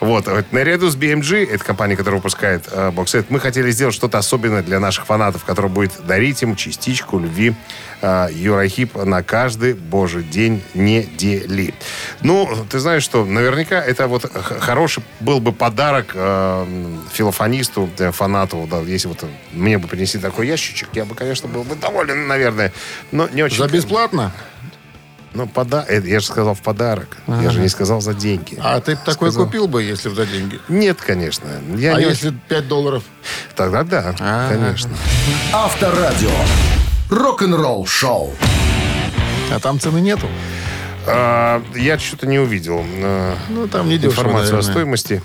Вот. 0.00 0.28
Наряду 0.52 0.90
с 0.90 0.96
BMG, 0.96 1.50
это 1.50 1.64
компания, 1.64 1.96
которая 1.96 2.18
выпускает 2.18 2.64
э, 2.70 2.90
боксет, 2.90 3.30
мы 3.30 3.40
хотели 3.40 3.70
сделать 3.70 3.94
что-то 3.94 4.18
особенное 4.18 4.62
для 4.62 4.78
наших 4.78 5.06
фанатов, 5.06 5.44
которое 5.44 5.68
будет 5.68 5.92
дарить 6.06 6.42
им 6.42 6.54
частичку 6.54 7.18
любви 7.18 7.54
э, 8.02 8.28
Юрахип 8.32 8.96
на 8.96 9.22
каждый 9.22 9.74
божий 9.74 10.22
день 10.22 10.62
недели. 10.74 11.74
Ну, 12.22 12.48
ты 12.68 12.78
знаешь, 12.78 13.02
что 13.02 13.24
наверняка 13.24 13.82
это 13.82 14.06
вот 14.06 14.30
хороший 14.32 15.02
был 15.20 15.40
бы 15.40 15.52
подарок 15.52 16.12
э, 16.14 16.96
филофонисту, 17.12 17.88
э, 17.98 18.10
фанату, 18.12 18.68
да, 18.70 18.80
если 18.80 19.08
вот 19.08 19.24
мне 19.52 19.78
бы 19.78 19.88
принесли 19.88 20.20
такой 20.20 20.46
ящичек, 20.46 20.88
я 20.92 21.04
бы, 21.04 21.14
конечно, 21.14 21.48
был 21.48 21.64
бы 21.70 21.76
доволен, 21.80 22.26
наверное, 22.26 22.72
но 23.12 23.28
не 23.28 23.42
очень... 23.42 23.58
За 23.58 23.68
бесплатно? 23.68 24.32
Ну, 25.32 25.46
пода... 25.46 25.84
это 25.88 26.08
я 26.08 26.18
же 26.18 26.26
сказал 26.26 26.54
в 26.54 26.60
подарок. 26.60 27.16
Я 27.28 27.50
же 27.50 27.60
не 27.60 27.68
сказал 27.68 28.00
за 28.00 28.14
деньги. 28.14 28.58
А 28.60 28.80
ты 28.80 28.96
б 28.96 29.00
такой 29.04 29.30
Сказал. 29.30 29.46
купил 29.46 29.68
бы, 29.68 29.80
если 29.82 30.08
бы 30.08 30.16
за 30.16 30.26
деньги? 30.26 30.58
Нет, 30.68 31.00
конечно. 31.00 31.46
Я 31.76 31.94
А 31.94 32.00
не 32.00 32.06
если 32.06 32.32
5 32.48 32.66
долларов? 32.68 33.04
Тогда 33.54 33.84
да, 33.84 34.14
А. 34.18 34.48
конечно. 34.50 34.90
Авторадио. 35.52 36.30
Рок-н-ролл 37.10 37.86
шоу. 37.86 38.34
А 39.52 39.60
там 39.60 39.78
цены 39.78 40.00
нету? 40.00 40.26
А, 41.12 41.62
я 41.74 41.98
что-то 41.98 42.26
не 42.26 42.38
увидел 42.38 42.84
э, 42.84 43.34
Ну, 43.48 43.68
там 43.68 43.88
не 43.88 43.98
дешево, 43.98 44.20
информацию 44.22 44.58
о 44.58 44.62
стоимости. 44.62 45.22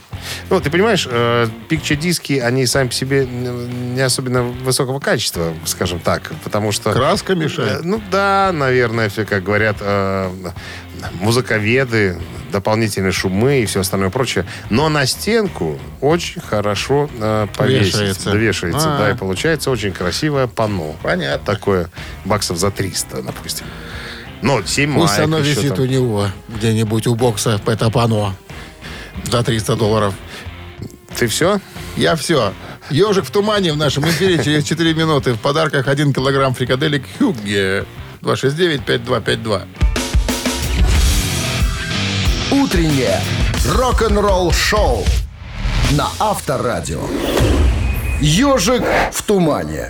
Ну, 0.49 0.59
ты 0.59 0.69
понимаешь, 0.69 1.07
э, 1.09 1.47
пикче-диски, 1.69 2.39
они 2.39 2.65
сами 2.65 2.87
по 2.87 2.93
себе 2.93 3.25
не 3.25 4.01
особенно 4.01 4.43
высокого 4.43 4.99
качества, 4.99 5.53
скажем 5.65 5.99
так, 5.99 6.31
потому 6.43 6.71
что... 6.71 6.91
Краска 6.91 7.33
Э, 7.33 7.35
мешает. 7.35 7.83
Ну 7.83 8.01
да, 8.11 8.51
наверное, 8.53 9.09
все, 9.09 9.25
как 9.25 9.43
говорят 9.43 9.77
музыковеды, 11.13 12.17
дополнительные 12.51 13.11
шумы 13.11 13.61
и 13.61 13.65
все 13.65 13.81
остальное 13.81 14.09
прочее. 14.09 14.45
Но 14.69 14.89
на 14.89 15.05
стенку 15.05 15.79
очень 16.01 16.41
хорошо 16.41 17.09
э, 17.19 17.47
повесить. 17.55 17.93
Вешается. 17.95 18.31
Да, 18.31 18.37
вешается, 18.37 18.95
А. 18.95 18.97
да, 18.97 19.11
и 19.11 19.13
получается 19.15 19.71
очень 19.71 19.91
красивое 19.91 20.47
панно. 20.47 20.95
Понятно. 21.01 21.45
Такое 21.45 21.89
баксов 22.23 22.57
за 22.57 22.71
300, 22.71 23.23
допустим. 23.23 23.65
Ну, 24.45 24.61
7 24.63 24.93
Пусть 24.93 25.13
маек 25.13 25.23
оно 25.25 25.39
висит 25.39 25.73
там. 25.73 25.85
у 25.85 25.87
него 25.87 26.27
где-нибудь 26.49 27.07
у 27.07 27.15
бокса 27.15 27.59
это 27.65 27.89
пано 27.89 28.35
за 29.23 29.41
300 29.41 29.75
долларов. 29.75 30.13
Ты 31.17 31.25
все? 31.25 31.59
Я 31.97 32.15
все. 32.15 32.53
Ежик 32.91 33.25
в 33.25 33.31
тумане 33.31 33.73
в 33.73 33.77
нашем 33.77 34.07
эфире 34.07 34.43
через 34.43 34.63
4 34.65 34.93
минуты. 34.93 35.33
В 35.33 35.39
подарках 35.39 35.87
1 35.87 36.13
килограмм 36.13 36.53
фрикаделек 36.53 37.03
Хюгге. 37.17 37.85
269-5252. 38.21 39.63
Утреннее 42.51 43.19
рок-н-ролл 43.67 44.51
шоу 44.51 45.03
на 45.93 46.07
Авторадио. 46.19 47.01
Ежик 48.21 48.83
в 49.11 49.23
тумане. 49.23 49.89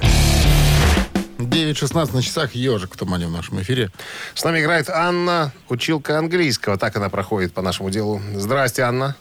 9.16 1.55 2.13
на 2.13 2.21
часах 2.21 2.53
ежик 2.53 2.95
в 2.95 2.97
тумане 2.97 3.27
в 3.27 3.31
нашем 3.31 3.61
эфире. 3.61 3.89
С 4.33 4.43
нами 4.43 4.59
играет 4.59 4.89
Анна, 4.89 5.53
училка 5.69 6.17
английского. 6.17 6.77
Так 6.77 6.97
она 6.97 7.07
проходит 7.07 7.53
по 7.53 7.61
нашему 7.61 7.89
делу. 7.89 8.19
Здрасте, 8.33 8.81
Анна. 8.81 9.15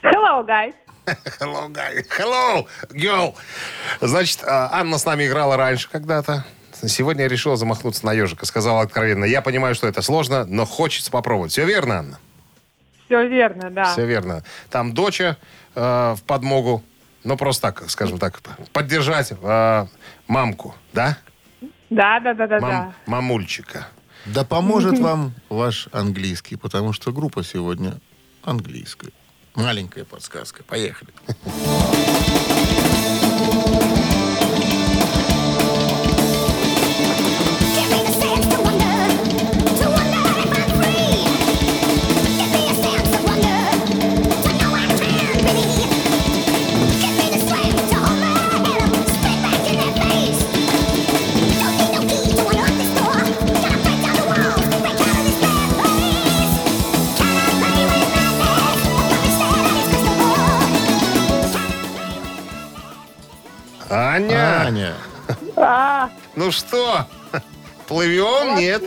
Hello, 0.00 0.46
guys. 0.46 0.74
Hello, 1.40 1.68
guy. 1.68 2.04
Hello, 2.16 2.66
girl. 2.90 3.34
Значит, 4.00 4.44
а, 4.44 4.78
Анна 4.78 4.96
с 4.96 5.04
нами 5.04 5.26
играла 5.26 5.56
раньше 5.56 5.88
когда-то. 5.90 6.44
Сегодня 6.86 7.24
я 7.24 7.28
решила 7.28 7.56
замахнуться 7.56 8.06
на 8.06 8.12
ежика. 8.12 8.46
Сказала 8.46 8.82
откровенно, 8.82 9.24
я 9.24 9.42
понимаю, 9.42 9.74
что 9.74 9.88
это 9.88 10.02
сложно, 10.02 10.44
но 10.44 10.66
хочется 10.66 11.10
попробовать. 11.10 11.50
Все 11.50 11.64
верно, 11.64 11.98
Анна? 11.98 12.18
Все 13.06 13.26
верно, 13.26 13.72
да. 13.72 13.92
Все 13.92 14.06
верно. 14.06 14.44
Там 14.70 14.94
доча 14.94 15.36
э, 15.74 16.14
в 16.16 16.22
подмогу. 16.28 16.84
Ну, 17.24 17.36
просто 17.36 17.72
так, 17.72 17.90
скажем 17.90 18.20
так, 18.20 18.38
поддержать 18.72 19.32
э, 19.32 19.86
мамку, 20.28 20.76
да? 20.92 21.18
Да, 21.90 22.20
да, 22.20 22.34
да, 22.34 22.46
да, 22.46 22.60
Мам- 22.60 22.70
да. 22.70 22.94
мамульчика. 23.06 23.88
Да 24.26 24.44
поможет 24.44 24.98
вам 25.00 25.32
ваш 25.48 25.88
английский, 25.92 26.56
потому 26.56 26.92
что 26.92 27.12
группа 27.12 27.44
сегодня 27.44 27.98
английская. 28.42 29.10
Маленькая 29.54 30.04
подсказка. 30.04 30.62
Поехали. 30.64 31.10
ну 66.46 66.52
что, 66.52 67.08
плывем? 67.88 68.56
Нет. 68.56 68.82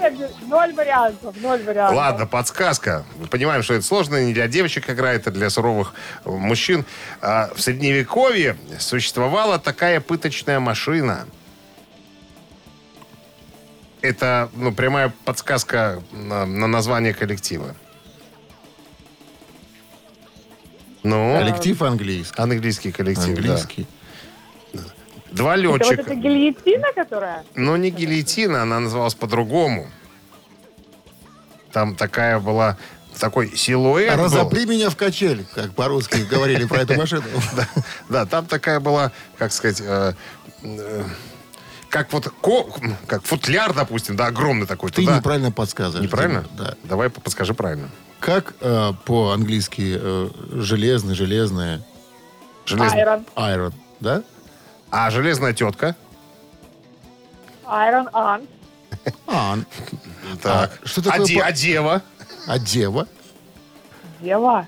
Ноль 0.47 0.73
вариантов, 0.73 1.35
ноль 1.41 1.61
вариантов. 1.61 1.97
Ладно, 1.97 2.25
подсказка. 2.25 3.03
Мы 3.17 3.27
понимаем, 3.27 3.63
что 3.63 3.73
это 3.73 3.85
сложно, 3.85 4.23
не 4.23 4.33
для 4.33 4.47
девочек 4.47 4.89
играет, 4.89 5.27
а 5.27 5.31
для 5.31 5.49
суровых 5.49 5.93
э, 6.23 6.29
мужчин. 6.29 6.85
А 7.21 7.51
в 7.53 7.59
Средневековье 7.59 8.55
существовала 8.79 9.59
такая 9.59 9.99
пыточная 9.99 10.61
машина. 10.61 11.27
Это 14.01 14.49
ну, 14.53 14.71
прямая 14.71 15.11
подсказка 15.25 16.01
на, 16.13 16.45
на 16.45 16.67
название 16.67 17.13
коллектива. 17.13 17.75
Ну, 21.03 21.37
Коллектив 21.37 21.81
английский. 21.81 22.41
английский 22.41 22.91
коллектив, 22.93 23.37
да. 23.43 23.85
Два 25.31 25.55
Это 25.57 25.69
вот 25.69 25.81
летчика. 25.81 26.01
эта 26.01 26.15
гильотина, 26.15 26.87
которая? 26.95 27.43
Но 27.55 27.77
не 27.77 27.91
гильотина, 27.91 28.63
она 28.63 28.79
называлась 28.79 29.13
по-другому. 29.13 29.87
Там 31.71 31.95
такая 31.95 32.39
была, 32.39 32.77
такой 33.19 33.55
силуэт 33.55 34.15
был. 34.15 34.23
Разопри 34.23 34.65
меня 34.65 34.89
в 34.89 34.95
качель, 34.95 35.45
как 35.53 35.73
по-русски 35.75 36.21
говорили 36.29 36.65
про 36.65 36.79
эту 36.79 36.95
машину. 36.95 37.23
Да, 38.09 38.25
там 38.25 38.47
такая 38.47 38.79
была, 38.79 39.11
как 39.37 39.51
сказать, 39.51 39.81
э, 39.85 40.13
э, 40.63 41.03
как 41.89 42.11
вот 42.11 42.33
как 43.05 43.23
футляр, 43.23 43.73
допустим, 43.73 44.15
да, 44.15 44.27
огромный 44.27 44.65
такой. 44.65 44.89
Ты 44.89 45.05
неправильно 45.05 45.51
подсказываешь. 45.51 46.03
Неправильно? 46.03 46.45
Да. 46.57 46.73
Давай 46.83 47.09
подскажи 47.11 47.53
правильно. 47.53 47.89
Как 48.19 48.55
э, 48.61 48.93
по-английски 49.05 49.99
железный, 50.59 51.13
железное? 51.13 51.85
Железный. 52.65 53.03
Iron. 53.03 53.25
Iron, 53.35 53.73
да? 53.99 54.23
А 54.91 55.09
железная 55.11 55.53
тетка? 55.53 55.95
Iron 57.65 58.09
Ant. 58.11 58.47
А, 59.27 59.57
Так. 60.41 60.71
А 60.83 60.87
что 60.87 61.01
такое 61.03 61.21
а, 61.23 61.25
де- 61.27 61.39
по- 61.39 61.45
а 61.45 61.51
дева? 61.51 62.01
а 62.47 62.59
дева? 62.59 63.07
Дева. 64.19 64.67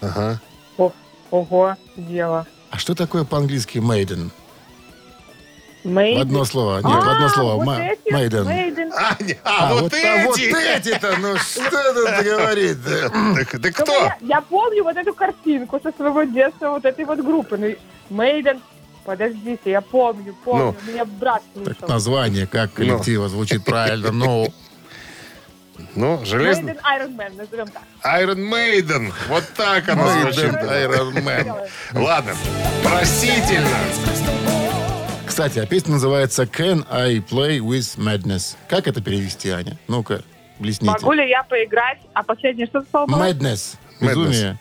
Ага. 0.00 0.40
О, 0.76 0.92
ого, 1.30 1.76
дева. 1.96 2.46
А 2.70 2.78
что 2.78 2.94
такое 2.94 3.24
по-английски 3.24 3.78
maiden? 3.78 4.30
В 5.84 6.20
одно 6.20 6.44
слово. 6.44 6.76
Нет, 6.78 6.84
А, 6.86 7.00
в 7.00 7.08
одно 7.08 7.28
слово. 7.28 7.54
вот 7.54 7.64
Ма- 7.64 7.80
эти, 7.80 8.12
Maiden. 8.12 8.44
Maiden. 8.44 8.90
А, 8.96 9.16
не- 9.22 9.38
а, 9.44 9.74
вот, 9.74 9.94
а 9.94 10.24
вот 10.26 10.36
эти! 10.38 10.78
эти-то, 10.78 11.16
ну 11.18 11.36
что 11.36 11.94
тут 11.94 12.24
говорить 12.24 12.78
Так, 12.84 13.50
так 13.62 13.78
Ну, 13.78 13.84
кто? 13.84 13.92
Я, 14.04 14.16
я 14.20 14.40
помню 14.40 14.82
вот 14.82 14.96
эту 14.96 15.14
картинку 15.14 15.78
со 15.80 15.92
своего 15.92 16.24
детства, 16.24 16.70
вот 16.70 16.84
этой 16.84 17.04
вот 17.04 17.20
группы. 17.20 17.56
Ну, 17.56 17.74
Мейден. 18.16 18.60
Подождите, 19.06 19.70
я 19.70 19.80
помню, 19.80 20.34
помню. 20.44 20.76
Меня 20.86 21.04
брат 21.04 21.42
слушал. 21.54 21.74
Так 21.74 21.88
название 21.88 22.46
как 22.46 22.72
коллектива 22.72 23.28
звучит 23.28 23.64
правильно, 23.64 24.10
но 24.10 24.48
Ну, 25.94 26.24
железный. 26.24 26.72
Iron 26.72 27.16
Man, 27.16 27.36
назовем 27.36 27.68
так. 27.68 27.82
Iron 28.20 28.50
Maiden. 28.50 29.12
Вот 29.28 29.44
так 29.56 29.88
оно 29.88 30.08
звучит. 30.08 30.52
Iron 30.54 31.12
Man. 31.24 31.68
Ладно. 31.94 32.34
Простительно. 32.82 33.68
Кстати, 35.26 35.58
а 35.58 35.66
песня 35.66 35.92
называется 35.92 36.44
Can 36.44 36.86
I 36.90 37.18
Play 37.18 37.58
With 37.58 37.98
Madness? 37.98 38.56
Как 38.68 38.88
это 38.88 39.02
перевести, 39.02 39.50
Аня? 39.50 39.76
Ну-ка, 39.86 40.22
блесните. 40.58 40.90
Могу 40.92 41.12
ли 41.12 41.28
я 41.28 41.42
поиграть? 41.42 41.98
А 42.14 42.22
последнее 42.22 42.66
что 42.66 42.80
сказал? 42.80 43.06
Madness. 43.06 43.76
Безумие. 44.00 44.58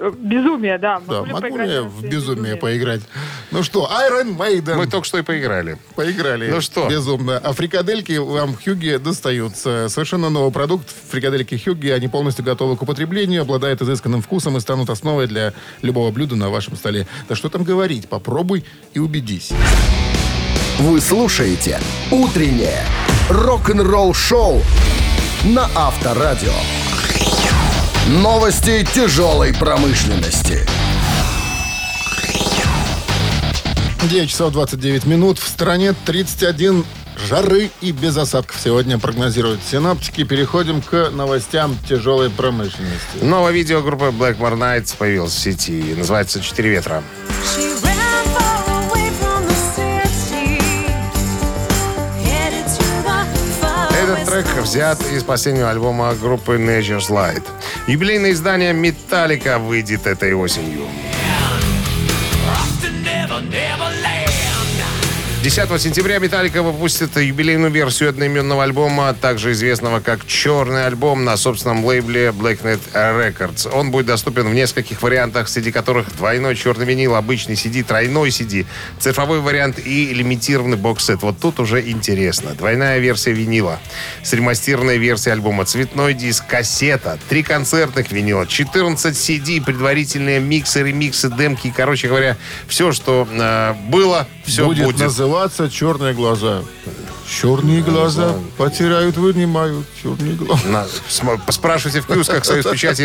Безумие, 0.00 0.78
да. 0.78 0.98
Могу 1.00 1.12
Да, 1.12 1.22
могу 1.24 1.40
поиграть 1.40 1.68
ли 1.68 1.74
я 1.74 1.82
в 1.82 2.00
в 2.00 2.04
безумие 2.04 2.56
поиграть? 2.56 3.02
Ну 3.50 3.62
что, 3.62 3.88
Iron 4.08 4.36
Maiden. 4.36 4.76
Мы 4.76 4.86
только 4.86 5.06
что 5.06 5.18
и 5.18 5.22
поиграли. 5.22 5.78
Поиграли. 5.94 6.50
Ну 6.50 6.60
что? 6.60 6.88
Безумно. 6.88 7.38
А 7.38 7.52
фрикадельки 7.52 8.16
вам 8.16 8.56
Хьюги 8.56 8.96
достаются. 8.96 9.88
Совершенно 9.88 10.30
новый 10.30 10.52
продукт. 10.52 10.88
Фрикадельки 11.10 11.56
Хьюги, 11.62 11.88
они 11.88 12.08
полностью 12.08 12.44
готовы 12.44 12.76
к 12.76 12.82
употреблению, 12.82 13.42
обладают 13.42 13.82
изысканным 13.82 14.22
вкусом 14.22 14.56
и 14.56 14.60
станут 14.60 14.88
основой 14.90 15.26
для 15.26 15.52
любого 15.82 16.10
блюда 16.10 16.36
на 16.36 16.48
вашем 16.48 16.76
столе. 16.76 17.06
Да 17.28 17.34
что 17.34 17.48
там 17.48 17.64
говорить, 17.64 18.08
попробуй 18.08 18.64
и 18.94 18.98
убедись. 18.98 19.52
Вы 20.78 21.00
слушаете 21.00 21.78
«Утреннее 22.10 22.86
рок-н-ролл-шоу» 23.28 24.62
на 25.44 25.68
Авторадио. 25.74 26.54
Новости 28.10 28.84
тяжелой 28.92 29.54
промышленности. 29.54 30.66
9 34.02 34.28
часов 34.28 34.52
29 34.52 35.06
минут. 35.06 35.38
В 35.38 35.46
стране 35.46 35.94
31 36.06 36.84
жары 37.28 37.70
и 37.80 37.92
без 37.92 38.16
осадков 38.16 38.56
сегодня 38.60 38.98
прогнозируют 38.98 39.60
синоптики. 39.62 40.24
Переходим 40.24 40.82
к 40.82 41.10
новостям 41.12 41.78
тяжелой 41.88 42.30
промышленности. 42.30 43.22
Новое 43.22 43.52
видео 43.52 43.80
группы 43.80 44.06
Blackmore 44.06 44.58
Nights 44.58 44.96
появилось 44.98 45.32
в 45.32 45.38
сети. 45.38 45.94
Называется 45.96 46.40
«Четыре 46.40 46.70
ветра». 46.70 47.04
Этот 54.02 54.24
трек 54.24 54.46
взят 54.62 54.98
из 55.12 55.22
последнего 55.22 55.70
альбома 55.70 56.14
группы 56.14 56.56
Nature's 56.56 57.10
Light. 57.10 57.44
Юбилейное 57.86 58.32
издание 58.32 58.72
«Металлика» 58.72 59.58
выйдет 59.58 60.06
этой 60.06 60.34
осенью. 60.34 60.86
10 65.42 65.80
сентября 65.80 66.18
Металлика 66.18 66.62
выпустит 66.62 67.16
юбилейную 67.16 67.70
версию 67.70 68.10
одноименного 68.10 68.62
альбома, 68.62 69.14
также 69.14 69.52
известного 69.52 70.00
как 70.00 70.26
«Черный 70.26 70.84
альбом» 70.84 71.24
на 71.24 71.34
собственном 71.38 71.82
лейбле 71.82 72.26
Blacknet 72.26 72.78
Records. 72.92 73.66
Он 73.72 73.90
будет 73.90 74.04
доступен 74.04 74.46
в 74.46 74.52
нескольких 74.52 75.00
вариантах, 75.00 75.48
среди 75.48 75.72
которых 75.72 76.14
двойной 76.14 76.56
черный 76.56 76.84
винил, 76.84 77.14
обычный 77.14 77.54
CD, 77.54 77.82
тройной 77.82 78.28
CD, 78.28 78.66
цифровой 78.98 79.40
вариант 79.40 79.78
и 79.78 80.12
лимитированный 80.12 80.76
бокс-сет. 80.76 81.22
Вот 81.22 81.38
тут 81.40 81.58
уже 81.58 81.88
интересно. 81.88 82.52
Двойная 82.52 82.98
версия 82.98 83.32
винила, 83.32 83.80
сремастированная 84.22 84.98
версия 84.98 85.32
альбома, 85.32 85.64
цветной 85.64 86.12
диск, 86.12 86.46
кассета, 86.48 87.18
три 87.30 87.42
концертных 87.42 88.12
винила, 88.12 88.46
14 88.46 89.14
CD, 89.14 89.64
предварительные 89.64 90.38
миксы, 90.38 90.82
ремиксы, 90.82 91.30
демки. 91.30 91.72
Короче 91.74 92.08
говоря, 92.08 92.36
все, 92.68 92.92
что 92.92 93.26
э, 93.30 93.72
было, 93.88 94.28
все 94.44 94.66
будет, 94.66 94.84
будет. 94.84 94.98
Называться 95.30 95.70
«Черные 95.70 96.12
глаза». 96.12 96.62
Черные 97.28 97.82
глаза 97.82 98.34
потеряют, 98.58 99.16
вынимают 99.16 99.86
черные 100.02 100.34
глаза. 100.34 100.66
На, 100.66 100.86
спрашивайте 101.48 102.00
в 102.00 102.06
киосках 102.08 102.44
Союз 102.44 102.66
Печати 102.66 103.02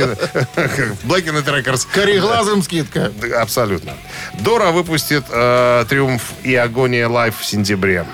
Blackened 1.03 1.45
Records. 1.45 1.88
Кореглазым 1.93 2.63
скидка. 2.63 3.11
Да, 3.21 3.43
Абсолютно. 3.43 3.93
Доро 4.39 4.72
выпустит 4.71 5.26
э, 5.30 5.86
«Триумф 5.88 6.23
и 6.41 6.55
агония 6.55 7.07
Live» 7.07 7.38
в 7.38 7.45
сентябре. 7.45 8.07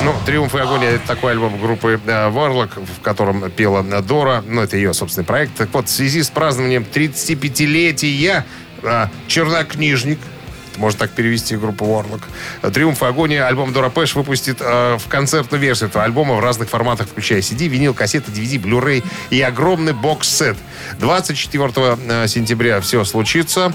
Ну, 0.00 0.14
«Триумф 0.24 0.54
и 0.54 0.58
агония»— 0.58 0.90
это 0.92 1.06
такой 1.06 1.32
альбом 1.32 1.60
группы 1.60 2.00
э, 2.06 2.30
Warlock, 2.30 2.70
в 2.82 3.02
котором 3.02 3.50
пела 3.50 3.82
Дора. 4.00 4.42
Ну, 4.46 4.62
это 4.62 4.78
ее 4.78 4.94
собственный 4.94 5.26
проект. 5.26 5.56
Так 5.56 5.68
вот, 5.72 5.88
в 5.88 5.90
связи 5.90 6.22
с 6.22 6.30
празднованием 6.30 6.86
35-летия 6.90 8.38
э, 8.38 8.44
«Чернокнижник», 9.26 10.18
можно 10.78 11.00
так 11.00 11.10
перевести 11.10 11.56
группу 11.56 11.84
Warlock. 11.84 12.22
«Триумф 12.72 13.02
и 13.02 13.06
агония» 13.06 13.46
альбом 13.46 13.72
Дора 13.72 13.90
Пэш 13.90 14.14
выпустит 14.14 14.58
э, 14.60 14.96
в 14.96 15.08
концертную 15.08 15.60
версию 15.60 15.88
этого 15.88 16.04
альбома 16.04 16.34
в 16.34 16.40
разных 16.40 16.68
форматах, 16.70 17.08
включая 17.08 17.40
CD, 17.40 17.66
винил, 17.66 17.94
кассеты, 17.94 18.30
DVD, 18.30 18.60
Blu-ray 18.60 19.04
и 19.30 19.42
огромный 19.42 19.92
бокс-сет. 19.92 20.56
24 21.00 21.72
э, 21.74 22.28
сентября 22.28 22.80
все 22.80 23.04
случится. 23.04 23.74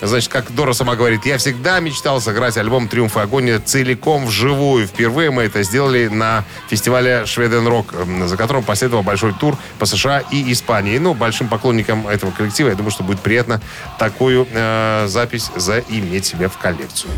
Значит, 0.00 0.30
как 0.30 0.52
Дора 0.54 0.72
сама 0.72 0.96
говорит, 0.96 1.26
я 1.26 1.38
всегда 1.38 1.80
мечтал 1.80 2.20
сыграть 2.20 2.56
альбом 2.56 2.88
«Триумф 2.88 3.16
и 3.16 3.20
агония» 3.20 3.60
целиком 3.60 4.26
вживую. 4.26 4.86
Впервые 4.86 5.30
мы 5.30 5.44
это 5.44 5.62
сделали 5.62 6.08
на 6.08 6.44
фестивале 6.68 7.26
«Шведен 7.26 7.66
Рок», 7.66 7.94
за 8.26 8.36
которым 8.36 8.64
последовал 8.64 9.02
большой 9.02 9.32
тур 9.32 9.56
по 9.78 9.86
США 9.86 10.22
и 10.30 10.52
Испании. 10.52 10.98
Ну, 10.98 11.14
большим 11.14 11.48
поклонникам 11.48 12.08
этого 12.08 12.30
коллектива, 12.30 12.68
я 12.68 12.74
думаю, 12.74 12.90
что 12.90 13.04
будет 13.04 13.20
приятно 13.20 13.60
такую 13.98 14.46
э, 14.50 15.06
запись 15.08 15.50
заиметь 15.56 16.26
себе 16.26 16.48
в 16.48 16.56
коллекцию. 16.58 17.12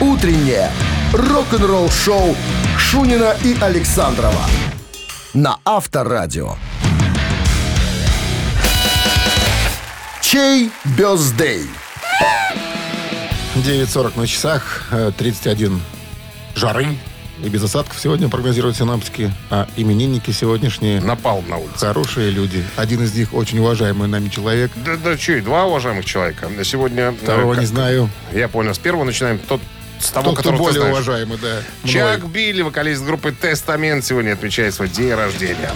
Утреннее 0.00 0.70
рок-н-ролл-шоу 1.12 2.36
Шунина 2.78 3.34
и 3.42 3.56
Александрова 3.60 4.44
на 5.34 5.58
Авторадио. 5.64 6.56
Чей 10.38 10.70
бездей? 10.96 11.66
9.40 13.56 14.16
на 14.16 14.24
часах, 14.28 14.84
э, 14.92 15.10
31 15.18 15.80
жары 16.54 16.86
и 17.42 17.48
без 17.48 17.64
осадков 17.64 17.98
сегодня 17.98 18.28
прогнозируют 18.28 18.76
синаптики. 18.76 19.32
А 19.50 19.66
именинники 19.76 20.30
сегодняшние 20.30 21.00
Напал 21.00 21.42
на 21.42 21.56
улице. 21.56 21.78
хорошие 21.80 22.30
люди. 22.30 22.64
Один 22.76 23.02
из 23.02 23.16
них 23.16 23.34
очень 23.34 23.58
уважаемый 23.58 24.06
нами 24.06 24.28
человек. 24.28 24.70
Да, 24.76 24.94
да 24.94 25.14
и 25.14 25.40
два 25.40 25.64
уважаемых 25.64 26.04
человека. 26.04 26.48
Сегодня... 26.62 27.06
э, 27.10 27.14
Второго 27.20 27.54
как- 27.54 27.62
не 27.62 27.66
знаю. 27.66 28.08
Я 28.32 28.46
понял. 28.46 28.72
С 28.74 28.78
первого 28.78 29.02
начинаем. 29.02 29.40
Тот, 29.40 29.60
с 29.98 30.10
того, 30.10 30.26
Тот, 30.30 30.34
кто 30.38 30.50
которого 30.50 30.58
ты 30.58 30.78
более 30.78 30.80
знаешь. 30.92 30.94
уважаемый, 31.08 31.38
да. 31.42 31.62
Чак 31.84 32.18
мной. 32.20 32.30
Билли, 32.30 32.62
вокалист 32.62 33.02
группы 33.02 33.32
Тестамент, 33.32 34.04
сегодня 34.04 34.34
отмечает 34.34 34.72
свой 34.72 34.88
день 34.88 35.12
рождения. 35.14 35.72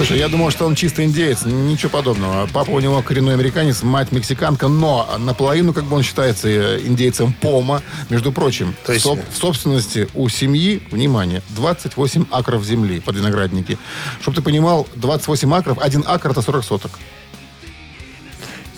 Слушай, 0.00 0.16
я 0.16 0.30
думал, 0.30 0.50
что 0.50 0.64
он 0.64 0.74
чисто 0.76 1.04
индеец. 1.04 1.44
Ничего 1.44 1.90
подобного. 1.90 2.48
Папа 2.50 2.70
у 2.70 2.80
него 2.80 3.02
коренной 3.02 3.34
американец, 3.34 3.82
мать 3.82 4.12
мексиканка, 4.12 4.66
но 4.66 5.06
наполовину, 5.18 5.74
как 5.74 5.84
бы 5.84 5.96
он 5.96 6.02
считается 6.02 6.48
э, 6.48 6.80
индейцем 6.86 7.34
Пома. 7.34 7.82
Между 8.08 8.32
прочим, 8.32 8.74
То 8.86 8.94
есть- 8.94 9.04
в 9.04 9.36
собственности 9.36 10.08
у 10.14 10.26
семьи, 10.30 10.82
внимание, 10.90 11.42
28 11.50 12.24
акров 12.30 12.64
земли 12.64 13.00
под 13.00 13.16
виноградники. 13.16 13.76
Чтобы 14.22 14.36
ты 14.36 14.42
понимал, 14.42 14.88
28 14.94 15.52
акров, 15.54 15.78
один 15.78 16.02
акр 16.06 16.30
это 16.30 16.40
40 16.40 16.64
соток. 16.64 16.92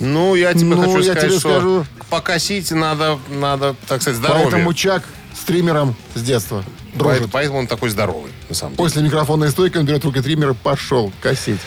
Ну, 0.00 0.34
я 0.34 0.54
тебе 0.54 0.74
Ну, 0.74 0.80
хочу 0.80 0.96
я 0.96 1.12
сказать, 1.12 1.20
тебе 1.22 1.38
что 1.38 1.50
скажу. 1.50 1.86
покосить 2.10 2.72
надо, 2.72 3.20
надо, 3.28 3.76
так 3.86 4.02
сказать, 4.02 4.18
здоровье. 4.18 4.46
Поэтому 4.50 4.74
Чак 4.74 5.04
с 5.40 5.44
триммером 5.44 5.94
с 6.16 6.22
детства 6.22 6.64
дружит. 6.92 7.28
Поэтому, 7.32 7.58
он 7.58 7.66
такой 7.66 7.90
здоровый, 7.90 8.30
на 8.48 8.54
самом 8.54 8.72
деле. 8.76 8.84
После 8.84 9.02
микрофонной 9.02 9.50
стойки 9.50 9.76
он 9.78 9.84
берет 9.86 10.04
руки 10.04 10.20
триммер, 10.20 10.54
пошел 10.54 11.12
косить. 11.20 11.60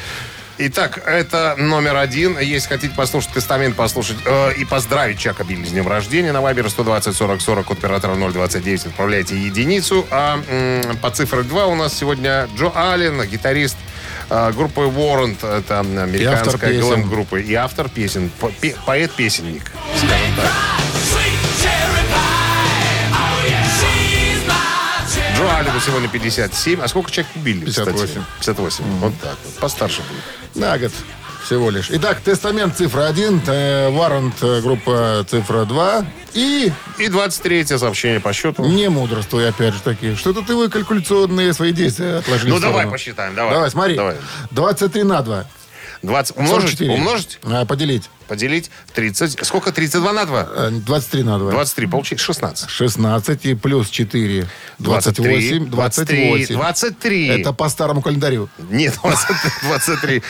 Итак, 0.58 1.04
это 1.06 1.56
номер 1.58 1.98
один. 1.98 2.40
Если 2.40 2.70
хотите 2.70 2.96
послушать 2.96 3.32
тестамент, 3.34 3.76
послушать 3.76 4.16
э, 4.26 4.54
и 4.54 4.64
поздравить 4.64 5.20
Чака 5.20 5.44
Билли 5.44 5.66
с 5.66 5.72
днем 5.72 5.86
рождения, 5.86 6.32
на 6.32 6.40
Вайбер 6.40 6.70
120 6.70 7.14
40 7.14 7.42
40 7.42 7.72
от 7.72 7.78
оператора 7.78 8.16
029 8.16 8.86
отправляйте 8.86 9.38
единицу. 9.38 10.06
А 10.12 10.40
м, 10.48 10.96
по 11.00 11.12
цифре 11.12 11.42
2 11.44 11.66
у 11.66 11.76
нас 11.76 11.94
сегодня 11.94 12.48
Джо 12.58 12.72
Аллен, 12.74 13.22
гитарист 13.28 13.76
э, 14.30 14.54
группы 14.54 14.80
Warrant, 14.84 15.46
это 15.46 15.82
американская 15.82 16.70
глэм-группа, 16.88 17.36
и 17.36 17.54
автор 17.56 17.90
песен, 17.90 18.32
по- 18.40 18.50
пе- 18.50 18.78
поэт-песенник, 18.86 19.74
скажем 19.98 20.36
так. 20.38 20.52
Аллену 25.76 25.86
сегодня 25.86 26.08
57. 26.08 26.82
А 26.82 26.88
сколько 26.88 27.12
Чак 27.12 27.26
Билли, 27.36 27.66
кстати? 27.66 27.88
58. 27.88 28.22
58. 28.40 28.84
Вот 29.00 29.14
так 29.22 29.36
вот. 29.44 29.54
Постарше 29.56 30.02
будет. 30.04 30.56
На 30.56 30.78
год 30.78 30.92
всего 31.44 31.70
лишь. 31.70 31.88
Итак, 31.90 32.22
тестамент 32.22 32.78
цифра 32.78 33.08
1, 33.08 33.92
Варант 33.92 34.36
э, 34.42 34.62
группа 34.62 35.26
цифра 35.30 35.66
2 35.66 36.06
и 36.34 36.72
И 36.98 37.08
23 37.10 37.66
сообщение 37.66 38.22
по 38.22 38.32
счету. 38.32 38.64
не 38.64 38.90
мудрствуй, 38.90 39.50
опять 39.50 39.74
же 39.74 39.82
таки. 39.82 40.16
Что-то 40.16 40.44
ты 40.44 40.56
вы 40.56 40.70
калькуляционные 40.70 41.54
свои 41.54 41.74
действия 41.74 42.20
отложили 42.20 42.52
Ну, 42.52 42.60
давай 42.60 42.88
посчитаем, 42.88 43.36
давай. 43.36 43.54
Давай, 43.54 43.70
смотри. 43.70 43.96
Давай. 43.96 44.16
23 44.52 45.04
на 45.04 45.22
2. 45.22 45.46
20. 46.04 46.38
Умножить? 46.38 46.62
44. 46.80 46.94
Умножить? 46.94 47.40
А, 47.44 47.66
поделить. 47.66 48.10
Поделить 48.28 48.72
30. 48.94 49.46
Сколько? 49.46 49.72
32 49.72 50.14
на 50.14 50.26
2? 50.26 50.48
Э, 50.56 50.70
23 50.72 51.24
на 51.24 51.40
2. 51.40 51.52
23. 51.52 51.88
Получится 51.88 52.26
16. 52.26 52.70
16 52.70 53.46
и 53.46 53.56
плюс 53.56 53.90
4. 53.90 54.48
28. 54.80 55.66
23. 55.70 56.28
28. 56.30 56.56
23. 56.56 57.28
Это 57.28 57.54
по 57.54 57.70
старому 57.70 58.02
календарю. 58.02 58.50
Нет, 58.70 58.96
20 59.02 59.28
23. 59.64 60.24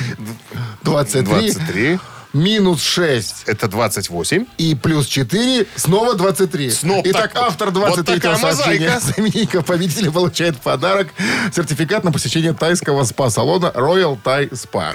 23. 0.83 1.21
23. 1.23 1.99
Минус 2.33 2.81
6 2.81 3.43
Это 3.45 3.69
28. 3.69 4.45
и 4.57 4.75
плюс 4.75 5.05
4, 5.07 5.67
снова 5.77 6.15
23. 6.15 6.69
Снова 6.69 7.01
Итак, 7.05 7.31
так 7.31 7.35
вот. 7.35 7.43
автор 7.47 7.67
Вот 7.71 7.75
23 7.75 8.15
такая 8.19 8.35
сообщения 8.35 8.99
именинника 9.15 9.61
победителя 9.61 10.11
получает 10.11 10.57
подарок 10.57 11.07
сертификат 11.55 12.03
на 12.03 12.11
посещение 12.11 12.51
тайского 12.51 13.05
спа-салона 13.05 13.71
Royal 13.73 14.19
Thai 14.21 14.49
Spa. 14.51 14.93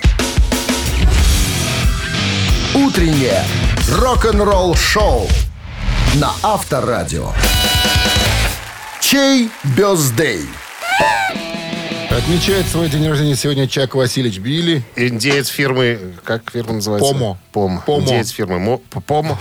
Утреннее 2.91 3.45
рок-н-ролл-шоу 3.89 5.29
на 6.17 6.33
Авторадио. 6.43 7.31
Чей 9.01 9.49
бездей? 9.63 10.41
Отмечает 12.11 12.67
свой 12.67 12.89
день 12.89 13.09
рождения 13.09 13.37
сегодня 13.37 13.69
Чак 13.69 13.95
Васильевич 13.95 14.41
Билли. 14.41 14.83
Индеец 14.97 15.47
фирмы... 15.47 16.15
Как 16.25 16.51
фирма 16.51 16.73
называется? 16.73 17.13
Помо. 17.13 17.39
Пом. 17.53 17.81
Помо. 17.87 18.03
Индеец 18.03 18.31
фирмы 18.31 18.59
Мо- 18.59 18.81
Помо. 19.07 19.39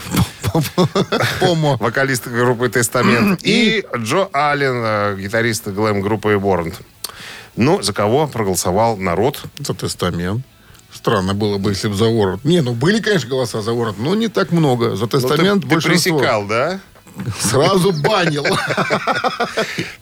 Помо. 1.40 1.76
Вокалист 1.78 2.28
группы 2.28 2.70
Тестамент. 2.70 3.40
И 3.42 3.84
Джо 3.98 4.30
Аллен, 4.32 4.84
э, 4.86 5.18
гитарист 5.20 5.68
глэм-группы 5.70 6.34
Warrant. 6.34 6.76
Ну, 7.56 7.82
за 7.82 7.94
кого 7.94 8.28
проголосовал 8.28 8.96
народ? 8.96 9.42
За 9.58 9.74
тестамент. 9.74 10.46
Странно 11.00 11.34
было 11.34 11.58
бы, 11.58 11.72
если 11.72 11.88
бы 11.88 11.96
за 11.96 12.10
ворот. 12.10 12.44
Не, 12.44 12.60
ну 12.62 12.74
были, 12.74 13.00
конечно, 13.00 13.30
голоса 13.30 13.62
за 13.62 13.72
ворот, 13.72 13.96
но 13.98 14.16
не 14.16 14.28
так 14.28 14.52
много. 14.52 14.98
За 14.98 15.04
Ну, 15.04 15.08
ты, 15.08 15.22
тестамент 15.22 15.64
ты 15.64 15.70
большинство. 15.70 16.18
пресекал, 16.18 16.46
да? 16.46 16.80
Сразу 17.40 17.94
банил. 17.94 18.46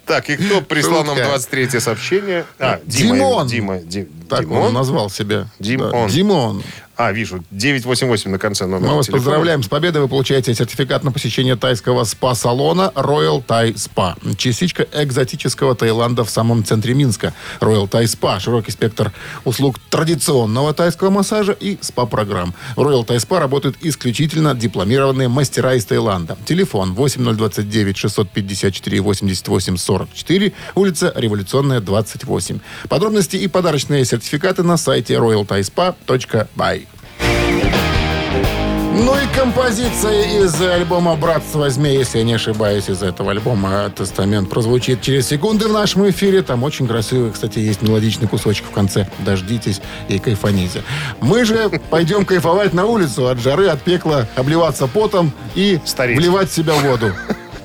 Так, 0.06 0.30
и 0.32 0.38
кто 0.38 0.62
прислал 0.62 1.04
нам 1.04 1.16
Шутка. 1.18 1.30
23 1.30 1.80
сообщение? 1.80 2.46
А, 2.58 2.80
Дима. 2.84 3.16
Димон. 3.16 3.48
Дима. 3.48 3.78
Ди- 3.80 4.08
Так 4.28 4.50
он 4.50 4.74
назвал 4.74 5.10
себя. 5.12 5.48
Димон. 5.60 6.08
Димон. 6.10 6.64
А, 6.98 7.12
вижу, 7.12 7.44
988 7.52 8.32
на 8.32 8.40
конце 8.40 8.66
номера 8.66 8.90
Мы 8.90 8.96
вас 8.98 9.06
телефона. 9.06 9.24
поздравляем 9.24 9.62
с 9.62 9.68
победой. 9.68 10.02
Вы 10.02 10.08
получаете 10.08 10.56
сертификат 10.56 11.04
на 11.04 11.12
посещение 11.12 11.56
тайского 11.56 12.04
спа-салона 12.06 12.92
Royal 12.96 13.46
Thai 13.46 13.76
Spa. 13.76 14.16
Частичка 14.36 14.88
экзотического 14.92 15.76
Таиланда 15.76 16.24
в 16.24 16.32
самом 16.32 16.64
центре 16.66 16.96
Минска. 16.96 17.34
Royal 17.60 17.88
Thai 17.88 18.06
Spa. 18.06 18.40
Широкий 18.40 18.72
спектр 18.72 19.14
услуг 19.46 19.78
традиционного 19.92 20.74
тайского 20.74 21.12
массажа 21.12 21.52
и 21.52 21.78
спа-программ. 21.82 22.56
Royal 22.76 23.06
Thai 23.06 23.18
Spa 23.18 23.38
работают 23.40 23.78
исключительно 23.82 24.56
дипломированные 24.56 25.28
мастера 25.28 25.76
из 25.76 25.86
Таиланда. 25.86 26.36
Телефон 26.46 26.96
8029 26.96 27.96
654 27.96 29.02
88 29.02 29.78
44, 29.78 30.54
улица 30.74 31.14
Революционная, 31.16 31.80
28. 31.80 32.60
Подробности 32.90 33.36
и 33.36 33.48
подарочные 33.48 34.04
сертификаты 34.04 34.64
на 34.64 34.78
сайте 34.78 35.14
royalthaispa.by. 35.14 36.87
Ну 37.20 39.14
и 39.16 39.36
композиция 39.38 40.44
из 40.44 40.60
альбома 40.60 41.16
«Братство 41.16 41.70
змей», 41.70 41.98
если 42.00 42.18
я 42.18 42.24
не 42.24 42.34
ошибаюсь, 42.34 42.90
из 42.90 43.04
этого 43.04 43.32
альбома 43.32 43.90
«Тестамент» 43.96 44.50
прозвучит 44.50 45.02
через 45.02 45.28
секунды 45.28 45.68
в 45.68 45.72
нашем 45.72 46.10
эфире. 46.10 46.42
Там 46.42 46.64
очень 46.64 46.88
красивый, 46.88 47.32
кстати, 47.32 47.60
есть 47.60 47.82
мелодичный 47.84 48.28
кусочек 48.28 48.66
в 48.66 48.72
конце. 48.72 49.08
Дождитесь 49.20 49.82
и 50.10 50.18
кайфаните. 50.18 50.82
Мы 51.22 51.46
же 51.46 51.70
пойдем 51.92 52.26
кайфовать 52.26 52.74
на 52.74 52.86
улицу 52.86 53.28
от 53.28 53.40
жары, 53.40 53.68
от 53.68 53.82
пекла, 53.84 54.28
обливаться 54.36 54.88
потом 54.88 55.32
и 55.54 55.80
Стареть. 55.86 56.18
вливать 56.18 56.50
в 56.50 56.54
себя 56.56 56.74
воду. 56.74 57.14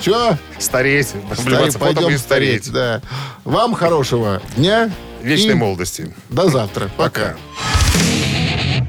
Че? 0.00 0.36
Стареть, 0.59 1.14
обливаться 1.30 1.78
потом 1.78 1.94
Пойдем 1.94 2.14
и 2.14 2.18
стареть. 2.18 2.64
стареть, 2.66 2.72
да. 2.72 3.00
Вам 3.44 3.74
хорошего 3.74 4.42
дня. 4.57 4.90
Вечной 5.22 5.53
и 5.53 5.55
молодости. 5.55 6.14
До 6.28 6.48
завтра. 6.50 6.90
Пока. 6.96 7.36